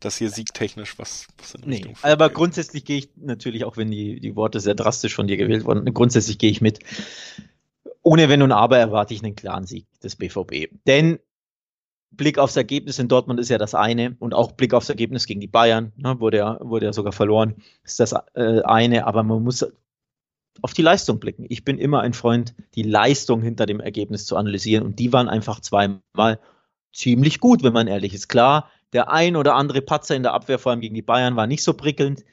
das 0.00 0.18
hier 0.18 0.28
siegtechnisch 0.28 0.98
was, 0.98 1.26
was 1.38 1.54
in 1.54 1.64
Richtung. 1.64 1.92
Nee, 1.92 2.10
aber 2.10 2.28
geht. 2.28 2.36
grundsätzlich 2.36 2.84
gehe 2.84 2.98
ich 2.98 3.08
natürlich, 3.16 3.64
auch 3.64 3.78
wenn 3.78 3.90
die, 3.90 4.20
die 4.20 4.36
Worte 4.36 4.60
sehr 4.60 4.74
drastisch 4.74 5.14
von 5.14 5.26
dir 5.26 5.38
gewählt 5.38 5.64
wurden, 5.64 5.92
grundsätzlich 5.94 6.38
gehe 6.38 6.50
ich 6.50 6.60
mit. 6.60 6.80
Ohne 8.02 8.28
Wenn 8.28 8.42
und 8.42 8.52
Aber 8.52 8.78
erwarte 8.78 9.14
ich 9.14 9.22
einen 9.22 9.36
klaren 9.36 9.64
Sieg 9.64 9.86
des 10.02 10.16
BVB. 10.16 10.68
Denn 10.86 11.20
Blick 12.10 12.38
aufs 12.38 12.56
Ergebnis 12.56 12.98
in 12.98 13.08
Dortmund 13.08 13.40
ist 13.40 13.48
ja 13.48 13.58
das 13.58 13.74
eine 13.74 14.16
und 14.18 14.34
auch 14.34 14.52
Blick 14.52 14.74
aufs 14.74 14.90
Ergebnis 14.90 15.26
gegen 15.26 15.40
die 15.40 15.46
Bayern, 15.46 15.92
ne, 15.96 16.20
wurde 16.20 16.38
ja, 16.38 16.58
wurde 16.60 16.86
ja 16.86 16.92
sogar 16.92 17.12
verloren, 17.12 17.56
ist 17.84 18.00
das 18.00 18.12
äh, 18.34 18.60
eine, 18.62 19.06
aber 19.06 19.22
man 19.22 19.42
muss 19.42 19.66
auf 20.60 20.74
die 20.74 20.82
Leistung 20.82 21.18
blicken. 21.18 21.46
Ich 21.48 21.64
bin 21.64 21.78
immer 21.78 22.00
ein 22.00 22.12
Freund, 22.12 22.54
die 22.74 22.82
Leistung 22.82 23.42
hinter 23.42 23.66
dem 23.66 23.80
Ergebnis 23.80 24.26
zu 24.26 24.36
analysieren 24.36 24.84
und 24.84 24.98
die 24.98 25.12
waren 25.12 25.28
einfach 25.28 25.60
zweimal 25.60 26.38
ziemlich 26.92 27.40
gut, 27.40 27.62
wenn 27.62 27.72
man 27.72 27.86
ehrlich 27.86 28.14
ist. 28.14 28.28
Klar, 28.28 28.68
der 28.92 29.10
ein 29.10 29.36
oder 29.36 29.54
andere 29.54 29.80
Patzer 29.80 30.14
in 30.14 30.22
der 30.22 30.34
Abwehr, 30.34 30.58
vor 30.58 30.72
allem 30.72 30.80
gegen 30.80 30.94
die 30.94 31.02
Bayern, 31.02 31.36
war 31.36 31.46
nicht 31.46 31.64
so 31.64 31.72
prickelnd. 31.72 32.24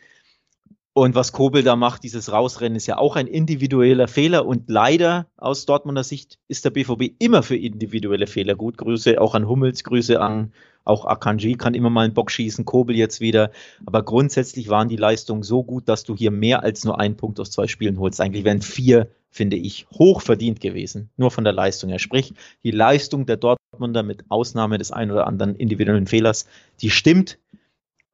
Und 0.93 1.15
was 1.15 1.31
Kobel 1.31 1.63
da 1.63 1.77
macht, 1.77 2.03
dieses 2.03 2.31
Rausrennen, 2.31 2.75
ist 2.75 2.87
ja 2.87 2.97
auch 2.97 3.15
ein 3.15 3.27
individueller 3.27 4.09
Fehler. 4.09 4.45
Und 4.45 4.69
leider 4.69 5.27
aus 5.37 5.65
Dortmunder 5.65 6.03
Sicht 6.03 6.39
ist 6.49 6.65
der 6.65 6.71
BVB 6.71 7.13
immer 7.19 7.41
für 7.41 7.55
individuelle 7.55 8.27
Fehler 8.27 8.55
gut. 8.55 8.77
Grüße 8.77 9.21
auch 9.21 9.33
an 9.33 9.47
Hummels, 9.47 9.85
Grüße 9.85 10.19
an 10.19 10.51
auch 10.83 11.05
Akanji 11.05 11.55
kann 11.55 11.73
immer 11.73 11.89
mal 11.89 12.05
einen 12.05 12.13
Bock 12.13 12.31
schießen, 12.31 12.65
Kobel 12.65 12.95
jetzt 12.95 13.21
wieder. 13.21 13.51
Aber 13.85 14.03
grundsätzlich 14.03 14.69
waren 14.69 14.89
die 14.89 14.95
Leistungen 14.95 15.43
so 15.43 15.63
gut, 15.63 15.87
dass 15.87 16.03
du 16.03 16.15
hier 16.15 16.31
mehr 16.31 16.63
als 16.63 16.83
nur 16.83 16.99
einen 16.99 17.17
Punkt 17.17 17.39
aus 17.39 17.51
zwei 17.51 17.67
Spielen 17.67 17.99
holst. 17.99 18.19
Eigentlich 18.19 18.43
wären 18.43 18.61
vier, 18.61 19.09
finde 19.29 19.57
ich, 19.57 19.87
hoch 19.91 20.21
verdient 20.21 20.59
gewesen. 20.61 21.09
Nur 21.17 21.31
von 21.31 21.43
der 21.43 21.53
Leistung 21.53 21.89
her. 21.89 21.99
Sprich, 21.99 22.33
die 22.63 22.71
Leistung 22.71 23.25
der 23.25 23.37
Dortmunder 23.37 24.03
mit 24.03 24.25
Ausnahme 24.29 24.77
des 24.77 24.91
einen 24.91 25.11
oder 25.11 25.27
anderen 25.27 25.55
individuellen 25.55 26.07
Fehlers, 26.07 26.47
die 26.81 26.89
stimmt. 26.89 27.37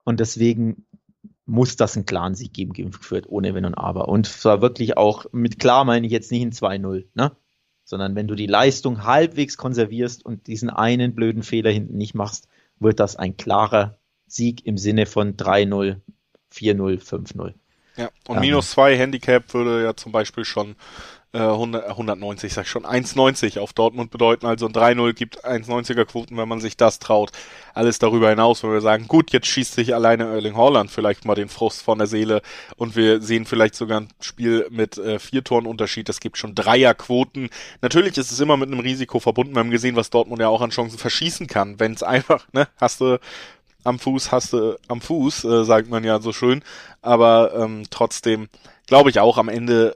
Und 0.03 0.19
deswegen 0.19 0.85
muss 1.45 1.75
das 1.75 1.95
einen 1.95 2.05
klaren 2.05 2.35
Sieg 2.35 2.53
geben 2.53 2.73
gegen 2.73 2.91
ohne 3.27 3.53
Wenn 3.53 3.65
und 3.65 3.75
Aber. 3.75 4.09
Und 4.09 4.27
zwar 4.27 4.61
wirklich 4.61 4.97
auch, 4.97 5.25
mit 5.31 5.59
klar 5.59 5.85
meine 5.85 6.05
ich 6.05 6.11
jetzt 6.11 6.31
nicht 6.31 6.41
ein 6.41 6.51
2-0, 6.51 7.05
ne? 7.13 7.31
Sondern 7.85 8.15
wenn 8.15 8.27
du 8.27 8.35
die 8.35 8.47
Leistung 8.47 9.05
halbwegs 9.05 9.57
konservierst 9.57 10.25
und 10.25 10.47
diesen 10.47 10.69
einen 10.69 11.15
blöden 11.15 11.43
Fehler 11.43 11.71
hinten 11.71 11.97
nicht 11.97 12.15
machst, 12.15 12.49
wird 12.79 12.99
das 12.99 13.15
ein 13.15 13.37
klarer 13.37 13.97
Sieg 14.27 14.65
im 14.65 14.77
Sinne 14.77 15.05
von 15.05 15.37
3-0, 15.37 16.01
4-0, 16.51 17.01
5-0. 17.01 17.53
Ja, 17.95 18.09
und 18.27 18.41
minus 18.41 18.71
2 18.71 18.97
Handicap 18.97 19.53
würde 19.53 19.83
ja 19.83 19.95
zum 19.95 20.11
Beispiel 20.11 20.43
schon 20.43 20.75
äh, 21.35 21.39
100, 21.39 21.89
190, 21.89 22.53
sag 22.53 22.63
ich 22.63 22.69
schon, 22.69 22.85
1,90 22.85 23.59
auf 23.59 23.73
Dortmund 23.73 24.09
bedeuten. 24.09 24.45
Also 24.45 24.67
ein 24.67 24.73
3-0 24.73 25.13
gibt 25.13 25.45
1,90er 25.45 26.05
Quoten, 26.05 26.37
wenn 26.37 26.47
man 26.47 26.61
sich 26.61 26.77
das 26.77 26.99
traut. 26.99 27.31
Alles 27.73 27.99
darüber 27.99 28.29
hinaus, 28.29 28.63
wenn 28.63 28.71
wir 28.71 28.79
sagen, 28.79 29.07
gut, 29.07 29.31
jetzt 29.31 29.47
schießt 29.47 29.75
sich 29.75 29.93
alleine 29.93 30.23
Erling 30.23 30.55
Haaland 30.55 30.89
vielleicht 30.89 31.25
mal 31.25 31.35
den 31.35 31.49
Frust 31.49 31.81
von 31.81 31.97
der 31.97 32.07
Seele 32.07 32.41
und 32.77 32.95
wir 32.95 33.21
sehen 33.21 33.45
vielleicht 33.45 33.75
sogar 33.75 33.99
ein 34.01 34.07
Spiel 34.21 34.67
mit 34.69 34.97
äh, 34.97 35.19
vier 35.19 35.43
Toren 35.43 35.65
Unterschied. 35.65 36.07
Es 36.07 36.21
gibt 36.21 36.37
schon 36.37 36.55
Dreierquoten. 36.55 37.49
Natürlich 37.81 38.17
ist 38.17 38.31
es 38.31 38.39
immer 38.39 38.55
mit 38.55 38.71
einem 38.71 38.79
Risiko 38.79 39.19
verbunden. 39.19 39.55
Wir 39.55 39.59
haben 39.59 39.71
gesehen, 39.71 39.97
was 39.97 40.09
Dortmund 40.09 40.41
ja 40.41 40.47
auch 40.47 40.61
an 40.61 40.69
Chancen 40.69 40.97
verschießen 40.97 41.47
kann. 41.47 41.79
Wenn 41.79 41.93
es 41.93 42.03
einfach, 42.03 42.47
ne, 42.53 42.69
hast 42.77 43.01
du 43.01 43.19
am 43.83 43.99
Fuß 43.99 44.31
hast 44.31 44.53
du 44.53 44.79
am 44.87 44.99
Fuß, 44.99 45.43
äh, 45.43 45.63
sagt 45.63 45.89
man 45.89 46.03
ja 46.03 46.19
so 46.19 46.31
schön. 46.31 46.63
Aber 47.01 47.53
ähm, 47.55 47.83
trotzdem 47.89 48.47
glaube 48.87 49.09
ich 49.09 49.19
auch 49.19 49.37
am 49.37 49.49
Ende 49.49 49.95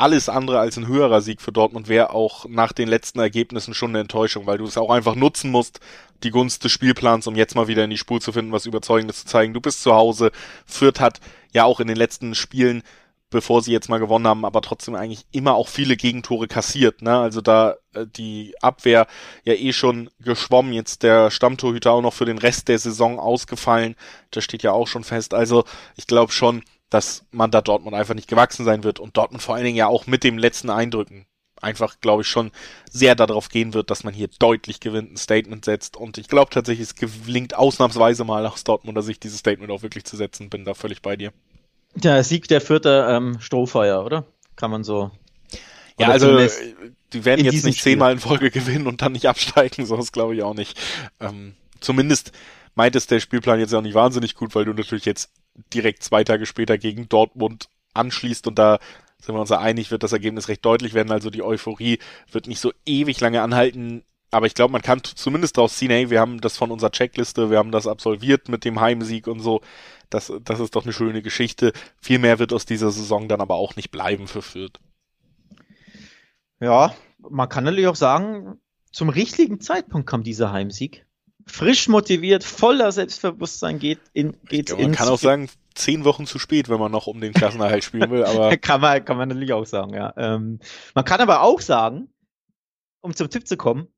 alles 0.00 0.28
andere 0.28 0.58
als 0.58 0.76
ein 0.76 0.86
höherer 0.86 1.20
Sieg 1.20 1.40
für 1.40 1.52
Dortmund 1.52 1.88
wäre 1.88 2.10
auch 2.10 2.46
nach 2.48 2.72
den 2.72 2.88
letzten 2.88 3.20
Ergebnissen 3.20 3.74
schon 3.74 3.90
eine 3.90 4.00
Enttäuschung, 4.00 4.46
weil 4.46 4.58
du 4.58 4.64
es 4.64 4.78
auch 4.78 4.90
einfach 4.90 5.14
nutzen 5.14 5.50
musst, 5.50 5.80
die 6.22 6.30
Gunst 6.30 6.64
des 6.64 6.72
Spielplans, 6.72 7.26
um 7.26 7.36
jetzt 7.36 7.54
mal 7.54 7.68
wieder 7.68 7.84
in 7.84 7.90
die 7.90 7.98
Spur 7.98 8.20
zu 8.20 8.32
finden, 8.32 8.52
was 8.52 8.66
Überzeugendes 8.66 9.20
zu 9.20 9.26
zeigen. 9.26 9.54
Du 9.54 9.60
bist 9.60 9.82
zu 9.82 9.94
Hause. 9.94 10.32
Fürth 10.66 11.00
hat 11.00 11.20
ja 11.52 11.64
auch 11.64 11.80
in 11.80 11.88
den 11.88 11.96
letzten 11.96 12.34
Spielen 12.34 12.82
bevor 13.30 13.62
sie 13.62 13.72
jetzt 13.72 13.88
mal 13.88 13.98
gewonnen 13.98 14.26
haben, 14.26 14.44
aber 14.44 14.60
trotzdem 14.60 14.96
eigentlich 14.96 15.24
immer 15.30 15.54
auch 15.54 15.68
viele 15.68 15.96
Gegentore 15.96 16.48
kassiert. 16.48 17.00
Ne? 17.00 17.16
Also 17.16 17.40
da 17.40 17.76
äh, 17.94 18.04
die 18.06 18.54
Abwehr 18.60 19.06
ja 19.44 19.54
eh 19.54 19.72
schon 19.72 20.10
geschwommen, 20.18 20.72
jetzt 20.72 21.04
der 21.04 21.30
Stammtorhüter 21.30 21.92
auch 21.92 22.02
noch 22.02 22.12
für 22.12 22.24
den 22.24 22.38
Rest 22.38 22.68
der 22.68 22.78
Saison 22.78 23.18
ausgefallen. 23.18 23.94
Das 24.32 24.44
steht 24.44 24.64
ja 24.64 24.72
auch 24.72 24.88
schon 24.88 25.04
fest. 25.04 25.32
Also 25.32 25.64
ich 25.96 26.08
glaube 26.08 26.32
schon, 26.32 26.62
dass 26.90 27.24
man 27.30 27.50
da 27.50 27.60
Dortmund 27.60 27.96
einfach 27.96 28.14
nicht 28.14 28.28
gewachsen 28.28 28.64
sein 28.64 28.84
wird 28.84 29.00
und 29.00 29.16
Dortmund 29.16 29.42
vor 29.42 29.54
allen 29.54 29.64
Dingen 29.64 29.76
ja 29.76 29.86
auch 29.86 30.06
mit 30.06 30.24
dem 30.24 30.38
letzten 30.38 30.70
Eindrücken 30.70 31.26
einfach, 31.62 32.00
glaube 32.00 32.22
ich, 32.22 32.28
schon 32.28 32.50
sehr 32.90 33.14
darauf 33.14 33.48
gehen 33.48 33.74
wird, 33.74 33.90
dass 33.90 34.04
man 34.04 34.14
hier 34.14 34.28
deutlich 34.38 34.80
gewinnt, 34.80 35.12
ein 35.12 35.16
Statement 35.16 35.64
setzt. 35.64 35.96
Und 35.96 36.18
ich 36.18 36.28
glaube 36.28 36.50
tatsächlich, 36.50 36.88
es 36.88 36.94
gelingt 36.94 37.54
ausnahmsweise 37.54 38.24
mal 38.24 38.46
aus 38.46 38.64
Dortmunder 38.64 39.02
Sicht, 39.02 39.22
dieses 39.24 39.38
Statement 39.38 39.70
auch 39.70 39.82
wirklich 39.82 40.04
zu 40.04 40.16
setzen. 40.16 40.50
Bin 40.50 40.64
da 40.64 40.74
völlig 40.74 41.02
bei 41.02 41.16
dir. 41.16 41.32
Der 41.94 42.22
Sieg 42.24 42.48
der 42.48 42.60
vierte 42.60 43.06
ähm, 43.10 43.40
Strohfeuer, 43.40 44.04
oder? 44.04 44.24
Kann 44.56 44.70
man 44.70 44.84
so. 44.84 45.10
Ja, 45.98 46.08
also 46.08 46.38
die 47.12 47.24
werden 47.24 47.44
jetzt 47.44 47.64
nicht 47.64 47.80
Spiel. 47.80 47.92
zehnmal 47.92 48.12
in 48.12 48.20
Folge 48.20 48.50
gewinnen 48.50 48.86
und 48.86 49.02
dann 49.02 49.12
nicht 49.12 49.26
absteigen, 49.26 49.84
so 49.84 49.96
ist 49.96 50.12
glaube 50.12 50.34
ich 50.34 50.42
auch 50.42 50.54
nicht. 50.54 50.78
Ähm, 51.20 51.54
zumindest 51.80 52.32
meint 52.74 52.96
es 52.96 53.06
der 53.06 53.20
Spielplan 53.20 53.60
jetzt 53.60 53.74
auch 53.74 53.82
nicht 53.82 53.94
wahnsinnig 53.94 54.34
gut, 54.34 54.54
weil 54.54 54.64
du 54.64 54.72
natürlich 54.72 55.04
jetzt 55.04 55.30
direkt 55.72 56.02
zwei 56.02 56.24
Tage 56.24 56.46
später 56.46 56.78
gegen 56.78 57.08
Dortmund 57.08 57.68
anschließt 57.94 58.46
und 58.46 58.58
da 58.58 58.78
sind 59.20 59.34
wir 59.34 59.40
uns 59.40 59.50
ja 59.50 59.58
einig, 59.58 59.90
wird 59.90 60.02
das 60.02 60.12
Ergebnis 60.12 60.48
recht 60.48 60.64
deutlich 60.64 60.94
werden. 60.94 61.12
Also 61.12 61.30
die 61.30 61.42
Euphorie 61.42 61.98
wird 62.30 62.46
nicht 62.46 62.60
so 62.60 62.72
ewig 62.86 63.20
lange 63.20 63.42
anhalten. 63.42 64.02
Aber 64.30 64.46
ich 64.46 64.54
glaube, 64.54 64.72
man 64.72 64.82
kann 64.82 65.02
zumindest 65.02 65.56
daraus 65.56 65.76
ziehen, 65.76 65.90
hey, 65.90 66.08
wir 66.08 66.20
haben 66.20 66.40
das 66.40 66.56
von 66.56 66.70
unserer 66.70 66.92
Checkliste, 66.92 67.50
wir 67.50 67.58
haben 67.58 67.72
das 67.72 67.86
absolviert 67.86 68.48
mit 68.48 68.64
dem 68.64 68.80
Heimsieg 68.80 69.26
und 69.26 69.40
so. 69.40 69.60
Das, 70.08 70.32
das 70.44 70.60
ist 70.60 70.76
doch 70.76 70.84
eine 70.84 70.92
schöne 70.92 71.20
Geschichte. 71.20 71.72
Viel 72.00 72.18
mehr 72.18 72.38
wird 72.38 72.52
aus 72.52 72.64
dieser 72.64 72.90
Saison 72.90 73.28
dann 73.28 73.40
aber 73.40 73.56
auch 73.56 73.76
nicht 73.76 73.90
bleiben 73.90 74.28
für 74.28 74.42
Fürth. 74.42 74.80
Ja, 76.60 76.94
man 77.18 77.48
kann 77.48 77.64
natürlich 77.64 77.88
auch 77.88 77.96
sagen, 77.96 78.60
zum 78.92 79.08
richtigen 79.08 79.60
Zeitpunkt 79.60 80.08
kam 80.08 80.22
dieser 80.22 80.52
Heimsieg. 80.52 81.06
Frisch 81.50 81.88
motiviert, 81.88 82.44
voller 82.44 82.92
Selbstbewusstern 82.92 83.78
geht 83.78 84.00
in 84.12 84.36
geht 84.48 84.66
glaube, 84.66 84.82
Man 84.82 84.92
kann 84.92 85.08
auch 85.08 85.18
sagen, 85.18 85.48
zehn 85.74 86.04
Wochen 86.04 86.26
zu 86.26 86.38
spät, 86.38 86.68
wenn 86.68 86.78
man 86.78 86.92
noch 86.92 87.06
um 87.06 87.20
den 87.20 87.32
Klassenerhalt 87.32 87.84
spielen 87.84 88.10
will. 88.10 88.24
Aber 88.24 88.56
kann 88.56 88.80
man 88.80 89.04
kann 89.04 89.16
man 89.16 89.28
natürlich 89.28 89.52
auch 89.52 89.66
sagen, 89.66 89.94
ja. 89.94 90.12
Ähm, 90.16 90.60
man 90.94 91.04
kann 91.04 91.20
aber 91.20 91.42
auch 91.42 91.60
sagen, 91.60 92.08
um 93.00 93.14
zum 93.14 93.30
Tipp 93.30 93.46
zu 93.46 93.56
kommen, 93.56 93.88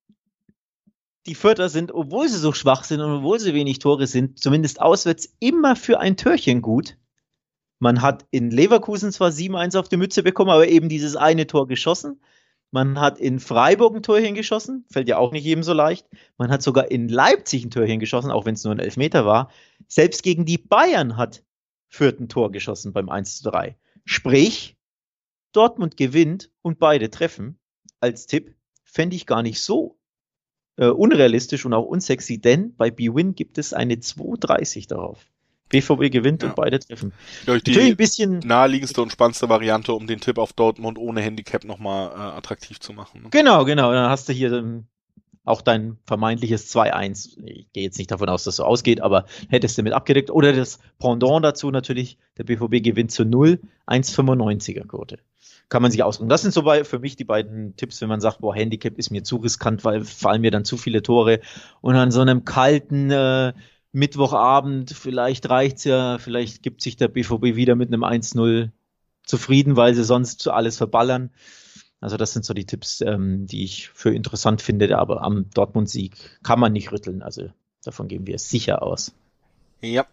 die 1.26 1.34
Vierter 1.34 1.68
sind, 1.68 1.92
obwohl 1.92 2.28
sie 2.28 2.38
so 2.38 2.52
schwach 2.52 2.84
sind 2.84 3.00
und 3.00 3.18
obwohl 3.18 3.38
sie 3.38 3.54
wenig 3.54 3.78
Tore 3.78 4.06
sind, 4.06 4.38
zumindest 4.38 4.80
auswärts 4.80 5.34
immer 5.38 5.76
für 5.76 6.00
ein 6.00 6.16
Törchen 6.16 6.62
gut. 6.62 6.96
Man 7.78 8.02
hat 8.02 8.26
in 8.30 8.50
Leverkusen 8.50 9.12
zwar 9.12 9.30
7-1 9.30 9.78
auf 9.78 9.88
die 9.88 9.96
Mütze 9.96 10.22
bekommen, 10.22 10.50
aber 10.50 10.68
eben 10.68 10.88
dieses 10.88 11.16
eine 11.16 11.46
Tor 11.46 11.66
geschossen. 11.66 12.20
Man 12.74 12.98
hat 12.98 13.18
in 13.18 13.38
Freiburg 13.38 13.94
ein 13.94 14.02
Torchen 14.02 14.34
geschossen, 14.34 14.86
fällt 14.90 15.06
ja 15.06 15.18
auch 15.18 15.30
nicht 15.30 15.44
jedem 15.44 15.62
so 15.62 15.74
leicht. 15.74 16.08
Man 16.38 16.50
hat 16.50 16.62
sogar 16.62 16.90
in 16.90 17.06
Leipzig 17.06 17.64
ein 17.64 17.70
Torchen 17.70 18.00
geschossen, 18.00 18.30
auch 18.30 18.46
wenn 18.46 18.54
es 18.54 18.64
nur 18.64 18.74
ein 18.74 18.78
Elfmeter 18.78 19.26
war. 19.26 19.50
Selbst 19.88 20.22
gegen 20.22 20.46
die 20.46 20.56
Bayern 20.56 21.18
hat 21.18 21.44
Fürth 21.88 22.18
ein 22.18 22.30
Tor 22.30 22.50
geschossen 22.50 22.94
beim 22.94 23.10
1 23.10 23.42
3. 23.42 23.76
Sprich, 24.06 24.78
Dortmund 25.52 25.98
gewinnt 25.98 26.50
und 26.62 26.78
beide 26.78 27.10
treffen. 27.10 27.58
Als 28.00 28.26
Tipp 28.26 28.56
fände 28.84 29.16
ich 29.16 29.26
gar 29.26 29.42
nicht 29.42 29.60
so 29.60 29.98
äh, 30.76 30.86
unrealistisch 30.86 31.66
und 31.66 31.74
auch 31.74 31.84
unsexy, 31.84 32.40
denn 32.40 32.74
bei 32.74 32.90
B-Win 32.90 33.34
gibt 33.34 33.58
es 33.58 33.74
eine 33.74 33.96
2,30 33.96 34.88
darauf. 34.88 35.30
BVB 35.72 36.12
gewinnt 36.12 36.42
ja. 36.42 36.50
und 36.50 36.54
beide 36.54 36.78
treffen. 36.78 37.12
Ja, 37.46 37.58
die 37.58 37.70
Natürlich 37.70 37.90
ein 37.90 37.96
bisschen 37.96 38.38
naheliegendste 38.40 39.02
und 39.02 39.10
spannendste 39.10 39.48
Variante, 39.48 39.92
um 39.94 40.06
den 40.06 40.20
Tipp 40.20 40.38
auf 40.38 40.52
Dortmund 40.52 40.98
ohne 40.98 41.20
Handicap 41.20 41.64
nochmal 41.64 42.10
äh, 42.10 42.36
attraktiv 42.36 42.78
zu 42.78 42.92
machen. 42.92 43.22
Ne? 43.22 43.28
Genau, 43.30 43.64
genau. 43.64 43.92
Dann 43.92 44.08
hast 44.10 44.28
du 44.28 44.32
hier 44.32 44.52
ähm, 44.52 44.84
auch 45.44 45.62
dein 45.62 45.96
vermeintliches 46.06 46.72
2-1. 46.74 47.38
Ich 47.44 47.72
gehe 47.72 47.82
jetzt 47.82 47.98
nicht 47.98 48.10
davon 48.10 48.28
aus, 48.28 48.44
dass 48.44 48.56
so 48.56 48.64
ausgeht, 48.64 49.00
aber 49.00 49.24
hättest 49.48 49.78
du 49.78 49.82
mit 49.82 49.94
abgedeckt. 49.94 50.30
Oder 50.30 50.52
das 50.52 50.78
Pendant 50.98 51.44
dazu 51.44 51.70
natürlich, 51.70 52.18
der 52.36 52.44
BVB 52.44 52.82
gewinnt 52.82 53.10
zu 53.10 53.24
0, 53.24 53.58
1,95er 53.86 54.86
Quote 54.86 55.18
kann 55.72 55.80
man 55.80 55.90
sich 55.90 56.02
ausruhen. 56.02 56.28
Das 56.28 56.42
sind 56.42 56.52
so 56.52 56.64
bei, 56.64 56.84
für 56.84 56.98
mich 56.98 57.16
die 57.16 57.24
beiden 57.24 57.76
Tipps, 57.76 58.02
wenn 58.02 58.08
man 58.10 58.20
sagt, 58.20 58.40
boah, 58.40 58.54
Handicap 58.54 58.98
ist 58.98 59.10
mir 59.10 59.24
zu 59.24 59.36
riskant, 59.36 59.86
weil 59.86 60.04
fallen 60.04 60.42
mir 60.42 60.50
dann 60.50 60.66
zu 60.66 60.76
viele 60.76 61.02
Tore. 61.02 61.40
Und 61.80 61.96
an 61.96 62.10
so 62.10 62.20
einem 62.20 62.44
kalten 62.44 63.10
äh, 63.10 63.54
Mittwochabend, 63.92 64.90
vielleicht 64.90 65.48
reicht's 65.50 65.84
ja, 65.84 66.18
vielleicht 66.18 66.62
gibt 66.62 66.82
sich 66.82 66.96
der 66.96 67.08
BVB 67.08 67.56
wieder 67.56 67.74
mit 67.74 67.88
einem 67.88 68.04
1-0 68.04 68.70
zufrieden, 69.24 69.76
weil 69.76 69.94
sie 69.94 70.04
sonst 70.04 70.48
alles 70.48 70.76
verballern. 70.78 71.30
Also 72.00 72.16
das 72.16 72.32
sind 72.32 72.44
so 72.44 72.52
die 72.52 72.66
Tipps, 72.66 73.00
ähm, 73.00 73.46
die 73.46 73.62
ich 73.62 73.90
für 73.90 74.12
interessant 74.12 74.60
finde, 74.60 74.98
aber 74.98 75.22
am 75.22 75.48
Dortmund-Sieg 75.50 76.16
kann 76.42 76.58
man 76.58 76.72
nicht 76.72 76.90
rütteln. 76.90 77.22
Also 77.22 77.50
davon 77.84 78.08
gehen 78.08 78.26
wir 78.26 78.38
sicher 78.38 78.82
aus. 78.82 79.12
Ja, 79.80 80.06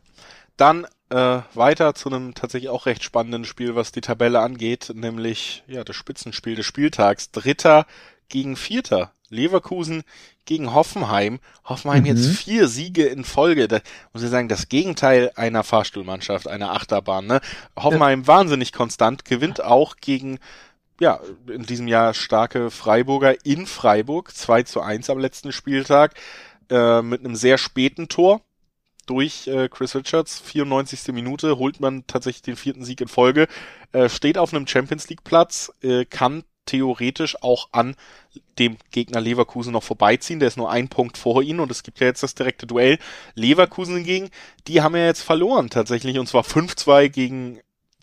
dann 0.55 0.85
äh, 1.09 1.41
weiter 1.55 1.95
zu 1.95 2.09
einem 2.09 2.35
tatsächlich 2.35 2.69
auch 2.69 2.85
recht 2.85 3.03
spannenden 3.03 3.45
Spiel, 3.45 3.75
was 3.75 3.91
die 3.91 4.01
Tabelle 4.01 4.39
angeht, 4.39 4.91
nämlich 4.93 5.63
ja 5.67 5.83
das 5.83 5.95
Spitzenspiel 5.95 6.55
des 6.55 6.65
Spieltags. 6.65 7.31
Dritter 7.31 7.87
gegen 8.27 8.55
Vierter. 8.55 9.11
Leverkusen 9.29 10.03
gegen 10.45 10.73
Hoffenheim. 10.73 11.39
Hoffenheim 11.65 12.01
mhm. 12.01 12.05
jetzt 12.07 12.27
vier 12.27 12.67
Siege 12.67 13.05
in 13.05 13.23
Folge. 13.23 13.67
Da 13.67 13.79
muss 14.13 14.23
ich 14.23 14.29
sagen, 14.29 14.49
das 14.49 14.69
Gegenteil 14.69 15.31
einer 15.35 15.63
Fahrstuhlmannschaft, 15.63 16.47
einer 16.47 16.71
Achterbahn. 16.71 17.27
Ne? 17.27 17.41
Hoffenheim 17.77 18.21
ja. 18.21 18.27
wahnsinnig 18.27 18.73
konstant, 18.73 19.25
gewinnt 19.25 19.63
auch 19.63 19.97
gegen 19.97 20.39
ja, 20.99 21.19
in 21.47 21.63
diesem 21.63 21.87
Jahr 21.87 22.13
starke 22.13 22.71
Freiburger 22.71 23.45
in 23.45 23.65
Freiburg, 23.65 24.35
2 24.35 24.63
zu 24.63 24.81
1 24.81 25.09
am 25.09 25.17
letzten 25.17 25.51
Spieltag, 25.51 26.15
äh, 26.69 27.01
mit 27.01 27.23
einem 27.23 27.35
sehr 27.35 27.57
späten 27.57 28.09
Tor 28.09 28.41
durch 29.05 29.47
äh, 29.47 29.69
Chris 29.69 29.95
Richards, 29.95 30.39
94. 30.39 31.13
Minute, 31.13 31.57
holt 31.57 31.79
man 31.79 32.05
tatsächlich 32.05 32.43
den 32.43 32.55
vierten 32.55 32.83
Sieg 32.83 33.01
in 33.01 33.07
Folge, 33.07 33.47
äh, 33.91 34.07
steht 34.07 34.37
auf 34.37 34.53
einem 34.53 34.67
Champions 34.67 35.09
League 35.09 35.23
Platz, 35.23 35.71
äh, 35.81 36.05
kann 36.05 36.43
theoretisch 36.69 37.41
auch 37.41 37.69
an 37.71 37.95
dem 38.59 38.77
Gegner 38.91 39.21
Leverkusen 39.21 39.73
noch 39.73 39.83
vorbeiziehen. 39.83 40.39
Der 40.39 40.47
ist 40.47 40.57
nur 40.57 40.69
ein 40.69 40.87
Punkt 40.87 41.17
vor 41.17 41.41
ihnen 41.41 41.59
und 41.59 41.71
es 41.71 41.83
gibt 41.83 41.99
ja 41.99 42.07
jetzt 42.07 42.23
das 42.23 42.35
direkte 42.35 42.67
Duell. 42.67 42.99
Leverkusen 43.35 43.97
hingegen, 43.97 44.29
die 44.67 44.81
haben 44.81 44.95
ja 44.95 45.05
jetzt 45.05 45.23
verloren 45.23 45.69
tatsächlich 45.69 46.19
und 46.19 46.27
zwar 46.27 46.43
5-2 46.43 47.09
gegen 47.09 47.59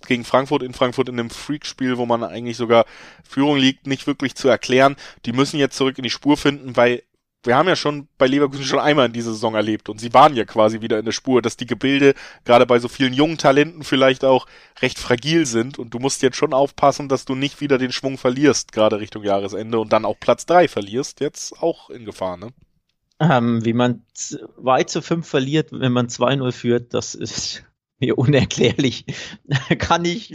gegen 0.07 0.25
Frankfurt 0.25 0.62
in 0.62 0.75
Frankfurt 0.75 1.09
in 1.09 1.19
einem 1.19 1.31
Freakspiel, 1.31 1.97
wo 1.97 2.07
man 2.07 2.23
eigentlich 2.23 2.57
sogar 2.57 2.85
Führung 3.29 3.57
liegt, 3.57 3.87
nicht 3.87 4.07
wirklich 4.07 4.37
zu 4.37 4.47
erklären. 4.47 4.95
Die 5.25 5.33
müssen 5.33 5.59
jetzt 5.59 5.77
zurück 5.77 5.99
in 5.99 6.05
die 6.05 6.11
Spur 6.11 6.37
finden, 6.37 6.77
weil 6.77 7.03
wir 7.47 7.57
haben 7.57 7.68
ja 7.68 7.76
schon 7.76 8.09
bei 8.18 8.26
Leverkusen 8.26 8.64
schon 8.64 8.78
einmal 8.78 9.07
in 9.07 9.12
dieser 9.12 9.32
Saison 9.32 9.55
erlebt 9.55 9.88
und 9.88 10.01
sie 10.01 10.12
waren 10.12 10.34
ja 10.34 10.44
quasi 10.44 10.80
wieder 10.80 10.99
in 10.99 11.05
der 11.05 11.12
Spur, 11.12 11.42
dass 11.42 11.57
die 11.57 11.66
Gebilde 11.66 12.14
gerade 12.44 12.66
bei 12.66 12.78
so 12.78 12.88
vielen 12.88 13.12
jungen 13.12 13.38
Talenten 13.38 13.84
vielleicht 13.84 14.24
auch 14.24 14.47
recht 14.82 14.99
fragil 14.99 15.47
sind 15.47 15.78
und 15.78 15.94
du 15.94 15.99
musst 15.99 16.22
jetzt 16.22 16.36
schon 16.36 16.53
aufpassen, 16.53 17.09
dass 17.09 17.24
du 17.24 17.34
nicht 17.34 17.61
wieder 17.61 17.78
den 17.78 17.92
Schwung 17.92 18.18
verlierst, 18.18 18.72
gerade 18.72 19.01
Richtung 19.01 19.22
Jahresende 19.22 19.78
und 19.78 19.92
dann 19.92 20.05
auch 20.05 20.18
Platz 20.18 20.47
drei 20.47 20.68
verlierst, 20.68 21.20
jetzt 21.20 21.62
auch 21.62 21.90
in 21.90 22.05
Gefahr, 22.05 22.36
ne? 22.36 22.53
Ähm, 23.18 23.64
wie 23.64 23.72
man 23.72 24.03
2 24.12 24.84
zu 24.84 25.01
5 25.01 25.26
verliert, 25.26 25.70
wenn 25.72 25.92
man 25.92 26.09
2-0 26.09 26.53
führt, 26.53 26.92
das 26.92 27.14
ist 27.14 27.64
mir 27.99 28.18
unerklärlich. 28.18 29.07
Kann 29.78 30.05
ich 30.05 30.34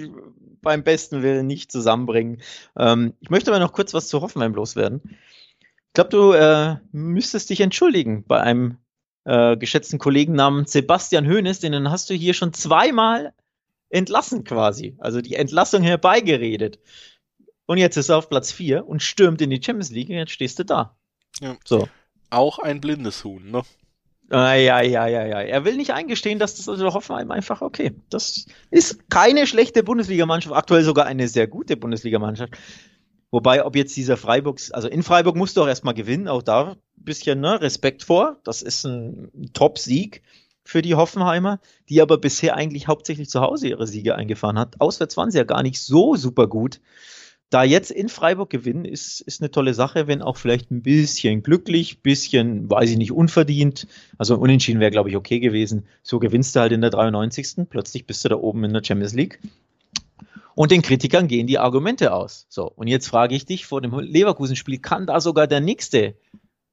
beim 0.62 0.84
besten 0.84 1.22
Willen 1.22 1.48
nicht 1.48 1.72
zusammenbringen. 1.72 2.42
Ähm, 2.78 3.14
ich 3.20 3.30
möchte 3.30 3.52
aber 3.52 3.60
noch 3.60 3.74
kurz 3.74 3.94
was 3.94 4.08
zu 4.08 4.22
Hoffenheim 4.22 4.54
loswerden. 4.54 5.18
Ich 5.92 5.96
glaube, 5.96 6.10
du 6.10 6.32
äh, 6.32 6.78
müsstest 6.94 7.50
dich 7.50 7.60
entschuldigen 7.60 8.24
bei 8.26 8.40
einem 8.40 8.78
äh, 9.26 9.58
geschätzten 9.58 10.00
Kollegen 10.00 10.32
namens 10.32 10.72
Sebastian 10.72 11.28
Hoeneß, 11.28 11.60
den 11.60 11.92
hast 11.92 12.10
du 12.10 12.14
hier 12.14 12.34
schon 12.34 12.54
zweimal 12.54 13.34
entlassen 13.90 14.46
quasi. 14.46 14.96
Also 15.00 15.20
die 15.20 15.36
Entlassung 15.36 15.84
herbeigeredet. 15.84 16.80
Und 17.66 17.78
jetzt 17.78 17.98
ist 17.98 18.08
er 18.08 18.18
auf 18.18 18.30
Platz 18.30 18.54
4 18.54 18.88
und 18.88 19.04
stürmt 19.04 19.42
in 19.42 19.50
die 19.50 19.62
Champions 19.62 19.92
League 19.92 20.10
und 20.10 20.16
jetzt 20.16 20.32
stehst 20.32 20.60
du 20.60 20.64
da. 20.64 20.96
Ja. 21.42 21.58
So. 21.66 21.90
Auch 22.30 22.60
ein 22.60 22.80
blindes 22.80 23.26
Huhn, 23.26 23.52
ne? 23.52 23.64
Ah, 24.30 24.54
ja, 24.54 24.80
ja, 24.80 25.08
ja, 25.08 25.26
ja. 25.26 25.42
Er 25.42 25.66
will 25.66 25.76
nicht 25.76 25.92
eingestehen, 25.92 26.40
dass 26.40 26.56
das 26.56 26.70
also 26.70 26.94
Hoffenheim 26.94 27.32
einfach, 27.32 27.62
okay, 27.62 27.92
das 28.10 28.46
ist 28.70 29.10
keine 29.10 29.46
schlechte 29.46 29.84
Bundesligamannschaft, 29.84 30.56
aktuell 30.56 30.84
sogar 30.84 31.06
eine 31.06 31.28
sehr 31.28 31.48
gute 31.48 31.76
Bundesligamannschaft. 31.76 32.54
Wobei, 33.32 33.66
ob 33.66 33.78
jetzt 33.78 33.96
dieser 33.96 34.18
Freiburg, 34.18 34.60
also 34.74 34.90
in 34.90 35.04
Freiburg 35.04 35.38
musst 35.38 35.56
du 35.56 35.64
auch 35.64 35.68
erstmal 35.68 35.94
gewinnen, 35.94 36.28
auch 36.28 36.44
da 36.44 36.72
ein 36.72 36.78
bisschen 36.98 37.40
ne, 37.40 37.62
Respekt 37.62 38.04
vor. 38.04 38.38
Das 38.44 38.62
ist 38.62 38.84
ein 38.86 39.32
Top-Sieg 39.54 40.22
für 40.64 40.82
die 40.82 40.96
Hoffenheimer, 40.96 41.60
die 41.90 42.02
aber 42.02 42.18
bisher 42.18 42.56
eigentlich 42.56 42.88
hauptsächlich 42.88 43.30
zu 43.30 43.42
Hause 43.42 43.70
ihre 43.70 43.88
Siege 43.88 44.16
eingefahren 44.16 44.60
hat. 44.60 44.80
Auswärts 44.80 45.18
waren 45.18 45.32
sie 45.32 45.38
ja 45.38 45.46
gar 45.46 45.64
nicht 45.64 45.82
so 45.82 46.16
super 46.16 46.48
gut. 46.48 46.82
da 47.50 47.64
jetzt 47.64 47.92
in 47.92 48.08
Freiburg 48.08 48.50
gewinnen, 48.50 48.86
ist, 48.86 49.20
ist 49.22 49.42
eine 49.42 49.52
tolle 49.52 49.74
Sache, 49.74 50.08
wenn 50.08 50.22
auch 50.22 50.38
vielleicht 50.38 50.72
ein 50.72 50.84
bisschen 50.84 51.44
glücklich, 51.44 52.02
bisschen, 52.02 52.70
weiß 52.70 52.92
ich 52.92 52.98
nicht, 52.98 53.12
unverdient. 53.12 53.88
Also 54.18 54.38
unentschieden 54.38 54.80
wäre, 54.80 54.92
glaube 54.92 55.10
ich, 55.10 55.18
okay 55.18 55.40
gewesen. 55.40 55.86
So 56.02 56.20
gewinnst 56.20 56.56
du 56.56 56.62
halt 56.62 56.72
in 56.72 56.82
der 56.82 56.92
93. 56.92 57.68
Plötzlich 57.70 58.06
bist 58.06 58.24
du 58.24 58.30
da 58.30 58.38
oben 58.38 58.64
in 58.64 58.74
der 58.74 58.84
Champions 58.84 59.14
League. 59.14 59.40
Und 60.56 60.72
den 60.72 60.82
Kritikern 60.82 61.28
gehen 61.28 61.48
die 61.48 61.60
Argumente 61.60 62.14
aus. 62.14 62.46
So, 62.50 62.64
und 62.68 62.88
jetzt 62.88 63.08
frage 63.08 63.36
ich 63.36 63.46
dich, 63.46 63.66
vor 63.66 63.82
dem 63.82 63.98
Leverkusen-Spiel 63.98 64.80
kann 64.80 65.08
da 65.08 65.22
sogar 65.22 65.48
der 65.48 65.62
nächste 65.62 66.16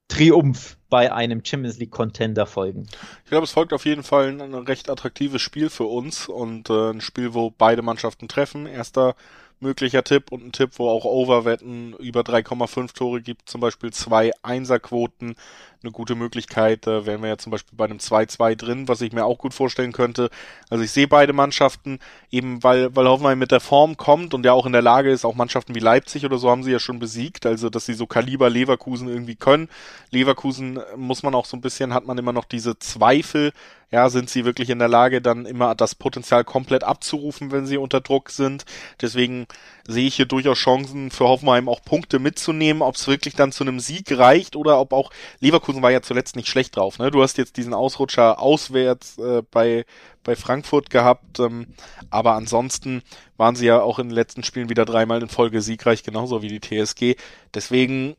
Triumph 0.09 0.79
bei 0.89 1.12
einem 1.12 1.45
Champions 1.45 1.79
League 1.79 1.91
Contender 1.91 2.47
folgen? 2.47 2.87
Ich 3.24 3.31
glaube, 3.31 3.45
es 3.45 3.53
folgt 3.53 3.72
auf 3.72 3.85
jeden 3.85 4.03
Fall 4.03 4.29
ein, 4.29 4.55
recht 4.55 4.89
attraktives 4.89 5.43
Spiel 5.43 5.68
für 5.68 5.85
uns 5.85 6.29
und 6.29 6.70
äh, 6.70 6.91
ein 6.91 7.01
Spiel, 7.01 7.35
wo 7.35 7.51
beide 7.51 7.83
Mannschaften 7.83 8.26
treffen. 8.26 8.66
Erster 8.66 9.14
möglicher 9.61 10.05
Tipp 10.05 10.33
und 10.33 10.45
ein 10.45 10.53
Tipp, 10.53 10.72
wo 10.76 10.89
auch 10.89 11.05
Overwetten 11.05 11.93
über 11.95 12.20
3,5 12.20 12.95
Tore 12.95 13.20
gibt, 13.20 13.49
zum 13.49 13.61
Beispiel 13.61 13.93
zwei 13.93 14.33
Einserquoten, 14.43 15.35
eine 15.83 15.93
gute 15.93 16.14
Möglichkeit. 16.14 16.87
Da 16.87 17.07
wären 17.07 17.22
wir 17.22 17.29
ja 17.29 17.39
zum 17.39 17.51
Beispiel 17.53 17.76
bei 17.76 17.85
einem 17.85 17.99
2-2 17.99 18.57
drin, 18.57 18.89
was 18.89 19.01
ich 19.01 19.12
mir 19.12 19.24
auch 19.24 19.39
gut 19.39 19.55
vorstellen 19.55 19.93
könnte. 19.93 20.31
Also 20.70 20.85
ich 20.85 20.91
sehe 20.91 21.09
beide 21.09 21.33
Mannschaften, 21.33 21.99
eben 22.31 22.62
weil, 22.62 22.95
weil 22.97 23.07
Hoffenheim 23.07 23.39
mit 23.39 23.53
der 23.53 23.61
Form 23.61 23.97
kommt 23.97 24.35
und 24.35 24.45
ja 24.45 24.53
auch 24.53 24.66
in 24.66 24.72
der 24.72 24.83
Lage 24.83 25.11
ist, 25.11 25.24
auch 25.24 25.35
Mannschaften 25.35 25.74
wie 25.74 25.81
Leipzig 25.81 26.24
oder 26.24 26.39
so 26.39 26.51
haben 26.51 26.62
sie 26.62 26.72
ja 26.72 26.79
schon 26.79 26.99
besiegt, 26.99 27.47
also 27.47 27.70
dass 27.70 27.87
sie 27.87 27.95
so 27.95 28.07
Kaliber 28.07 28.51
Leverkusen 28.51 29.09
irgendwie 29.09 29.37
können. 29.37 29.68
Leverkusen 30.11 30.81
muss 30.97 31.22
man 31.22 31.35
auch 31.35 31.45
so 31.45 31.57
ein 31.57 31.61
bisschen, 31.61 31.95
hat 31.95 32.07
man 32.07 32.18
immer 32.18 32.33
noch 32.33 32.45
diese 32.45 32.79
Zweifel, 32.79 33.53
ja, 33.91 34.11
sind 34.11 34.29
sie 34.29 34.45
wirklich 34.45 34.68
in 34.68 34.79
der 34.79 34.89
Lage, 34.89 35.22
dann 35.22 35.47
immer 35.47 35.74
das 35.74 35.95
Potenzial 35.95 36.45
komplett 36.45 36.85
abzurufen, 36.85 37.53
wenn 37.53 37.66
sie 37.66 37.79
unter 37.79 38.03
Druck 38.03 38.29
sind. 38.31 38.66
Deswegen 39.01 39.47
sehe 39.87 40.07
ich 40.07 40.16
hier 40.16 40.26
durchaus 40.26 40.59
Chancen 40.59 41.11
für 41.11 41.26
Hoffenheim 41.26 41.68
auch 41.68 41.81
Punkte 41.83 42.18
mitzunehmen, 42.18 42.83
ob 42.83 42.97
es 42.97 43.09
wirklich 43.09 43.35
dann 43.35 43.51
zu 43.51 43.64
einem 43.64 43.81
Sieg 43.81 44.16
reicht 44.18 44.57
oder 44.57 44.79
ob 44.79 44.93
auch 44.93 45.11
Leverkusen 45.41 45.68
war 45.83 45.91
ja 45.91 46.03
zuletzt 46.03 46.37
nicht 46.37 46.49
schlecht 46.49 46.77
drauf. 46.77 46.99
Ne? 46.99 47.11
Du 47.11 47.23
hast 47.23 47.39
jetzt 47.39 47.57
diesen 47.57 47.75
Ausrutscher 47.75 48.41
auswärts 48.41 49.19
äh, 49.19 49.43
bei 49.51 49.85
bei 50.25 50.37
Frankfurt 50.37 50.91
gehabt, 50.91 51.41
ähm, 51.41 51.69
aber 52.11 52.35
ansonsten 52.35 53.03
waren 53.37 53.57
sie 53.57 53.66
ja 53.66 53.81
auch 53.81 53.99
in 53.99 54.09
den 54.09 54.14
letzten 54.14 54.43
Spielen 54.43 54.69
wieder 54.69 54.85
dreimal 54.85 55.23
in 55.23 55.29
Folge 55.29 55.62
siegreich, 55.62 56.03
genauso 56.03 56.43
wie 56.43 56.49
die 56.49 56.61
TSG. 56.61 57.16
Deswegen 57.55 58.16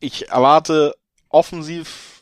ich 0.00 0.28
erwarte 0.28 0.94
offensiv 1.28 2.18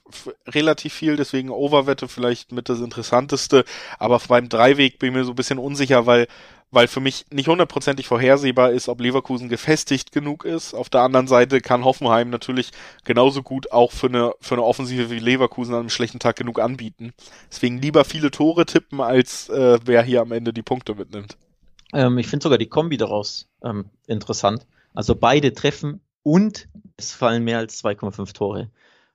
relativ 0.46 0.94
viel, 0.94 1.16
deswegen 1.16 1.50
Overwette 1.50 2.08
vielleicht 2.08 2.52
mit 2.52 2.68
das 2.68 2.80
Interessanteste, 2.80 3.64
aber 3.98 4.20
beim 4.28 4.48
Dreiweg 4.48 4.98
bin 4.98 5.10
ich 5.10 5.16
mir 5.16 5.24
so 5.24 5.32
ein 5.32 5.36
bisschen 5.36 5.58
unsicher, 5.58 6.06
weil 6.06 6.28
weil 6.70 6.88
für 6.88 7.00
mich 7.00 7.26
nicht 7.30 7.48
hundertprozentig 7.48 8.06
vorhersehbar 8.06 8.70
ist, 8.70 8.88
ob 8.88 9.00
Leverkusen 9.00 9.48
gefestigt 9.48 10.12
genug 10.12 10.44
ist. 10.44 10.74
Auf 10.74 10.88
der 10.88 11.02
anderen 11.02 11.28
Seite 11.28 11.60
kann 11.60 11.84
Hoffenheim 11.84 12.30
natürlich 12.30 12.70
genauso 13.04 13.42
gut 13.42 13.72
auch 13.72 13.92
für 13.92 14.08
eine, 14.08 14.32
für 14.40 14.56
eine 14.56 14.64
Offensive 14.64 15.10
wie 15.10 15.18
Leverkusen 15.18 15.74
an 15.74 15.80
einem 15.80 15.90
schlechten 15.90 16.18
Tag 16.18 16.36
genug 16.36 16.60
anbieten. 16.60 17.12
Deswegen 17.50 17.80
lieber 17.80 18.04
viele 18.04 18.30
Tore 18.30 18.66
tippen, 18.66 19.00
als 19.00 19.48
äh, 19.48 19.78
wer 19.84 20.02
hier 20.02 20.20
am 20.22 20.32
Ende 20.32 20.52
die 20.52 20.62
Punkte 20.62 20.94
mitnimmt. 20.94 21.36
Ähm, 21.92 22.18
ich 22.18 22.26
finde 22.26 22.44
sogar 22.44 22.58
die 22.58 22.68
Kombi 22.68 22.96
daraus 22.96 23.48
ähm, 23.62 23.86
interessant. 24.06 24.66
Also 24.94 25.14
beide 25.14 25.52
treffen 25.52 26.00
und 26.22 26.68
es 26.96 27.12
fallen 27.12 27.44
mehr 27.44 27.58
als 27.58 27.84
2,5 27.84 28.32
Tore. 28.32 28.70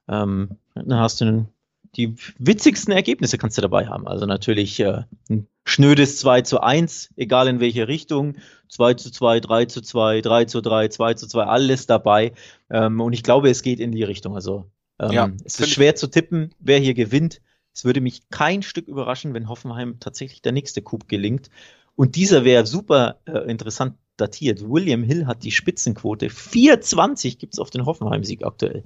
Ähm, 0.07 0.57
dann 0.75 0.99
hast 0.99 1.21
du 1.21 1.47
die 1.95 2.15
witzigsten 2.37 2.93
Ergebnisse 2.93 3.37
kannst 3.37 3.57
du 3.57 3.61
dabei 3.61 3.87
haben. 3.87 4.07
Also 4.07 4.25
natürlich 4.25 4.79
äh, 4.79 5.03
ein 5.29 5.47
schnödes 5.65 6.17
2 6.19 6.41
zu 6.41 6.61
1, 6.61 7.09
egal 7.17 7.47
in 7.47 7.59
welche 7.59 7.87
Richtung. 7.87 8.37
2 8.69 8.93
zu 8.93 9.11
2, 9.11 9.41
3 9.41 9.65
zu 9.65 9.81
2, 9.81 10.21
3 10.21 10.45
zu 10.45 10.61
3, 10.61 10.87
2 10.87 11.13
zu 11.15 11.27
2, 11.27 11.43
alles 11.43 11.87
dabei. 11.87 12.31
Ähm, 12.69 13.01
und 13.01 13.13
ich 13.13 13.23
glaube, 13.23 13.49
es 13.49 13.61
geht 13.61 13.79
in 13.79 13.91
die 13.91 14.03
Richtung. 14.03 14.35
Also 14.35 14.69
ähm, 14.99 15.11
ja, 15.11 15.31
es 15.43 15.59
ist 15.59 15.71
schwer 15.71 15.95
zu 15.95 16.07
tippen, 16.07 16.53
wer 16.59 16.79
hier 16.79 16.93
gewinnt. 16.93 17.41
Es 17.73 17.83
würde 17.85 18.01
mich 18.01 18.29
kein 18.29 18.63
Stück 18.63 18.87
überraschen, 18.87 19.33
wenn 19.33 19.49
Hoffenheim 19.49 19.99
tatsächlich 19.99 20.41
der 20.41 20.51
nächste 20.51 20.81
Coup 20.81 21.07
gelingt. 21.07 21.49
Und 21.95 22.15
dieser 22.15 22.45
wäre 22.45 22.65
super 22.65 23.19
äh, 23.25 23.49
interessant 23.49 23.95
datiert. 24.17 24.61
William 24.69 25.03
Hill 25.03 25.25
hat 25.25 25.43
die 25.43 25.51
Spitzenquote. 25.51 26.29
420 26.29 27.37
gibt 27.37 27.53
es 27.53 27.59
auf 27.59 27.69
den 27.69 27.85
Hoffenheim-Sieg 27.85 28.45
aktuell. 28.45 28.83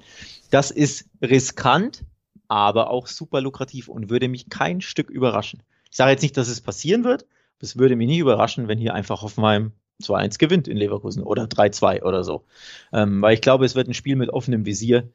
Das 0.49 0.71
ist 0.71 1.07
riskant, 1.21 2.03
aber 2.47 2.89
auch 2.89 3.07
super 3.07 3.41
lukrativ 3.41 3.87
und 3.87 4.09
würde 4.09 4.27
mich 4.27 4.49
kein 4.49 4.81
Stück 4.81 5.09
überraschen. 5.09 5.63
Ich 5.89 5.97
sage 5.97 6.11
jetzt 6.11 6.21
nicht, 6.21 6.37
dass 6.37 6.47
es 6.47 6.61
passieren 6.61 7.03
wird, 7.03 7.25
es 7.59 7.77
würde 7.77 7.95
mich 7.95 8.07
nicht 8.07 8.19
überraschen, 8.19 8.67
wenn 8.67 8.77
hier 8.77 8.93
einfach 8.93 9.21
Hoffenheim 9.21 9.71
2-1 10.01 10.39
gewinnt 10.39 10.67
in 10.67 10.77
Leverkusen 10.77 11.23
oder 11.23 11.45
3-2 11.45 12.03
oder 12.03 12.23
so. 12.23 12.45
Ähm, 12.91 13.21
weil 13.21 13.33
ich 13.33 13.41
glaube, 13.41 13.65
es 13.65 13.75
wird 13.75 13.87
ein 13.87 13.93
Spiel 13.93 14.15
mit 14.15 14.29
offenem 14.29 14.65
Visier. 14.65 15.09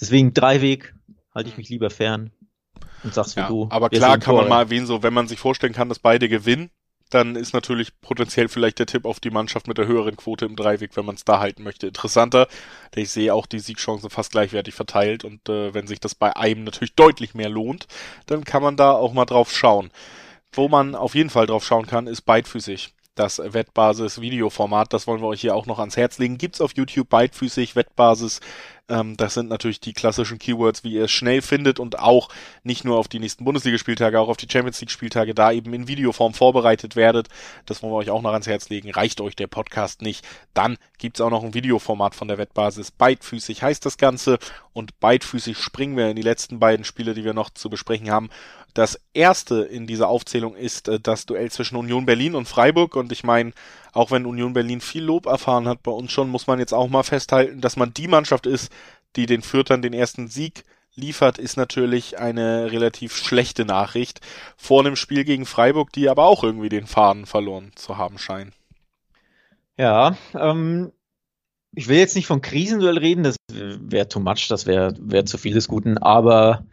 Deswegen 0.00 0.34
Dreiweg 0.34 0.94
halte 1.34 1.48
ich 1.48 1.56
mich 1.56 1.68
lieber 1.68 1.90
fern 1.90 2.30
und 3.02 3.14
sag's 3.14 3.36
wie 3.36 3.40
ja, 3.40 3.48
du. 3.48 3.68
Aber 3.70 3.88
klar 3.88 4.18
kann 4.18 4.34
man 4.34 4.48
mal 4.48 4.62
erwähnen, 4.62 4.86
so 4.86 5.02
wenn 5.02 5.14
man 5.14 5.28
sich 5.28 5.38
vorstellen 5.38 5.72
kann, 5.72 5.88
dass 5.88 5.98
beide 5.98 6.28
gewinnen, 6.28 6.70
dann 7.10 7.36
ist 7.36 7.52
natürlich 7.52 8.00
potenziell 8.00 8.48
vielleicht 8.48 8.78
der 8.78 8.86
Tipp 8.86 9.04
auf 9.04 9.20
die 9.20 9.30
Mannschaft 9.30 9.68
mit 9.68 9.78
der 9.78 9.86
höheren 9.86 10.16
Quote 10.16 10.46
im 10.46 10.56
Dreiweg, 10.56 10.96
wenn 10.96 11.04
man 11.04 11.16
es 11.16 11.24
da 11.24 11.40
halten 11.40 11.62
möchte, 11.62 11.88
interessanter. 11.88 12.48
Denn 12.94 13.02
ich 13.02 13.10
sehe 13.10 13.34
auch 13.34 13.46
die 13.46 13.58
Siegchancen 13.58 14.10
fast 14.10 14.32
gleichwertig 14.32 14.74
verteilt 14.74 15.24
und 15.24 15.48
äh, 15.48 15.74
wenn 15.74 15.86
sich 15.86 16.00
das 16.00 16.14
bei 16.14 16.34
einem 16.36 16.64
natürlich 16.64 16.94
deutlich 16.94 17.34
mehr 17.34 17.48
lohnt, 17.48 17.86
dann 18.26 18.44
kann 18.44 18.62
man 18.62 18.76
da 18.76 18.92
auch 18.92 19.12
mal 19.12 19.26
drauf 19.26 19.52
schauen. 19.52 19.90
Wo 20.52 20.68
man 20.68 20.94
auf 20.94 21.14
jeden 21.14 21.30
Fall 21.30 21.46
drauf 21.46 21.64
schauen 21.64 21.86
kann, 21.86 22.06
ist 22.06 22.22
beidfüßig 22.22 22.94
das 23.14 23.40
Wettbasis 23.44 24.20
Videoformat. 24.20 24.92
Das 24.92 25.06
wollen 25.06 25.20
wir 25.20 25.28
euch 25.28 25.40
hier 25.40 25.54
auch 25.54 25.66
noch 25.66 25.78
ans 25.78 25.96
Herz 25.96 26.18
legen. 26.18 26.38
Gibt's 26.38 26.60
auf 26.60 26.72
YouTube 26.74 27.08
beidfüßig 27.08 27.76
Wettbasis. 27.76 28.40
Ähm, 28.90 29.16
das 29.16 29.34
sind 29.34 29.48
natürlich 29.48 29.80
die 29.80 29.92
klassischen 29.92 30.38
Keywords, 30.38 30.84
wie 30.84 30.94
ihr 30.94 31.04
es 31.04 31.12
schnell 31.12 31.40
findet 31.40 31.78
und 31.78 31.98
auch 31.98 32.28
nicht 32.64 32.84
nur 32.84 32.98
auf 32.98 33.08
die 33.08 33.20
nächsten 33.20 33.44
Bundesligaspieltage, 33.44 34.18
auch 34.18 34.28
auf 34.28 34.36
die 34.36 34.48
Champions 34.50 34.80
League 34.80 34.90
Spieltage 34.90 35.34
da 35.34 35.52
eben 35.52 35.72
in 35.72 35.88
Videoform 35.88 36.34
vorbereitet 36.34 36.96
werdet. 36.96 37.28
Das 37.66 37.82
wollen 37.82 37.92
wir 37.92 37.98
euch 37.98 38.10
auch 38.10 38.22
noch 38.22 38.32
ans 38.32 38.48
Herz 38.48 38.68
legen. 38.68 38.90
Reicht 38.90 39.20
euch 39.20 39.36
der 39.36 39.46
Podcast 39.46 40.02
nicht? 40.02 40.26
Dann 40.52 40.76
gibt's 40.98 41.20
auch 41.20 41.30
noch 41.30 41.44
ein 41.44 41.54
Videoformat 41.54 42.14
von 42.14 42.28
der 42.28 42.38
Wettbasis. 42.38 42.90
Beidfüßig 42.90 43.62
heißt 43.62 43.86
das 43.86 43.96
Ganze 43.96 44.38
und 44.72 44.98
beidfüßig 45.00 45.56
springen 45.58 45.96
wir 45.96 46.08
in 46.08 46.16
die 46.16 46.22
letzten 46.22 46.58
beiden 46.58 46.84
Spiele, 46.84 47.14
die 47.14 47.24
wir 47.24 47.34
noch 47.34 47.50
zu 47.50 47.70
besprechen 47.70 48.10
haben. 48.10 48.28
Das 48.74 49.00
erste 49.14 49.62
in 49.62 49.86
dieser 49.86 50.08
Aufzählung 50.08 50.54
ist 50.54 50.88
äh, 50.88 51.00
das 51.00 51.26
Duell 51.26 51.50
zwischen 51.50 51.76
Union 51.76 52.06
Berlin 52.06 52.34
und 52.34 52.46
Freiburg. 52.46 52.96
Und 52.96 53.12
ich 53.12 53.24
meine, 53.24 53.52
auch 53.92 54.10
wenn 54.10 54.26
Union 54.26 54.52
Berlin 54.52 54.80
viel 54.80 55.04
Lob 55.04 55.26
erfahren 55.26 55.68
hat 55.68 55.82
bei 55.82 55.90
uns 55.90 56.12
schon, 56.12 56.28
muss 56.28 56.46
man 56.46 56.58
jetzt 56.58 56.74
auch 56.74 56.88
mal 56.88 57.02
festhalten, 57.02 57.60
dass 57.60 57.76
man 57.76 57.94
die 57.94 58.08
Mannschaft 58.08 58.46
ist, 58.46 58.72
die 59.16 59.26
den 59.26 59.42
Fürtern 59.42 59.82
den 59.82 59.92
ersten 59.92 60.28
Sieg 60.28 60.64
liefert, 60.94 61.38
ist 61.38 61.56
natürlich 61.56 62.18
eine 62.18 62.72
relativ 62.72 63.16
schlechte 63.16 63.64
Nachricht 63.64 64.20
vor 64.56 64.80
einem 64.80 64.96
Spiel 64.96 65.24
gegen 65.24 65.46
Freiburg, 65.46 65.92
die 65.92 66.08
aber 66.08 66.24
auch 66.24 66.44
irgendwie 66.44 66.68
den 66.68 66.86
Faden 66.86 67.26
verloren 67.26 67.72
zu 67.74 67.96
haben 67.96 68.18
scheinen. 68.18 68.52
Ja, 69.76 70.16
ähm, 70.34 70.92
ich 71.72 71.88
will 71.88 71.98
jetzt 71.98 72.16
nicht 72.16 72.26
von 72.26 72.42
Krisenduell 72.42 72.98
reden, 72.98 73.22
das 73.22 73.36
wäre 73.48 74.08
too 74.08 74.20
much, 74.20 74.48
das 74.48 74.66
wäre 74.66 74.94
wär 75.00 75.24
zu 75.24 75.38
viel 75.38 75.54
des 75.54 75.68
Guten, 75.68 75.98
aber 75.98 76.64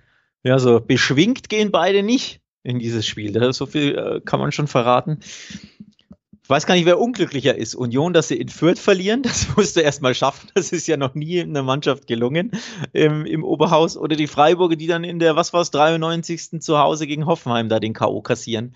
ja, 0.47 0.59
so 0.59 0.79
beschwingt 0.79 1.49
gehen 1.49 1.71
beide 1.71 2.03
nicht 2.03 2.39
in 2.63 2.79
dieses 2.79 3.05
Spiel. 3.05 3.53
So 3.53 3.65
viel 3.65 3.95
äh, 3.97 4.21
kann 4.21 4.39
man 4.39 4.53
schon 4.53 4.67
verraten. 4.67 5.19
Ich 5.21 6.49
weiß 6.49 6.65
gar 6.65 6.75
nicht, 6.75 6.85
wer 6.85 7.01
unglücklicher 7.01 7.55
ist. 7.55 7.75
Union, 7.75 8.13
dass 8.13 8.29
sie 8.29 8.37
in 8.37 8.47
Fürth 8.47 8.79
verlieren, 8.79 9.21
das 9.23 9.57
musst 9.57 9.75
du 9.75 9.81
erstmal 9.81 10.15
schaffen. 10.15 10.49
Das 10.53 10.71
ist 10.71 10.87
ja 10.87 10.95
noch 10.95 11.15
nie 11.15 11.39
in 11.39 11.49
einer 11.49 11.63
Mannschaft 11.63 12.07
gelungen 12.07 12.51
im, 12.93 13.25
im 13.25 13.43
Oberhaus. 13.43 13.97
Oder 13.97 14.15
die 14.15 14.27
Freiburger, 14.27 14.77
die 14.77 14.87
dann 14.87 15.03
in 15.03 15.19
der, 15.19 15.35
was 15.35 15.51
war 15.51 15.61
es, 15.61 15.71
93. 15.71 16.61
zu 16.61 16.77
Hause 16.77 17.07
gegen 17.07 17.25
Hoffenheim 17.25 17.67
da 17.67 17.81
den 17.81 17.93
K.O. 17.93 18.21
kassieren. 18.21 18.73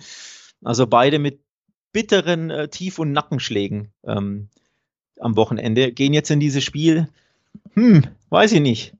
Also 0.64 0.86
beide 0.88 1.20
mit 1.20 1.40
bitteren 1.94 2.50
äh, 2.50 2.68
Tief- 2.68 3.00
und 3.00 3.14
Nackenschlägen 3.14 3.94
ähm, 4.06 4.50
am 5.20 5.38
Wochenende 5.38 5.94
gehen 5.94 6.14
jetzt 6.14 6.32
in 6.32 6.42
dieses 6.42 6.66
Spiel. 6.66 7.08
Hm, 7.76 8.04
weiß 8.30 8.52
ich 8.52 8.62
nicht 8.62 8.94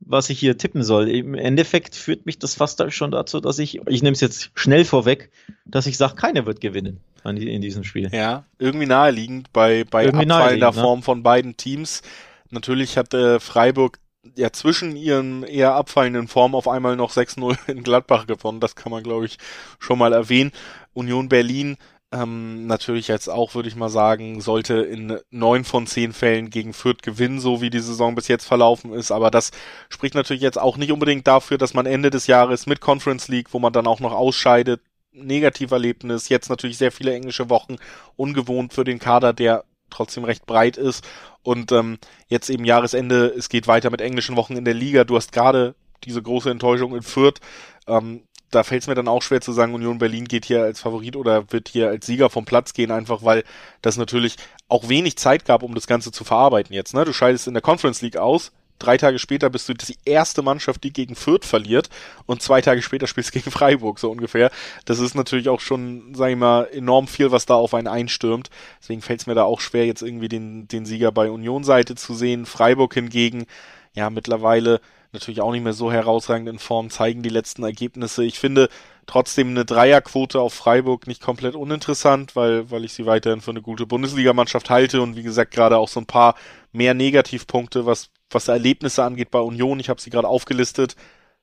was 0.00 0.30
ich 0.30 0.38
hier 0.38 0.56
tippen 0.56 0.82
soll. 0.82 1.08
Im 1.08 1.34
Endeffekt 1.34 1.94
führt 1.94 2.26
mich 2.26 2.38
das 2.38 2.54
fast 2.54 2.82
schon 2.92 3.10
dazu, 3.10 3.40
dass 3.40 3.58
ich, 3.58 3.80
ich 3.86 4.02
nehme 4.02 4.14
es 4.14 4.20
jetzt 4.20 4.50
schnell 4.54 4.84
vorweg, 4.84 5.30
dass 5.64 5.86
ich 5.86 5.96
sage, 5.96 6.14
keiner 6.14 6.46
wird 6.46 6.60
gewinnen 6.60 7.00
in 7.24 7.60
diesem 7.60 7.84
Spiel. 7.84 8.08
Ja, 8.12 8.44
irgendwie 8.58 8.86
naheliegend 8.86 9.52
bei, 9.52 9.84
bei 9.84 10.04
irgendwie 10.04 10.30
abfallender 10.30 10.72
ne? 10.72 10.80
Form 10.80 11.02
von 11.02 11.22
beiden 11.22 11.56
Teams. 11.56 12.02
Natürlich 12.50 12.96
hat 12.96 13.12
äh, 13.12 13.40
Freiburg 13.40 13.98
ja 14.36 14.52
zwischen 14.52 14.96
ihren 14.96 15.42
eher 15.42 15.74
abfallenden 15.74 16.28
Formen 16.28 16.54
auf 16.54 16.68
einmal 16.68 16.96
noch 16.96 17.12
6-0 17.12 17.56
in 17.70 17.82
Gladbach 17.82 18.26
gewonnen. 18.26 18.60
Das 18.60 18.76
kann 18.76 18.92
man, 18.92 19.02
glaube 19.02 19.26
ich, 19.26 19.38
schon 19.78 19.98
mal 19.98 20.12
erwähnen. 20.12 20.52
Union 20.94 21.28
Berlin 21.28 21.76
ähm, 22.12 22.66
natürlich 22.66 23.08
jetzt 23.08 23.28
auch, 23.28 23.54
würde 23.54 23.68
ich 23.68 23.76
mal 23.76 23.90
sagen, 23.90 24.40
sollte 24.40 24.76
in 24.76 25.18
neun 25.30 25.64
von 25.64 25.86
zehn 25.86 26.12
Fällen 26.12 26.48
gegen 26.50 26.72
Fürth 26.72 27.02
gewinnen, 27.02 27.38
so 27.38 27.60
wie 27.60 27.70
die 27.70 27.80
Saison 27.80 28.14
bis 28.14 28.28
jetzt 28.28 28.46
verlaufen 28.46 28.92
ist. 28.92 29.10
Aber 29.10 29.30
das 29.30 29.50
spricht 29.90 30.14
natürlich 30.14 30.42
jetzt 30.42 30.58
auch 30.58 30.76
nicht 30.78 30.92
unbedingt 30.92 31.26
dafür, 31.26 31.58
dass 31.58 31.74
man 31.74 31.86
Ende 31.86 32.10
des 32.10 32.26
Jahres 32.26 32.66
mit 32.66 32.80
Conference 32.80 33.28
League, 33.28 33.52
wo 33.52 33.58
man 33.58 33.72
dann 33.72 33.86
auch 33.86 34.00
noch 34.00 34.12
ausscheidet, 34.12 34.80
Negativerlebnis, 35.12 36.28
jetzt 36.28 36.48
natürlich 36.48 36.78
sehr 36.78 36.92
viele 36.92 37.14
englische 37.14 37.50
Wochen, 37.50 37.76
ungewohnt 38.16 38.72
für 38.72 38.84
den 38.84 38.98
Kader, 38.98 39.32
der 39.32 39.64
trotzdem 39.90 40.24
recht 40.24 40.46
breit 40.46 40.76
ist. 40.76 41.06
Und 41.42 41.72
ähm, 41.72 41.98
jetzt 42.28 42.50
eben 42.50 42.64
Jahresende, 42.64 43.26
es 43.36 43.48
geht 43.48 43.66
weiter 43.66 43.90
mit 43.90 44.00
englischen 44.00 44.36
Wochen 44.36 44.56
in 44.56 44.64
der 44.64 44.74
Liga. 44.74 45.04
Du 45.04 45.16
hast 45.16 45.32
gerade 45.32 45.74
diese 46.04 46.22
große 46.22 46.50
Enttäuschung 46.50 46.94
in 46.94 47.02
Fürth. 47.02 47.40
Ähm, 47.86 48.22
da 48.50 48.62
fällt 48.62 48.82
es 48.82 48.88
mir 48.88 48.94
dann 48.94 49.08
auch 49.08 49.22
schwer 49.22 49.40
zu 49.40 49.52
sagen, 49.52 49.74
Union 49.74 49.98
Berlin 49.98 50.26
geht 50.26 50.44
hier 50.44 50.62
als 50.62 50.80
Favorit 50.80 51.16
oder 51.16 51.50
wird 51.52 51.68
hier 51.68 51.88
als 51.88 52.06
Sieger 52.06 52.30
vom 52.30 52.44
Platz 52.44 52.72
gehen, 52.72 52.90
einfach 52.90 53.22
weil 53.22 53.44
das 53.82 53.96
natürlich 53.96 54.36
auch 54.68 54.88
wenig 54.88 55.16
Zeit 55.16 55.44
gab, 55.44 55.62
um 55.62 55.74
das 55.74 55.86
Ganze 55.86 56.12
zu 56.12 56.24
verarbeiten 56.24 56.74
jetzt. 56.74 56.94
Ne? 56.94 57.04
Du 57.04 57.12
scheidest 57.12 57.46
in 57.46 57.54
der 57.54 57.62
Conference 57.62 58.00
League 58.00 58.16
aus, 58.16 58.52
drei 58.78 58.96
Tage 58.96 59.18
später 59.18 59.50
bist 59.50 59.68
du 59.68 59.74
die 59.74 59.96
erste 60.04 60.42
Mannschaft, 60.42 60.84
die 60.84 60.92
gegen 60.92 61.14
Fürth 61.14 61.44
verliert 61.44 61.88
und 62.26 62.42
zwei 62.42 62.60
Tage 62.60 62.82
später 62.82 63.06
spielst 63.06 63.34
du 63.34 63.38
gegen 63.38 63.50
Freiburg, 63.50 63.98
so 63.98 64.10
ungefähr. 64.10 64.50
Das 64.84 64.98
ist 64.98 65.14
natürlich 65.14 65.48
auch 65.48 65.60
schon, 65.60 66.14
sag 66.14 66.30
ich 66.30 66.36
mal, 66.36 66.64
enorm 66.72 67.08
viel, 67.08 67.30
was 67.30 67.46
da 67.46 67.54
auf 67.54 67.74
einen 67.74 67.88
einstürmt. 67.88 68.50
Deswegen 68.80 69.02
fällt 69.02 69.20
es 69.20 69.26
mir 69.26 69.34
da 69.34 69.44
auch 69.44 69.60
schwer, 69.60 69.86
jetzt 69.86 70.02
irgendwie 70.02 70.28
den, 70.28 70.68
den 70.68 70.86
Sieger 70.86 71.12
bei 71.12 71.30
Union-Seite 71.30 71.96
zu 71.96 72.14
sehen. 72.14 72.46
Freiburg 72.46 72.94
hingegen, 72.94 73.46
ja, 73.94 74.10
mittlerweile 74.10 74.80
natürlich 75.12 75.40
auch 75.40 75.52
nicht 75.52 75.64
mehr 75.64 75.72
so 75.72 75.90
herausragend 75.90 76.48
in 76.48 76.58
Form, 76.58 76.90
zeigen 76.90 77.22
die 77.22 77.28
letzten 77.28 77.62
Ergebnisse. 77.62 78.24
Ich 78.24 78.38
finde 78.38 78.68
trotzdem 79.06 79.48
eine 79.48 79.64
Dreierquote 79.64 80.40
auf 80.40 80.54
Freiburg 80.54 81.06
nicht 81.06 81.22
komplett 81.22 81.54
uninteressant, 81.54 82.36
weil, 82.36 82.70
weil 82.70 82.84
ich 82.84 82.92
sie 82.92 83.06
weiterhin 83.06 83.40
für 83.40 83.50
eine 83.50 83.62
gute 83.62 83.86
Bundesligamannschaft 83.86 84.70
halte 84.70 85.00
und 85.00 85.16
wie 85.16 85.22
gesagt 85.22 85.52
gerade 85.52 85.78
auch 85.78 85.88
so 85.88 86.00
ein 86.00 86.06
paar 86.06 86.34
mehr 86.72 86.94
Negativpunkte, 86.94 87.86
was, 87.86 88.10
was 88.30 88.48
Erlebnisse 88.48 89.02
angeht 89.02 89.30
bei 89.30 89.40
Union. 89.40 89.80
Ich 89.80 89.88
habe 89.88 90.00
sie 90.00 90.10
gerade 90.10 90.28
aufgelistet. 90.28 90.94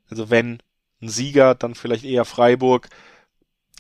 Also 0.10 0.30
wenn 0.30 0.60
ein 1.02 1.10
Sieger, 1.10 1.56
dann 1.56 1.76
vielleicht 1.76 2.06
eher 2.06 2.26
Freiburg 2.26 2.90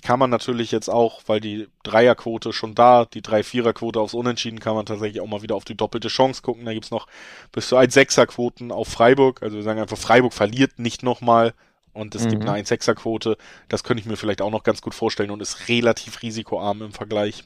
kann 0.05 0.19
man 0.19 0.29
natürlich 0.29 0.71
jetzt 0.71 0.87
auch, 0.87 1.23
weil 1.25 1.39
die 1.39 1.67
Dreierquote 1.81 2.53
schon 2.53 2.75
da, 2.75 3.05
die 3.05 3.23
Drei-Vierer-Quote 3.23 3.99
aufs 3.99 4.13
Unentschieden, 4.13 4.59
kann 4.59 4.75
man 4.75 4.85
tatsächlich 4.85 5.19
auch 5.19 5.27
mal 5.27 5.41
wieder 5.41 5.55
auf 5.55 5.65
die 5.65 5.75
doppelte 5.75 6.09
Chance 6.09 6.43
gucken. 6.43 6.63
Da 6.63 6.73
gibt's 6.73 6.91
noch 6.91 7.07
bis 7.51 7.69
zu 7.69 7.75
ein 7.75 7.89
Sechser-Quoten 7.89 8.71
auf 8.71 8.87
Freiburg. 8.87 9.41
Also 9.41 9.55
wir 9.55 9.63
sagen 9.63 9.79
einfach, 9.79 9.97
Freiburg 9.97 10.33
verliert 10.33 10.77
nicht 10.77 11.01
nochmal 11.01 11.55
und 11.91 12.13
es 12.13 12.25
mhm. 12.25 12.29
gibt 12.29 12.41
eine 12.43 12.51
1 12.51 12.69
6 12.69 12.87
er 12.87 12.95
quote 12.95 13.37
Das 13.67 13.83
könnte 13.83 14.01
ich 14.01 14.05
mir 14.05 14.15
vielleicht 14.15 14.43
auch 14.43 14.51
noch 14.51 14.61
ganz 14.61 14.83
gut 14.83 14.93
vorstellen 14.93 15.31
und 15.31 15.41
ist 15.41 15.69
relativ 15.69 16.21
risikoarm 16.21 16.83
im 16.83 16.91
Vergleich. 16.91 17.43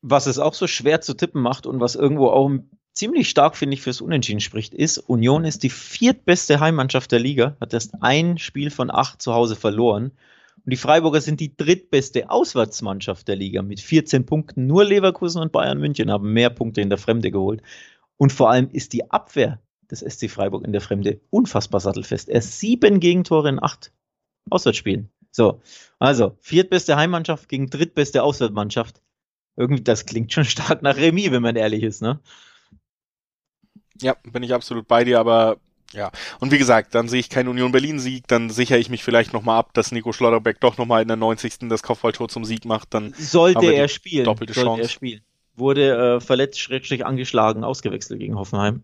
Was 0.00 0.26
es 0.26 0.38
auch 0.38 0.54
so 0.54 0.68
schwer 0.68 1.00
zu 1.00 1.14
tippen 1.14 1.42
macht 1.42 1.66
und 1.66 1.80
was 1.80 1.96
irgendwo 1.96 2.28
auch 2.28 2.52
ziemlich 2.92 3.28
stark, 3.28 3.56
finde 3.56 3.74
ich, 3.74 3.82
fürs 3.82 4.00
Unentschieden 4.00 4.40
spricht, 4.40 4.74
ist, 4.74 4.98
Union 4.98 5.44
ist 5.44 5.64
die 5.64 5.70
viertbeste 5.70 6.60
Heimmannschaft 6.60 7.10
der 7.10 7.18
Liga, 7.18 7.56
hat 7.60 7.74
erst 7.74 7.94
ein 8.00 8.38
Spiel 8.38 8.70
von 8.70 8.92
acht 8.92 9.20
zu 9.20 9.34
Hause 9.34 9.56
verloren 9.56 10.12
und 10.64 10.70
die 10.70 10.78
Freiburger 10.78 11.20
sind 11.20 11.40
die 11.40 11.54
drittbeste 11.54 12.30
Auswärtsmannschaft 12.30 13.28
der 13.28 13.36
Liga 13.36 13.60
mit 13.60 13.80
14 13.80 14.24
Punkten. 14.24 14.66
Nur 14.66 14.84
Leverkusen 14.84 15.42
und 15.42 15.52
Bayern 15.52 15.78
München 15.78 16.10
haben 16.10 16.32
mehr 16.32 16.48
Punkte 16.48 16.80
in 16.80 16.88
der 16.88 16.98
Fremde 16.98 17.30
geholt. 17.30 17.62
Und 18.16 18.32
vor 18.32 18.50
allem 18.50 18.70
ist 18.70 18.94
die 18.94 19.10
Abwehr 19.10 19.60
des 19.90 20.00
SC 20.00 20.30
Freiburg 20.30 20.64
in 20.64 20.72
der 20.72 20.80
Fremde 20.80 21.20
unfassbar 21.28 21.80
sattelfest. 21.80 22.30
Er 22.30 22.40
sieben 22.40 22.98
Gegentore 22.98 23.50
in 23.50 23.62
acht 23.62 23.92
Auswärtsspielen. 24.48 25.10
So, 25.30 25.60
also 25.98 26.36
viertbeste 26.40 26.96
Heimmannschaft 26.96 27.48
gegen 27.48 27.68
drittbeste 27.68 28.22
Auswärtsmannschaft. 28.22 29.02
Irgendwie, 29.56 29.82
das 29.82 30.06
klingt 30.06 30.32
schon 30.32 30.44
stark 30.46 30.80
nach 30.80 30.96
Remis, 30.96 31.30
wenn 31.30 31.42
man 31.42 31.56
ehrlich 31.56 31.82
ist, 31.82 32.00
ne? 32.00 32.20
Ja, 34.00 34.16
bin 34.32 34.42
ich 34.42 34.54
absolut 34.54 34.88
bei 34.88 35.04
dir, 35.04 35.20
aber 35.20 35.58
ja, 35.92 36.10
und 36.40 36.50
wie 36.50 36.58
gesagt, 36.58 36.94
dann 36.94 37.08
sehe 37.08 37.20
ich 37.20 37.30
keinen 37.30 37.48
Union 37.48 37.70
Berlin-Sieg, 37.70 38.26
dann 38.26 38.50
sichere 38.50 38.78
ich 38.78 38.90
mich 38.90 39.04
vielleicht 39.04 39.32
nochmal 39.32 39.58
ab, 39.58 39.72
dass 39.74 39.92
Nico 39.92 40.12
Schlotterbeck 40.12 40.60
doch 40.60 40.76
nochmal 40.76 41.02
in 41.02 41.08
der 41.08 41.16
90. 41.16 41.68
das 41.68 41.82
Kopfballtor 41.82 42.28
zum 42.28 42.44
Sieg 42.44 42.64
macht. 42.64 42.94
Dann 42.94 43.14
sollte 43.16 43.72
er 43.72 43.88
spielen. 43.88 44.24
Doppelte 44.24 44.54
sollte 44.54 44.68
Chance. 44.68 44.82
er 44.82 44.88
spielen. 44.88 45.20
Wurde 45.56 46.16
äh, 46.16 46.20
verletzt, 46.20 46.58
schrägstrich 46.58 47.06
angeschlagen, 47.06 47.62
ausgewechselt 47.62 48.18
gegen 48.18 48.36
Hoffenheim. 48.36 48.82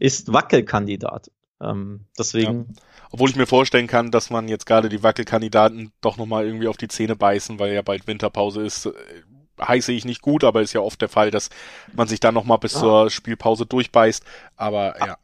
Ist 0.00 0.32
Wackelkandidat. 0.32 1.30
Ähm, 1.60 2.06
deswegen. 2.18 2.66
Ja. 2.68 2.82
Obwohl 3.12 3.30
ich 3.30 3.36
mir 3.36 3.46
vorstellen 3.46 3.86
kann, 3.86 4.10
dass 4.10 4.30
man 4.30 4.48
jetzt 4.48 4.66
gerade 4.66 4.88
die 4.88 5.02
Wackelkandidaten 5.02 5.92
doch 6.00 6.16
nochmal 6.16 6.46
irgendwie 6.46 6.68
auf 6.68 6.76
die 6.76 6.88
Zähne 6.88 7.16
beißen, 7.16 7.58
weil 7.58 7.72
ja 7.72 7.82
bald 7.82 8.06
Winterpause 8.06 8.62
ist. 8.62 8.86
Äh, 8.86 8.92
heiße 9.60 9.92
ich 9.92 10.06
nicht 10.06 10.22
gut, 10.22 10.42
aber 10.42 10.62
ist 10.62 10.72
ja 10.72 10.80
oft 10.80 11.00
der 11.02 11.10
Fall, 11.10 11.30
dass 11.30 11.50
man 11.92 12.08
sich 12.08 12.18
dann 12.18 12.32
nochmal 12.32 12.58
bis 12.58 12.74
ah. 12.76 12.80
zur 12.80 13.10
Spielpause 13.10 13.66
durchbeißt. 13.66 14.24
Aber 14.56 14.94
ja. 14.98 15.18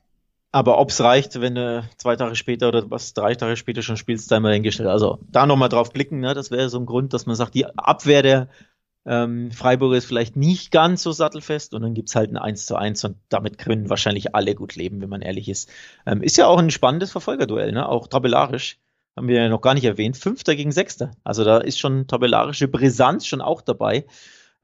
Aber 0.56 0.78
ob 0.78 0.88
es 0.88 1.02
reicht, 1.02 1.38
wenn 1.42 1.54
du 1.54 1.86
zwei 1.98 2.16
Tage 2.16 2.34
später 2.34 2.68
oder 2.68 2.90
was 2.90 3.12
drei 3.12 3.34
Tage 3.34 3.58
später 3.58 3.82
schon 3.82 3.98
spielst, 3.98 4.30
sei 4.30 4.40
mal 4.40 4.54
hingestellt. 4.54 4.88
Also 4.88 5.18
da 5.30 5.44
nochmal 5.44 5.68
drauf 5.68 5.92
blicken, 5.92 6.20
ne? 6.20 6.32
das 6.32 6.50
wäre 6.50 6.70
so 6.70 6.78
ein 6.78 6.86
Grund, 6.86 7.12
dass 7.12 7.26
man 7.26 7.36
sagt, 7.36 7.54
die 7.54 7.66
Abwehr 7.66 8.22
der 8.22 8.48
ähm, 9.04 9.50
Freiburger 9.50 9.98
ist 9.98 10.06
vielleicht 10.06 10.34
nicht 10.34 10.70
ganz 10.70 11.02
so 11.02 11.12
sattelfest 11.12 11.74
und 11.74 11.82
dann 11.82 11.92
gibt's 11.92 12.16
halt 12.16 12.30
ein 12.30 12.38
1 12.38 12.64
zu 12.64 12.74
1 12.74 13.04
und 13.04 13.18
damit 13.28 13.58
können 13.58 13.90
wahrscheinlich 13.90 14.34
alle 14.34 14.54
gut 14.54 14.76
leben, 14.76 15.02
wenn 15.02 15.10
man 15.10 15.20
ehrlich 15.20 15.50
ist. 15.50 15.68
Ähm, 16.06 16.22
ist 16.22 16.38
ja 16.38 16.46
auch 16.46 16.58
ein 16.58 16.70
spannendes 16.70 17.12
Verfolgerduell, 17.12 17.72
ne? 17.72 17.86
auch 17.86 18.08
tabellarisch. 18.08 18.78
Haben 19.14 19.28
wir 19.28 19.42
ja 19.42 19.50
noch 19.50 19.60
gar 19.60 19.74
nicht 19.74 19.84
erwähnt. 19.84 20.16
Fünfter 20.16 20.56
gegen 20.56 20.72
Sechster. 20.72 21.10
Also 21.22 21.44
da 21.44 21.58
ist 21.58 21.78
schon 21.78 22.06
tabellarische 22.06 22.66
Brisanz 22.66 23.26
schon 23.26 23.42
auch 23.42 23.60
dabei. 23.60 24.06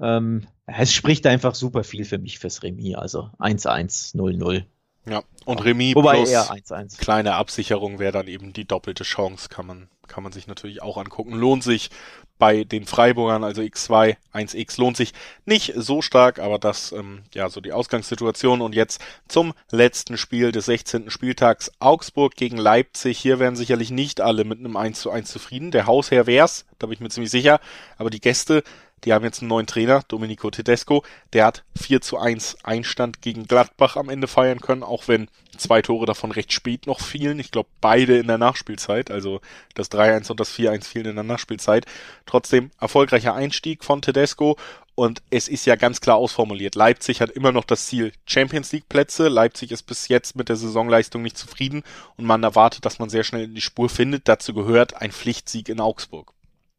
Ähm, 0.01 0.47
es 0.64 0.90
spricht 0.95 1.26
einfach 1.26 1.55
super 1.55 1.84
viel 1.84 2.07
für 2.07 2.16
mich 2.16 2.38
fürs 2.38 2.62
Remis. 2.62 2.95
Also 2.95 3.28
1-1, 3.38 4.16
0-0. 4.16 4.64
Ja, 5.05 5.22
und 5.44 5.64
Remis 5.64 5.96
Wobei 5.96 6.16
plus 6.16 6.30
eher 6.30 6.50
1 6.50 6.70
-1. 6.70 6.98
kleine 6.98 7.34
Absicherung 7.34 7.98
wäre 7.98 8.12
dann 8.12 8.28
eben 8.28 8.53
die 8.53 8.66
doppelte 8.66 9.03
Chance, 9.03 9.48
kann 9.48 9.66
man, 9.66 9.88
kann 10.07 10.22
man 10.22 10.32
sich 10.32 10.46
natürlich 10.46 10.80
auch 10.80 10.96
angucken. 10.96 11.32
Lohnt 11.32 11.64
sich 11.64 11.90
bei 12.38 12.64
den 12.64 12.86
Freiburgern, 12.86 13.44
also 13.44 13.62
X2, 13.62 14.16
1X, 14.32 14.80
lohnt 14.80 14.96
sich 14.96 15.12
nicht 15.44 15.74
so 15.76 16.03
stark, 16.03 16.38
aber 16.40 16.59
das, 16.59 16.90
ähm, 16.92 17.22
ja, 17.34 17.48
so 17.48 17.61
die 17.61 17.72
Ausgangssituation. 17.72 18.61
Und 18.61 18.74
jetzt 18.74 19.00
zum 19.28 19.55
letzten 19.70 20.16
Spiel 20.16 20.50
des 20.50 20.66
16. 20.66 21.11
Spieltags. 21.11 21.70
Augsburg 21.78 22.34
gegen 22.34 22.57
Leipzig. 22.57 23.18
Hier 23.18 23.38
wären 23.38 23.55
sicherlich 23.55 23.90
nicht 23.90 24.20
alle 24.20 24.44
mit 24.44 24.59
einem 24.59 24.76
1 24.76 25.00
zu 25.00 25.11
1 25.11 25.30
zufrieden. 25.30 25.70
Der 25.70 25.86
Hausherr 25.86 26.26
wär's, 26.26 26.64
da 26.78 26.86
bin 26.86 26.94
ich 26.94 27.00
mir 27.00 27.11
ziemlich 27.11 27.30
sicher. 27.30 27.61
Aber 27.96 28.11
die 28.11 28.20
Gäste 28.20 28.64
die 29.05 29.12
haben 29.12 29.24
jetzt 29.24 29.40
einen 29.40 29.48
neuen 29.48 29.66
Trainer, 29.66 30.03
Domenico 30.07 30.50
Tedesco. 30.50 31.05
Der 31.32 31.46
hat 31.46 31.64
4 31.80 32.00
zu 32.00 32.18
1 32.18 32.59
Einstand 32.62 33.20
gegen 33.20 33.46
Gladbach 33.46 33.96
am 33.96 34.09
Ende 34.09 34.28
feiern 34.28 34.61
können, 34.61 34.82
auch 34.82 35.09
wenn 35.09 35.28
zwei 35.57 35.82
Tore 35.82 36.07
davon 36.07 36.30
recht 36.30 36.53
spät 36.53 36.86
noch 36.86 37.00
fielen. 37.00 37.38
Ich 37.38 37.50
glaube, 37.50 37.68
beide 37.80 38.18
in 38.18 38.28
der 38.28 38.38
Nachspielzeit. 38.38 39.11
Also 39.11 39.40
das 39.74 39.90
3-1 39.90 40.30
und 40.30 40.40
das 40.40 40.53
4-1 40.53 40.84
fielen 40.84 41.07
in 41.07 41.14
der 41.16 41.24
Nachspielzeit. 41.24 41.86
Trotzdem 42.26 42.70
erfolgreicher 42.80 43.34
Einstieg 43.34 43.84
von 43.84 44.03
Tedesco. 44.03 44.57
Und 44.94 45.22
es 45.30 45.48
ist 45.48 45.64
ja 45.64 45.76
ganz 45.76 46.00
klar 46.00 46.16
ausformuliert. 46.16 46.74
Leipzig 46.74 47.20
hat 47.20 47.30
immer 47.30 47.50
noch 47.50 47.64
das 47.64 47.86
Ziel 47.86 48.12
Champions 48.26 48.72
League 48.72 48.88
Plätze. 48.88 49.28
Leipzig 49.28 49.72
ist 49.72 49.84
bis 49.84 50.09
jetzt 50.09 50.36
mit 50.36 50.48
der 50.48 50.57
Saisonleistung 50.57 51.22
nicht 51.22 51.38
zufrieden 51.38 51.82
und 52.16 52.26
man 52.26 52.42
erwartet, 52.42 52.84
dass 52.84 52.98
man 52.98 53.09
sehr 53.09 53.24
schnell 53.24 53.44
in 53.44 53.55
die 53.55 53.62
Spur 53.62 53.88
findet. 53.88 54.28
Dazu 54.28 54.53
gehört 54.53 55.00
ein 55.00 55.11
Pflichtsieg 55.11 55.70
in 55.70 55.80
Augsburg. 55.80 56.34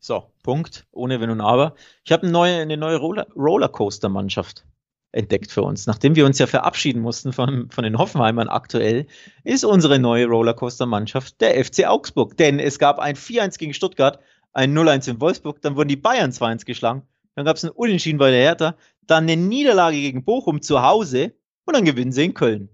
So, 0.06 0.34
Punkt. 0.44 0.86
Ohne 0.92 1.22
Wenn 1.22 1.30
und 1.30 1.40
Aber. 1.40 1.76
Ich 2.04 2.12
habe 2.12 2.24
eine 2.24 2.32
neue, 2.34 2.58
eine 2.58 2.76
neue 2.76 2.98
Roller, 2.98 3.26
Rollercoaster-Mannschaft 3.38 4.66
entdeckt 5.14 5.50
für 5.50 5.62
uns. 5.62 5.88
Nachdem 5.88 6.18
wir 6.18 6.26
uns 6.26 6.40
ja 6.40 6.46
verabschieden 6.46 7.02
mussten 7.02 7.32
von, 7.32 7.70
von 7.70 7.86
den 7.86 7.98
Hoffenheimern 7.98 8.50
aktuell, 8.50 9.08
ist 9.46 9.64
unsere 9.64 10.00
neue 10.00 10.26
Rollercoaster-Mannschaft 10.26 11.40
der 11.40 11.64
FC 11.64 11.86
Augsburg. 11.88 12.36
Denn 12.36 12.60
es 12.60 12.80
gab 12.80 13.00
ein 13.00 13.16
4-1 13.16 13.58
gegen 13.58 13.74
Stuttgart, 13.74 14.20
ein 14.52 14.78
0-1 14.78 15.10
in 15.10 15.22
Wolfsburg, 15.22 15.62
dann 15.62 15.78
wurden 15.78 15.88
die 15.88 15.96
Bayern 15.96 16.32
2-1 16.32 16.66
geschlagen, 16.66 17.04
dann 17.36 17.46
gab 17.46 17.56
es 17.56 17.64
einen 17.64 17.72
Unentschieden 17.72 18.18
bei 18.18 18.30
der 18.30 18.42
Hertha, 18.42 18.76
dann 19.08 19.24
eine 19.24 19.38
Niederlage 19.38 19.96
gegen 19.96 20.26
Bochum 20.26 20.62
zu 20.62 20.82
Hause 20.82 21.34
und 21.64 21.78
dann 21.78 21.86
gewinnen 21.86 22.12
sie 22.12 22.26
in 22.26 22.34
Köln. 22.34 22.68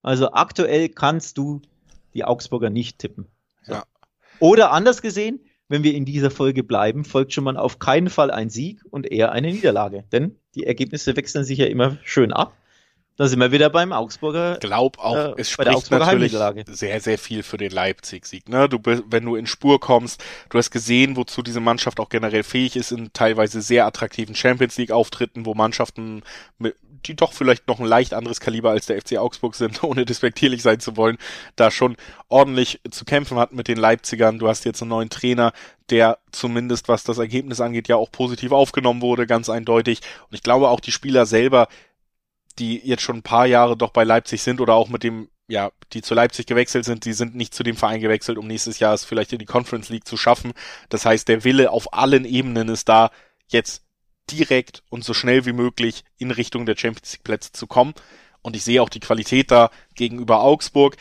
Also 0.00 0.32
aktuell 0.32 0.88
kannst 0.88 1.36
du 1.36 1.60
die 2.14 2.24
Augsburger 2.24 2.70
nicht 2.70 2.98
tippen. 2.98 3.26
So. 3.64 3.74
Ja. 3.74 3.84
Oder 4.38 4.72
anders 4.72 5.02
gesehen, 5.02 5.40
wenn 5.70 5.84
wir 5.84 5.94
in 5.94 6.04
dieser 6.04 6.32
Folge 6.32 6.64
bleiben, 6.64 7.04
folgt 7.04 7.32
schon 7.32 7.44
mal 7.44 7.56
auf 7.56 7.78
keinen 7.78 8.10
Fall 8.10 8.30
ein 8.32 8.50
Sieg 8.50 8.80
und 8.90 9.10
eher 9.10 9.30
eine 9.30 9.52
Niederlage. 9.52 10.04
Denn 10.10 10.36
die 10.56 10.66
Ergebnisse 10.66 11.16
wechseln 11.16 11.44
sich 11.44 11.58
ja 11.58 11.66
immer 11.66 11.96
schön 12.02 12.32
ab. 12.32 12.56
Da 13.16 13.28
sind 13.28 13.38
wir 13.38 13.52
wieder 13.52 13.70
beim 13.70 13.92
Augsburger. 13.92 14.54
Ich 14.54 14.60
glaube 14.60 14.98
auch, 14.98 15.14
äh, 15.14 15.34
es 15.36 15.50
spricht 15.50 15.90
natürlich 15.90 16.34
sehr, 16.66 17.00
sehr 17.00 17.18
viel 17.18 17.42
für 17.44 17.56
den 17.56 17.70
Leipzig-Sieg. 17.70 18.48
Ne? 18.48 18.68
Du, 18.68 18.78
wenn 18.82 19.24
du 19.24 19.36
in 19.36 19.46
Spur 19.46 19.78
kommst, 19.78 20.24
du 20.48 20.58
hast 20.58 20.70
gesehen, 20.70 21.16
wozu 21.16 21.42
diese 21.42 21.60
Mannschaft 21.60 22.00
auch 22.00 22.08
generell 22.08 22.42
fähig 22.42 22.74
ist 22.76 22.90
in 22.90 23.12
teilweise 23.12 23.60
sehr 23.60 23.86
attraktiven 23.86 24.34
Champions 24.34 24.76
League-Auftritten, 24.76 25.46
wo 25.46 25.54
Mannschaften 25.54 26.22
mit, 26.58 26.74
die 27.06 27.14
doch 27.14 27.32
vielleicht 27.32 27.68
noch 27.68 27.80
ein 27.80 27.86
leicht 27.86 28.14
anderes 28.14 28.40
Kaliber 28.40 28.70
als 28.70 28.86
der 28.86 29.00
FC 29.00 29.16
Augsburg 29.16 29.54
sind, 29.54 29.82
ohne 29.84 30.04
despektierlich 30.04 30.62
sein 30.62 30.80
zu 30.80 30.96
wollen, 30.96 31.18
da 31.56 31.70
schon 31.70 31.96
ordentlich 32.28 32.80
zu 32.90 33.04
kämpfen 33.04 33.38
hat 33.38 33.52
mit 33.52 33.68
den 33.68 33.78
Leipzigern. 33.78 34.38
Du 34.38 34.48
hast 34.48 34.64
jetzt 34.64 34.82
einen 34.82 34.90
neuen 34.90 35.10
Trainer, 35.10 35.52
der 35.90 36.18
zumindest 36.32 36.88
was 36.88 37.04
das 37.04 37.18
Ergebnis 37.18 37.60
angeht, 37.60 37.88
ja 37.88 37.96
auch 37.96 38.10
positiv 38.10 38.52
aufgenommen 38.52 39.02
wurde, 39.02 39.26
ganz 39.26 39.48
eindeutig. 39.48 40.00
Und 40.28 40.34
ich 40.34 40.42
glaube 40.42 40.68
auch 40.68 40.80
die 40.80 40.92
Spieler 40.92 41.26
selber, 41.26 41.68
die 42.58 42.78
jetzt 42.78 43.02
schon 43.02 43.18
ein 43.18 43.22
paar 43.22 43.46
Jahre 43.46 43.76
doch 43.76 43.90
bei 43.90 44.04
Leipzig 44.04 44.42
sind 44.42 44.60
oder 44.60 44.74
auch 44.74 44.88
mit 44.88 45.02
dem 45.02 45.28
ja, 45.50 45.72
die 45.92 46.00
zu 46.00 46.14
Leipzig 46.14 46.46
gewechselt 46.46 46.84
sind, 46.84 47.04
die 47.04 47.12
sind 47.12 47.34
nicht 47.34 47.52
zu 47.52 47.64
dem 47.64 47.76
Verein 47.76 48.00
gewechselt, 48.00 48.38
um 48.38 48.46
nächstes 48.46 48.78
Jahr 48.78 48.94
es 48.94 49.04
vielleicht 49.04 49.32
in 49.32 49.40
die 49.40 49.46
Conference 49.46 49.88
League 49.88 50.06
zu 50.06 50.16
schaffen. 50.16 50.52
Das 50.88 51.04
heißt, 51.04 51.26
der 51.26 51.42
Wille 51.42 51.72
auf 51.72 51.92
allen 51.92 52.24
Ebenen 52.24 52.68
ist 52.68 52.88
da, 52.88 53.10
jetzt 53.48 53.82
direkt 54.30 54.82
und 54.88 55.04
so 55.04 55.14
schnell 55.14 55.46
wie 55.46 55.52
möglich 55.52 56.04
in 56.18 56.30
Richtung 56.30 56.66
der 56.66 56.76
Champions 56.76 57.12
League 57.12 57.24
Plätze 57.24 57.52
zu 57.52 57.66
kommen. 57.66 57.94
Und 58.42 58.56
ich 58.56 58.64
sehe 58.64 58.82
auch 58.82 58.88
die 58.88 59.00
Qualität 59.00 59.50
da 59.50 59.70
gegenüber 59.94 60.42
Augsburg. 60.42 60.96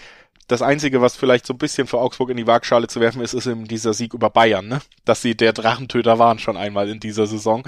Das 0.48 0.62
Einzige, 0.62 1.02
was 1.02 1.16
vielleicht 1.16 1.46
so 1.46 1.54
ein 1.54 1.60
bisschen 1.60 1.88
für 1.88 2.00
Augsburg 2.00 2.32
in 2.32 2.38
die 2.38 2.48
Waagschale 2.48 2.88
zu 2.88 3.00
werfen 3.00 3.22
ist, 3.22 3.34
ist 3.34 3.46
eben 3.46 3.68
dieser 3.68 3.94
Sieg 3.94 4.14
über 4.14 4.30
Bayern, 4.30 4.68
ne? 4.68 4.82
Dass 5.06 5.22
sie 5.22 5.36
der 5.36 5.54
Drachentöter 5.54 6.18
waren 6.20 6.40
schon 6.40 6.58
einmal 6.58 6.90
in 6.90 7.00
dieser 7.00 7.28
Saison. 7.28 7.64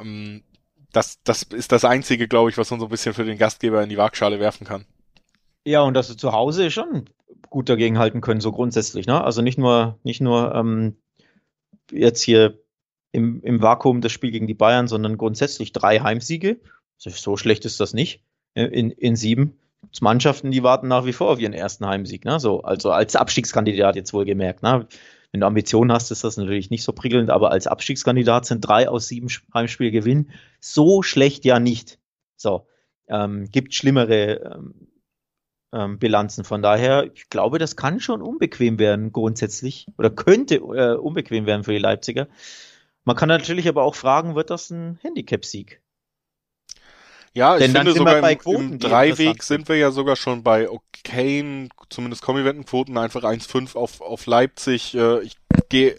Ähm, 0.00 0.42
das, 0.92 1.22
das 1.24 1.42
ist 1.42 1.72
das 1.72 1.84
Einzige, 1.84 2.28
glaube 2.28 2.50
ich, 2.50 2.56
was 2.56 2.70
man 2.70 2.80
so 2.80 2.86
ein 2.86 2.90
bisschen 2.90 3.14
für 3.14 3.24
den 3.24 3.36
Gastgeber 3.36 3.82
in 3.82 3.88
die 3.88 3.98
Waagschale 3.98 4.40
werfen 4.40 4.66
kann. 4.66 4.86
Ja, 5.64 5.82
und 5.82 5.94
dass 5.94 6.08
sie 6.08 6.16
zu 6.16 6.32
Hause 6.32 6.70
schon 6.70 7.10
gut 7.50 7.68
dagegen 7.68 7.98
halten 7.98 8.20
können, 8.20 8.40
so 8.40 8.52
grundsätzlich. 8.52 9.06
Ne? 9.06 9.22
Also 9.22 9.42
nicht 9.42 9.58
nur, 9.58 9.98
nicht 10.02 10.20
nur 10.20 10.54
ähm, 10.54 10.96
jetzt 11.90 12.22
hier 12.22 12.58
im, 13.14 13.40
im 13.42 13.62
Vakuum 13.62 14.00
das 14.00 14.10
Spiel 14.10 14.32
gegen 14.32 14.48
die 14.48 14.54
Bayern, 14.54 14.88
sondern 14.88 15.16
grundsätzlich 15.16 15.72
drei 15.72 16.00
Heimsiege. 16.00 16.58
So 16.98 17.36
schlecht 17.36 17.64
ist 17.64 17.78
das 17.78 17.94
nicht 17.94 18.22
äh, 18.54 18.64
in, 18.64 18.90
in 18.90 19.14
sieben. 19.14 19.58
Mannschaften, 20.00 20.50
die 20.50 20.62
warten 20.62 20.88
nach 20.88 21.04
wie 21.04 21.12
vor 21.12 21.30
auf 21.30 21.38
ihren 21.38 21.52
ersten 21.52 21.86
Heimsieg. 21.86 22.24
Ne? 22.24 22.40
So, 22.40 22.62
also 22.62 22.90
als 22.90 23.14
Abstiegskandidat 23.14 23.94
jetzt 23.94 24.12
wohlgemerkt. 24.12 24.62
Ne? 24.62 24.88
Wenn 25.30 25.40
du 25.40 25.46
Ambitionen 25.46 25.92
hast, 25.92 26.10
ist 26.10 26.24
das 26.24 26.36
natürlich 26.36 26.70
nicht 26.70 26.82
so 26.82 26.92
prickelnd, 26.92 27.30
aber 27.30 27.52
als 27.52 27.66
Abstiegskandidat 27.66 28.46
sind 28.46 28.62
drei 28.62 28.88
aus 28.88 29.06
sieben 29.06 29.28
Heimspiele 29.52 29.92
Gewinn 29.92 30.30
so 30.58 31.02
schlecht 31.02 31.44
ja 31.44 31.60
nicht. 31.60 32.00
So, 32.36 32.66
ähm, 33.08 33.48
gibt 33.52 33.74
schlimmere 33.74 34.40
ähm, 34.40 34.88
ähm, 35.72 35.98
Bilanzen. 35.98 36.44
Von 36.44 36.62
daher, 36.62 37.10
ich 37.14 37.28
glaube, 37.30 37.58
das 37.58 37.76
kann 37.76 38.00
schon 38.00 38.22
unbequem 38.22 38.78
werden 38.78 39.12
grundsätzlich 39.12 39.86
oder 39.98 40.10
könnte 40.10 40.56
äh, 40.56 40.96
unbequem 40.96 41.46
werden 41.46 41.64
für 41.64 41.72
die 41.72 41.78
Leipziger. 41.78 42.26
Man 43.04 43.16
kann 43.16 43.28
natürlich 43.28 43.68
aber 43.68 43.82
auch 43.82 43.94
fragen, 43.94 44.34
wird 44.34 44.50
das 44.50 44.70
ein 44.70 44.98
Handicap-Sieg? 45.02 45.82
Ja, 47.34 47.56
ich 47.56 47.64
Denn 47.64 47.72
finde 47.72 47.92
sogar 47.92 48.18
im, 48.30 48.38
im 48.46 48.78
Dreiweg 48.78 49.42
sind 49.42 49.68
wir 49.68 49.76
ja 49.76 49.90
sogar 49.90 50.16
schon 50.16 50.42
bei 50.42 50.68
okayen, 51.04 51.68
zumindest 51.90 52.22
Kommiventenquoten, 52.22 52.96
einfach 52.96 53.22
1,5 53.22 53.76
auf, 53.76 54.00
auf 54.00 54.26
Leipzig. 54.26 54.94
Äh, 54.94 55.22
ich 55.22 55.36
gehe 55.68 55.96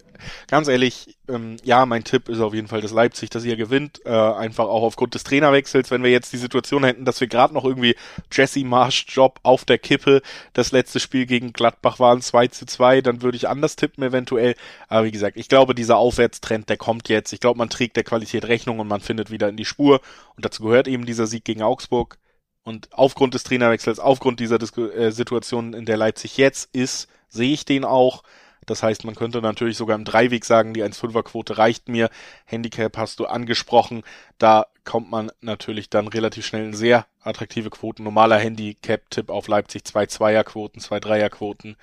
ganz 0.47 0.67
ehrlich, 0.67 1.17
ähm, 1.27 1.57
ja, 1.63 1.85
mein 1.85 2.03
Tipp 2.03 2.29
ist 2.29 2.39
auf 2.39 2.53
jeden 2.53 2.67
Fall, 2.67 2.81
dass 2.81 2.91
Leipzig 2.91 3.29
das 3.29 3.43
hier 3.43 3.57
gewinnt. 3.57 4.01
Äh, 4.05 4.09
einfach 4.09 4.65
auch 4.65 4.83
aufgrund 4.83 5.13
des 5.13 5.23
Trainerwechsels. 5.23 5.91
Wenn 5.91 6.03
wir 6.03 6.11
jetzt 6.11 6.33
die 6.33 6.37
Situation 6.37 6.83
hätten, 6.83 7.05
dass 7.05 7.19
wir 7.21 7.27
gerade 7.27 7.53
noch 7.53 7.65
irgendwie 7.65 7.95
Jesse 8.31 8.63
Marsch 8.63 9.05
Job 9.09 9.39
auf 9.43 9.65
der 9.65 9.77
Kippe, 9.77 10.21
das 10.53 10.71
letzte 10.71 10.99
Spiel 10.99 11.25
gegen 11.25 11.53
Gladbach 11.53 11.99
waren 11.99 12.21
2 12.21 12.47
zu 12.47 12.65
2, 12.65 13.01
dann 13.01 13.21
würde 13.21 13.37
ich 13.37 13.47
anders 13.47 13.75
tippen 13.75 14.03
eventuell. 14.03 14.55
Aber 14.87 15.05
wie 15.05 15.11
gesagt, 15.11 15.37
ich 15.37 15.49
glaube, 15.49 15.75
dieser 15.75 15.97
Aufwärtstrend, 15.97 16.69
der 16.69 16.77
kommt 16.77 17.09
jetzt. 17.09 17.33
Ich 17.33 17.39
glaube, 17.39 17.57
man 17.57 17.69
trägt 17.69 17.95
der 17.95 18.03
Qualität 18.03 18.45
Rechnung 18.45 18.79
und 18.79 18.87
man 18.87 19.01
findet 19.01 19.31
wieder 19.31 19.49
in 19.49 19.57
die 19.57 19.65
Spur. 19.65 20.01
Und 20.35 20.45
dazu 20.45 20.63
gehört 20.63 20.87
eben 20.87 21.05
dieser 21.05 21.27
Sieg 21.27 21.43
gegen 21.45 21.61
Augsburg. 21.61 22.17
Und 22.65 22.89
aufgrund 22.91 23.35
des 23.35 23.43
Trainerwechsels, 23.43 23.99
aufgrund 23.99 24.39
dieser 24.39 24.57
Disku 24.57 24.87
äh, 24.87 25.11
Situation, 25.11 25.73
in 25.73 25.85
der 25.85 25.97
Leipzig 25.97 26.35
jetzt 26.35 26.73
ist, 26.73 27.07
sehe 27.29 27.53
ich 27.53 27.63
den 27.63 27.85
auch. 27.85 28.23
Das 28.65 28.81
heißt, 28.81 29.05
man 29.05 29.13
könnte 29.13 29.39
natürlich 29.39 29.77
sogar 29.77 29.95
im 29.95 30.03
Dreiweg 30.03 30.43
sagen, 30.43 30.73
die 30.73 30.83
1,5er 30.83 31.21
Quote 31.21 31.59
reicht 31.59 31.87
mir. 31.87 32.09
Handicap 32.45 32.97
hast 32.97 33.19
du 33.19 33.27
angesprochen. 33.27 34.01
Da 34.39 34.65
kommt 34.83 35.11
man 35.11 35.31
natürlich 35.41 35.91
dann 35.91 36.07
relativ 36.07 36.47
schnell 36.47 36.65
in 36.65 36.73
sehr 36.73 37.05
attraktive 37.21 37.69
Quoten. 37.69 38.03
Normaler 38.03 38.39
Handicap-Tipp 38.39 39.29
auf 39.29 39.47
Leipzig, 39.47 39.85
2 39.85 40.07
Zweier 40.07 40.43
Quoten, 40.43 40.79
2 40.79 40.99
Dreier 40.99 41.29
Quoten. 41.29 41.77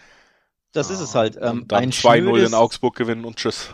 Das 0.73 0.91
ist 0.91 0.99
es 0.99 1.15
halt. 1.15 1.39
Ähm, 1.41 1.67
dann 1.69 1.91
2-0 1.91 2.45
in 2.45 2.55
Augsburg 2.55 2.97
gewinnen 2.97 3.25
und 3.25 3.37
tschüss. 3.37 3.69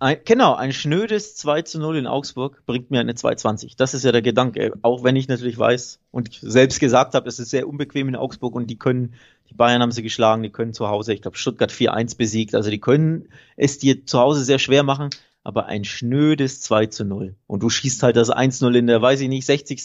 Ein, 0.00 0.18
genau, 0.24 0.54
ein 0.54 0.72
schnödes 0.72 1.36
2 1.36 1.62
zu 1.62 1.78
0 1.78 1.96
in 1.96 2.06
Augsburg 2.06 2.66
bringt 2.66 2.90
mir 2.90 3.00
eine 3.00 3.14
220. 3.14 3.76
Das 3.76 3.94
ist 3.94 4.04
ja 4.04 4.12
der 4.12 4.22
Gedanke. 4.22 4.72
Auch 4.82 5.04
wenn 5.04 5.14
ich 5.14 5.28
natürlich 5.28 5.56
weiß 5.56 6.00
und 6.10 6.30
selbst 6.42 6.80
gesagt 6.80 7.14
habe, 7.14 7.28
es 7.28 7.38
ist 7.38 7.50
sehr 7.50 7.68
unbequem 7.68 8.08
in 8.08 8.16
Augsburg 8.16 8.56
und 8.56 8.68
die 8.68 8.76
können, 8.76 9.14
die 9.48 9.54
Bayern 9.54 9.82
haben 9.82 9.92
sie 9.92 10.02
geschlagen, 10.02 10.42
die 10.42 10.50
können 10.50 10.74
zu 10.74 10.88
Hause, 10.88 11.14
ich 11.14 11.22
glaube, 11.22 11.36
Stuttgart 11.36 11.70
4-1 11.70 12.16
besiegt. 12.16 12.54
Also 12.56 12.70
die 12.70 12.80
können 12.80 13.28
es 13.56 13.78
dir 13.78 14.04
zu 14.04 14.18
Hause 14.18 14.44
sehr 14.44 14.58
schwer 14.58 14.82
machen, 14.82 15.10
aber 15.44 15.66
ein 15.66 15.84
schnödes 15.84 16.60
2 16.60 16.86
zu 16.86 17.04
0. 17.04 17.36
Und 17.46 17.62
du 17.62 17.70
schießt 17.70 18.02
halt 18.02 18.16
das 18.16 18.30
1-0 18.30 18.76
in 18.76 18.88
der, 18.88 19.00
weiß 19.00 19.20
ich 19.20 19.28
nicht, 19.28 19.46
60 19.46 19.80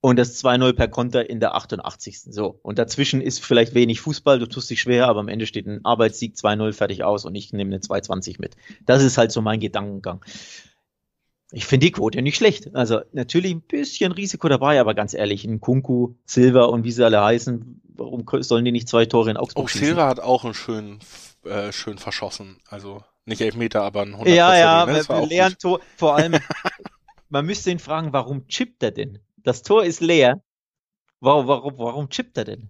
und 0.00 0.16
das 0.16 0.42
2-0 0.42 0.72
per 0.74 0.88
Konter 0.88 1.28
in 1.28 1.40
der 1.40 1.54
88. 1.54 2.20
So. 2.20 2.58
Und 2.62 2.78
dazwischen 2.78 3.20
ist 3.20 3.44
vielleicht 3.44 3.74
wenig 3.74 4.00
Fußball, 4.00 4.38
du 4.38 4.46
tust 4.46 4.70
dich 4.70 4.80
schwer, 4.80 5.08
aber 5.08 5.20
am 5.20 5.28
Ende 5.28 5.46
steht 5.46 5.66
ein 5.66 5.84
Arbeitssieg 5.84 6.34
2-0 6.34 6.72
fertig 6.72 7.02
aus 7.02 7.24
und 7.24 7.34
ich 7.34 7.52
nehme 7.52 7.74
eine 7.74 7.80
2-20 7.80 8.36
mit. 8.38 8.56
Das 8.84 9.02
ist 9.02 9.18
halt 9.18 9.32
so 9.32 9.40
mein 9.40 9.60
Gedankengang. 9.60 10.24
Ich 11.52 11.64
finde 11.64 11.86
die 11.86 11.92
Quote 11.92 12.22
nicht 12.22 12.36
schlecht. 12.36 12.74
Also 12.74 13.00
natürlich 13.12 13.52
ein 13.52 13.62
bisschen 13.62 14.12
Risiko 14.12 14.48
dabei, 14.48 14.80
aber 14.80 14.94
ganz 14.94 15.14
ehrlich, 15.14 15.44
ein 15.44 15.60
Kunku, 15.60 16.14
Silva 16.24 16.64
und 16.64 16.84
wie 16.84 16.92
sie 16.92 17.04
alle 17.04 17.22
heißen, 17.22 17.82
warum 17.94 18.24
sollen 18.40 18.64
die 18.64 18.72
nicht 18.72 18.88
zwei 18.88 19.06
Tore 19.06 19.30
in 19.30 19.36
Augsburg 19.36 19.64
oh, 19.64 19.68
schießen? 19.68 19.88
Silva 19.88 20.08
hat 20.08 20.20
auch 20.20 20.44
einen 20.44 20.54
schönen, 20.54 20.98
äh, 21.44 21.72
schön 21.72 21.98
verschossen. 21.98 22.58
Also 22.68 23.02
nicht 23.24 23.40
Elfmeter, 23.40 23.82
aber 23.82 24.02
ein 24.02 24.12
100 24.12 24.34
Ja, 24.34 24.56
ja, 24.56 24.86
ne? 24.86 25.56
Tor. 25.58 25.80
Vor 25.96 26.16
allem, 26.16 26.36
man 27.28 27.46
müsste 27.46 27.70
ihn 27.70 27.78
fragen, 27.78 28.12
warum 28.12 28.46
chippt 28.48 28.82
er 28.82 28.90
denn? 28.92 29.20
Das 29.46 29.62
Tor 29.62 29.84
ist 29.84 30.00
leer. 30.00 30.42
Warum, 31.20 31.46
warum, 31.46 31.78
warum 31.78 32.08
chippt 32.10 32.36
er 32.36 32.44
denn? 32.44 32.68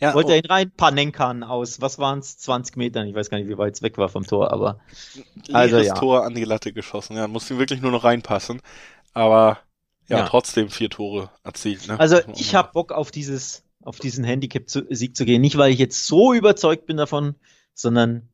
Ja, 0.00 0.12
Wollte 0.12 0.28
oh. 0.28 0.32
er 0.32 0.38
ihn 0.38 0.46
rein? 0.46 0.70
Panenkan 0.70 1.42
aus, 1.42 1.80
was 1.80 1.98
waren 1.98 2.18
es? 2.18 2.36
20 2.36 2.76
Metern. 2.76 3.06
Ich 3.06 3.14
weiß 3.14 3.30
gar 3.30 3.38
nicht, 3.38 3.48
wie 3.48 3.56
weit 3.56 3.74
es 3.74 3.82
weg 3.82 3.96
war 3.96 4.10
vom 4.10 4.26
Tor, 4.26 4.52
aber. 4.52 4.80
Also, 5.50 5.78
ja. 5.78 5.94
Tor 5.94 6.24
an 6.24 6.34
die 6.34 6.44
Latte 6.44 6.74
geschossen. 6.74 7.16
Ja, 7.16 7.26
muss 7.26 7.50
ihn 7.50 7.58
wirklich 7.58 7.80
nur 7.80 7.90
noch 7.90 8.04
reinpassen. 8.04 8.60
Aber 9.14 9.60
ja, 10.08 10.18
ja. 10.18 10.26
trotzdem 10.26 10.68
vier 10.68 10.90
Tore 10.90 11.30
erzielt. 11.42 11.88
Ne? 11.88 11.98
Also 11.98 12.20
ich 12.34 12.54
habe 12.54 12.70
Bock 12.72 12.92
auf 12.92 13.10
dieses, 13.10 13.64
auf 13.82 13.98
diesen 13.98 14.22
Handicap-Sieg 14.22 15.16
zu 15.16 15.24
gehen. 15.24 15.40
Nicht, 15.40 15.56
weil 15.56 15.72
ich 15.72 15.78
jetzt 15.78 16.06
so 16.06 16.34
überzeugt 16.34 16.84
bin 16.84 16.98
davon, 16.98 17.34
sondern 17.72 18.28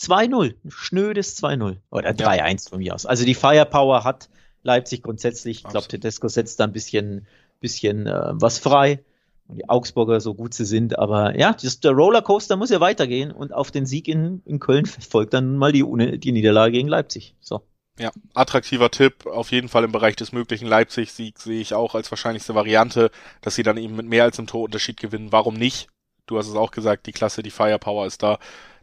2-0. 0.00 0.54
Schnödes 0.68 1.42
2-0. 1.42 1.76
Oder 1.90 2.10
3-1 2.10 2.70
von 2.70 2.78
mir 2.78 2.94
aus. 2.94 3.04
Also 3.04 3.26
die 3.26 3.34
Firepower 3.34 4.04
hat 4.04 4.30
Leipzig 4.62 5.02
grundsätzlich. 5.02 5.58
Ich 5.58 5.64
glaube, 5.64 5.88
Tedesco 5.88 6.28
setzt 6.28 6.60
da 6.60 6.64
ein 6.64 6.72
bisschen, 6.72 7.26
bisschen 7.60 8.06
äh, 8.06 8.30
was 8.32 8.58
frei. 8.58 9.00
Und 9.48 9.56
die 9.56 9.68
Augsburger 9.68 10.20
so 10.20 10.34
gut 10.34 10.52
sie 10.52 10.66
sind. 10.66 10.98
Aber 10.98 11.36
ja, 11.38 11.54
das, 11.54 11.80
der 11.80 11.92
Rollercoaster 11.92 12.56
muss 12.56 12.70
ja 12.70 12.80
weitergehen 12.80 13.32
und 13.32 13.52
auf 13.54 13.70
den 13.70 13.86
Sieg 13.86 14.06
in, 14.06 14.42
in 14.44 14.60
Köln 14.60 14.84
folgt 14.86 15.32
dann 15.32 15.56
mal 15.56 15.72
die, 15.72 16.18
die 16.18 16.32
Niederlage 16.32 16.72
gegen 16.72 16.88
Leipzig. 16.88 17.34
So. 17.40 17.62
Ja, 17.98 18.12
attraktiver 18.34 18.90
Tipp. 18.90 19.26
Auf 19.26 19.50
jeden 19.50 19.68
Fall 19.68 19.84
im 19.84 19.92
Bereich 19.92 20.16
des 20.16 20.32
möglichen 20.32 20.68
Leipzig-Siegs 20.68 21.44
sehe 21.44 21.60
ich 21.60 21.74
auch 21.74 21.94
als 21.94 22.10
wahrscheinlichste 22.10 22.54
Variante, 22.54 23.10
dass 23.40 23.54
sie 23.54 23.62
dann 23.62 23.76
eben 23.76 23.96
mit 23.96 24.06
mehr 24.06 24.24
als 24.24 24.38
einem 24.38 24.46
Torunterschied 24.46 24.98
gewinnen. 24.98 25.32
Warum 25.32 25.54
nicht? 25.54 25.88
Du 26.26 26.38
hast 26.38 26.48
es 26.48 26.54
auch 26.54 26.70
gesagt, 26.70 27.06
die 27.06 27.12
Klasse, 27.12 27.42
die 27.42 27.50
Firepower 27.50 28.06
ist 28.06 28.22
da. 28.22 28.38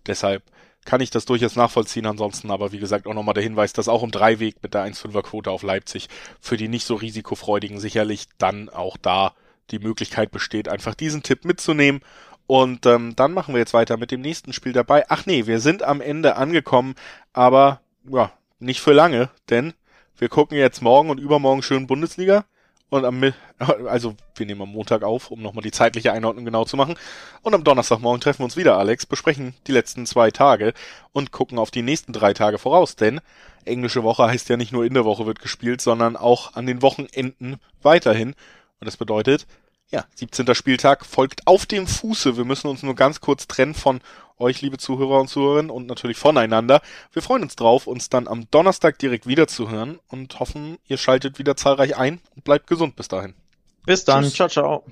Deshalb 0.07 0.43
kann 0.85 1.01
ich 1.01 1.09
das 1.09 1.25
durchaus 1.25 1.55
nachvollziehen. 1.55 2.05
Ansonsten 2.05 2.51
aber, 2.51 2.71
wie 2.71 2.79
gesagt, 2.79 3.07
auch 3.07 3.13
nochmal 3.13 3.33
der 3.33 3.43
Hinweis, 3.43 3.73
dass 3.73 3.89
auch 3.89 4.03
im 4.03 4.11
Dreiweg 4.11 4.61
mit 4.63 4.73
der 4.73 4.85
1,5er 4.85 5.23
Quote 5.23 5.51
auf 5.51 5.63
Leipzig 5.63 6.07
für 6.39 6.57
die 6.57 6.67
nicht 6.67 6.85
so 6.85 6.95
risikofreudigen 6.95 7.79
sicherlich 7.79 8.27
dann 8.37 8.69
auch 8.69 8.95
da 8.97 9.33
die 9.71 9.79
Möglichkeit 9.79 10.31
besteht, 10.31 10.69
einfach 10.69 10.95
diesen 10.95 11.23
Tipp 11.23 11.43
mitzunehmen. 11.43 12.01
Und 12.47 12.85
ähm, 12.85 13.15
dann 13.15 13.33
machen 13.33 13.55
wir 13.55 13.59
jetzt 13.59 13.73
weiter 13.73 13.97
mit 13.97 14.11
dem 14.11 14.21
nächsten 14.21 14.53
Spiel 14.53 14.73
dabei. 14.73 15.05
Ach 15.09 15.25
nee, 15.25 15.47
wir 15.47 15.59
sind 15.59 15.81
am 15.81 15.99
Ende 15.99 16.35
angekommen, 16.35 16.93
aber 17.33 17.81
ja, 18.07 18.31
nicht 18.59 18.81
für 18.81 18.93
lange, 18.93 19.29
denn 19.49 19.73
wir 20.17 20.29
gucken 20.29 20.57
jetzt 20.57 20.81
morgen 20.81 21.09
und 21.09 21.19
übermorgen 21.19 21.63
schön 21.63 21.87
Bundesliga. 21.87 22.45
Und 22.95 23.03
am, 23.03 23.33
also 23.87 24.15
wir 24.35 24.45
nehmen 24.45 24.61
am 24.61 24.69
Montag 24.69 25.03
auf, 25.03 25.29
um 25.29 25.41
nochmal 25.41 25.63
die 25.63 25.71
zeitliche 25.71 26.13
Einordnung 26.13 26.45
genau 26.45 26.63
zu 26.63 26.77
machen. 26.77 26.95
Und 27.41 27.53
am 27.53 27.63
Donnerstagmorgen 27.63 28.21
treffen 28.21 28.39
wir 28.39 28.45
uns 28.45 28.55
wieder, 28.55 28.77
Alex, 28.77 29.05
besprechen 29.05 29.53
die 29.67 29.73
letzten 29.73 30.05
zwei 30.05 30.31
Tage 30.31 30.73
und 31.11 31.31
gucken 31.31 31.59
auf 31.59 31.71
die 31.71 31.81
nächsten 31.81 32.13
drei 32.13 32.33
Tage 32.33 32.57
voraus. 32.57 32.95
Denn 32.95 33.19
englische 33.65 34.03
Woche 34.03 34.27
heißt 34.27 34.47
ja 34.47 34.55
nicht 34.55 34.71
nur 34.71 34.85
in 34.85 34.93
der 34.93 35.03
Woche 35.03 35.25
wird 35.25 35.39
gespielt, 35.39 35.81
sondern 35.81 36.15
auch 36.15 36.55
an 36.55 36.65
den 36.65 36.81
Wochenenden 36.81 37.57
weiterhin. 37.81 38.29
Und 38.79 38.85
das 38.85 38.95
bedeutet, 38.95 39.45
ja, 39.89 40.05
17. 40.15 40.55
Spieltag 40.55 41.05
folgt 41.05 41.47
auf 41.47 41.65
dem 41.65 41.87
Fuße. 41.87 42.37
Wir 42.37 42.45
müssen 42.45 42.67
uns 42.67 42.81
nur 42.81 42.95
ganz 42.95 43.19
kurz 43.19 43.47
trennen 43.47 43.73
von 43.73 43.99
euch, 44.37 44.61
liebe 44.61 44.77
Zuhörer 44.77 45.19
und 45.19 45.27
Zuhörerinnen, 45.27 45.71
und 45.71 45.87
natürlich 45.87 46.17
voneinander. 46.17 46.81
Wir 47.11 47.21
freuen 47.21 47.43
uns 47.43 47.55
drauf, 47.55 47.87
uns 47.87 48.09
dann 48.09 48.27
am 48.27 48.49
Donnerstag 48.51 48.99
direkt 48.99 49.27
wieder 49.27 49.47
zu 49.47 49.69
hören 49.69 49.99
und 50.07 50.39
hoffen, 50.39 50.77
ihr 50.87 50.97
schaltet 50.97 51.39
wieder 51.39 51.55
zahlreich 51.55 51.97
ein 51.97 52.19
und 52.35 52.43
bleibt 52.43 52.67
gesund 52.67 52.95
bis 52.95 53.07
dahin. 53.07 53.33
Bis 53.85 54.03
dann. 54.03 54.23
Tschüss. 54.23 54.33
Ciao, 54.33 54.49
ciao. 54.49 54.83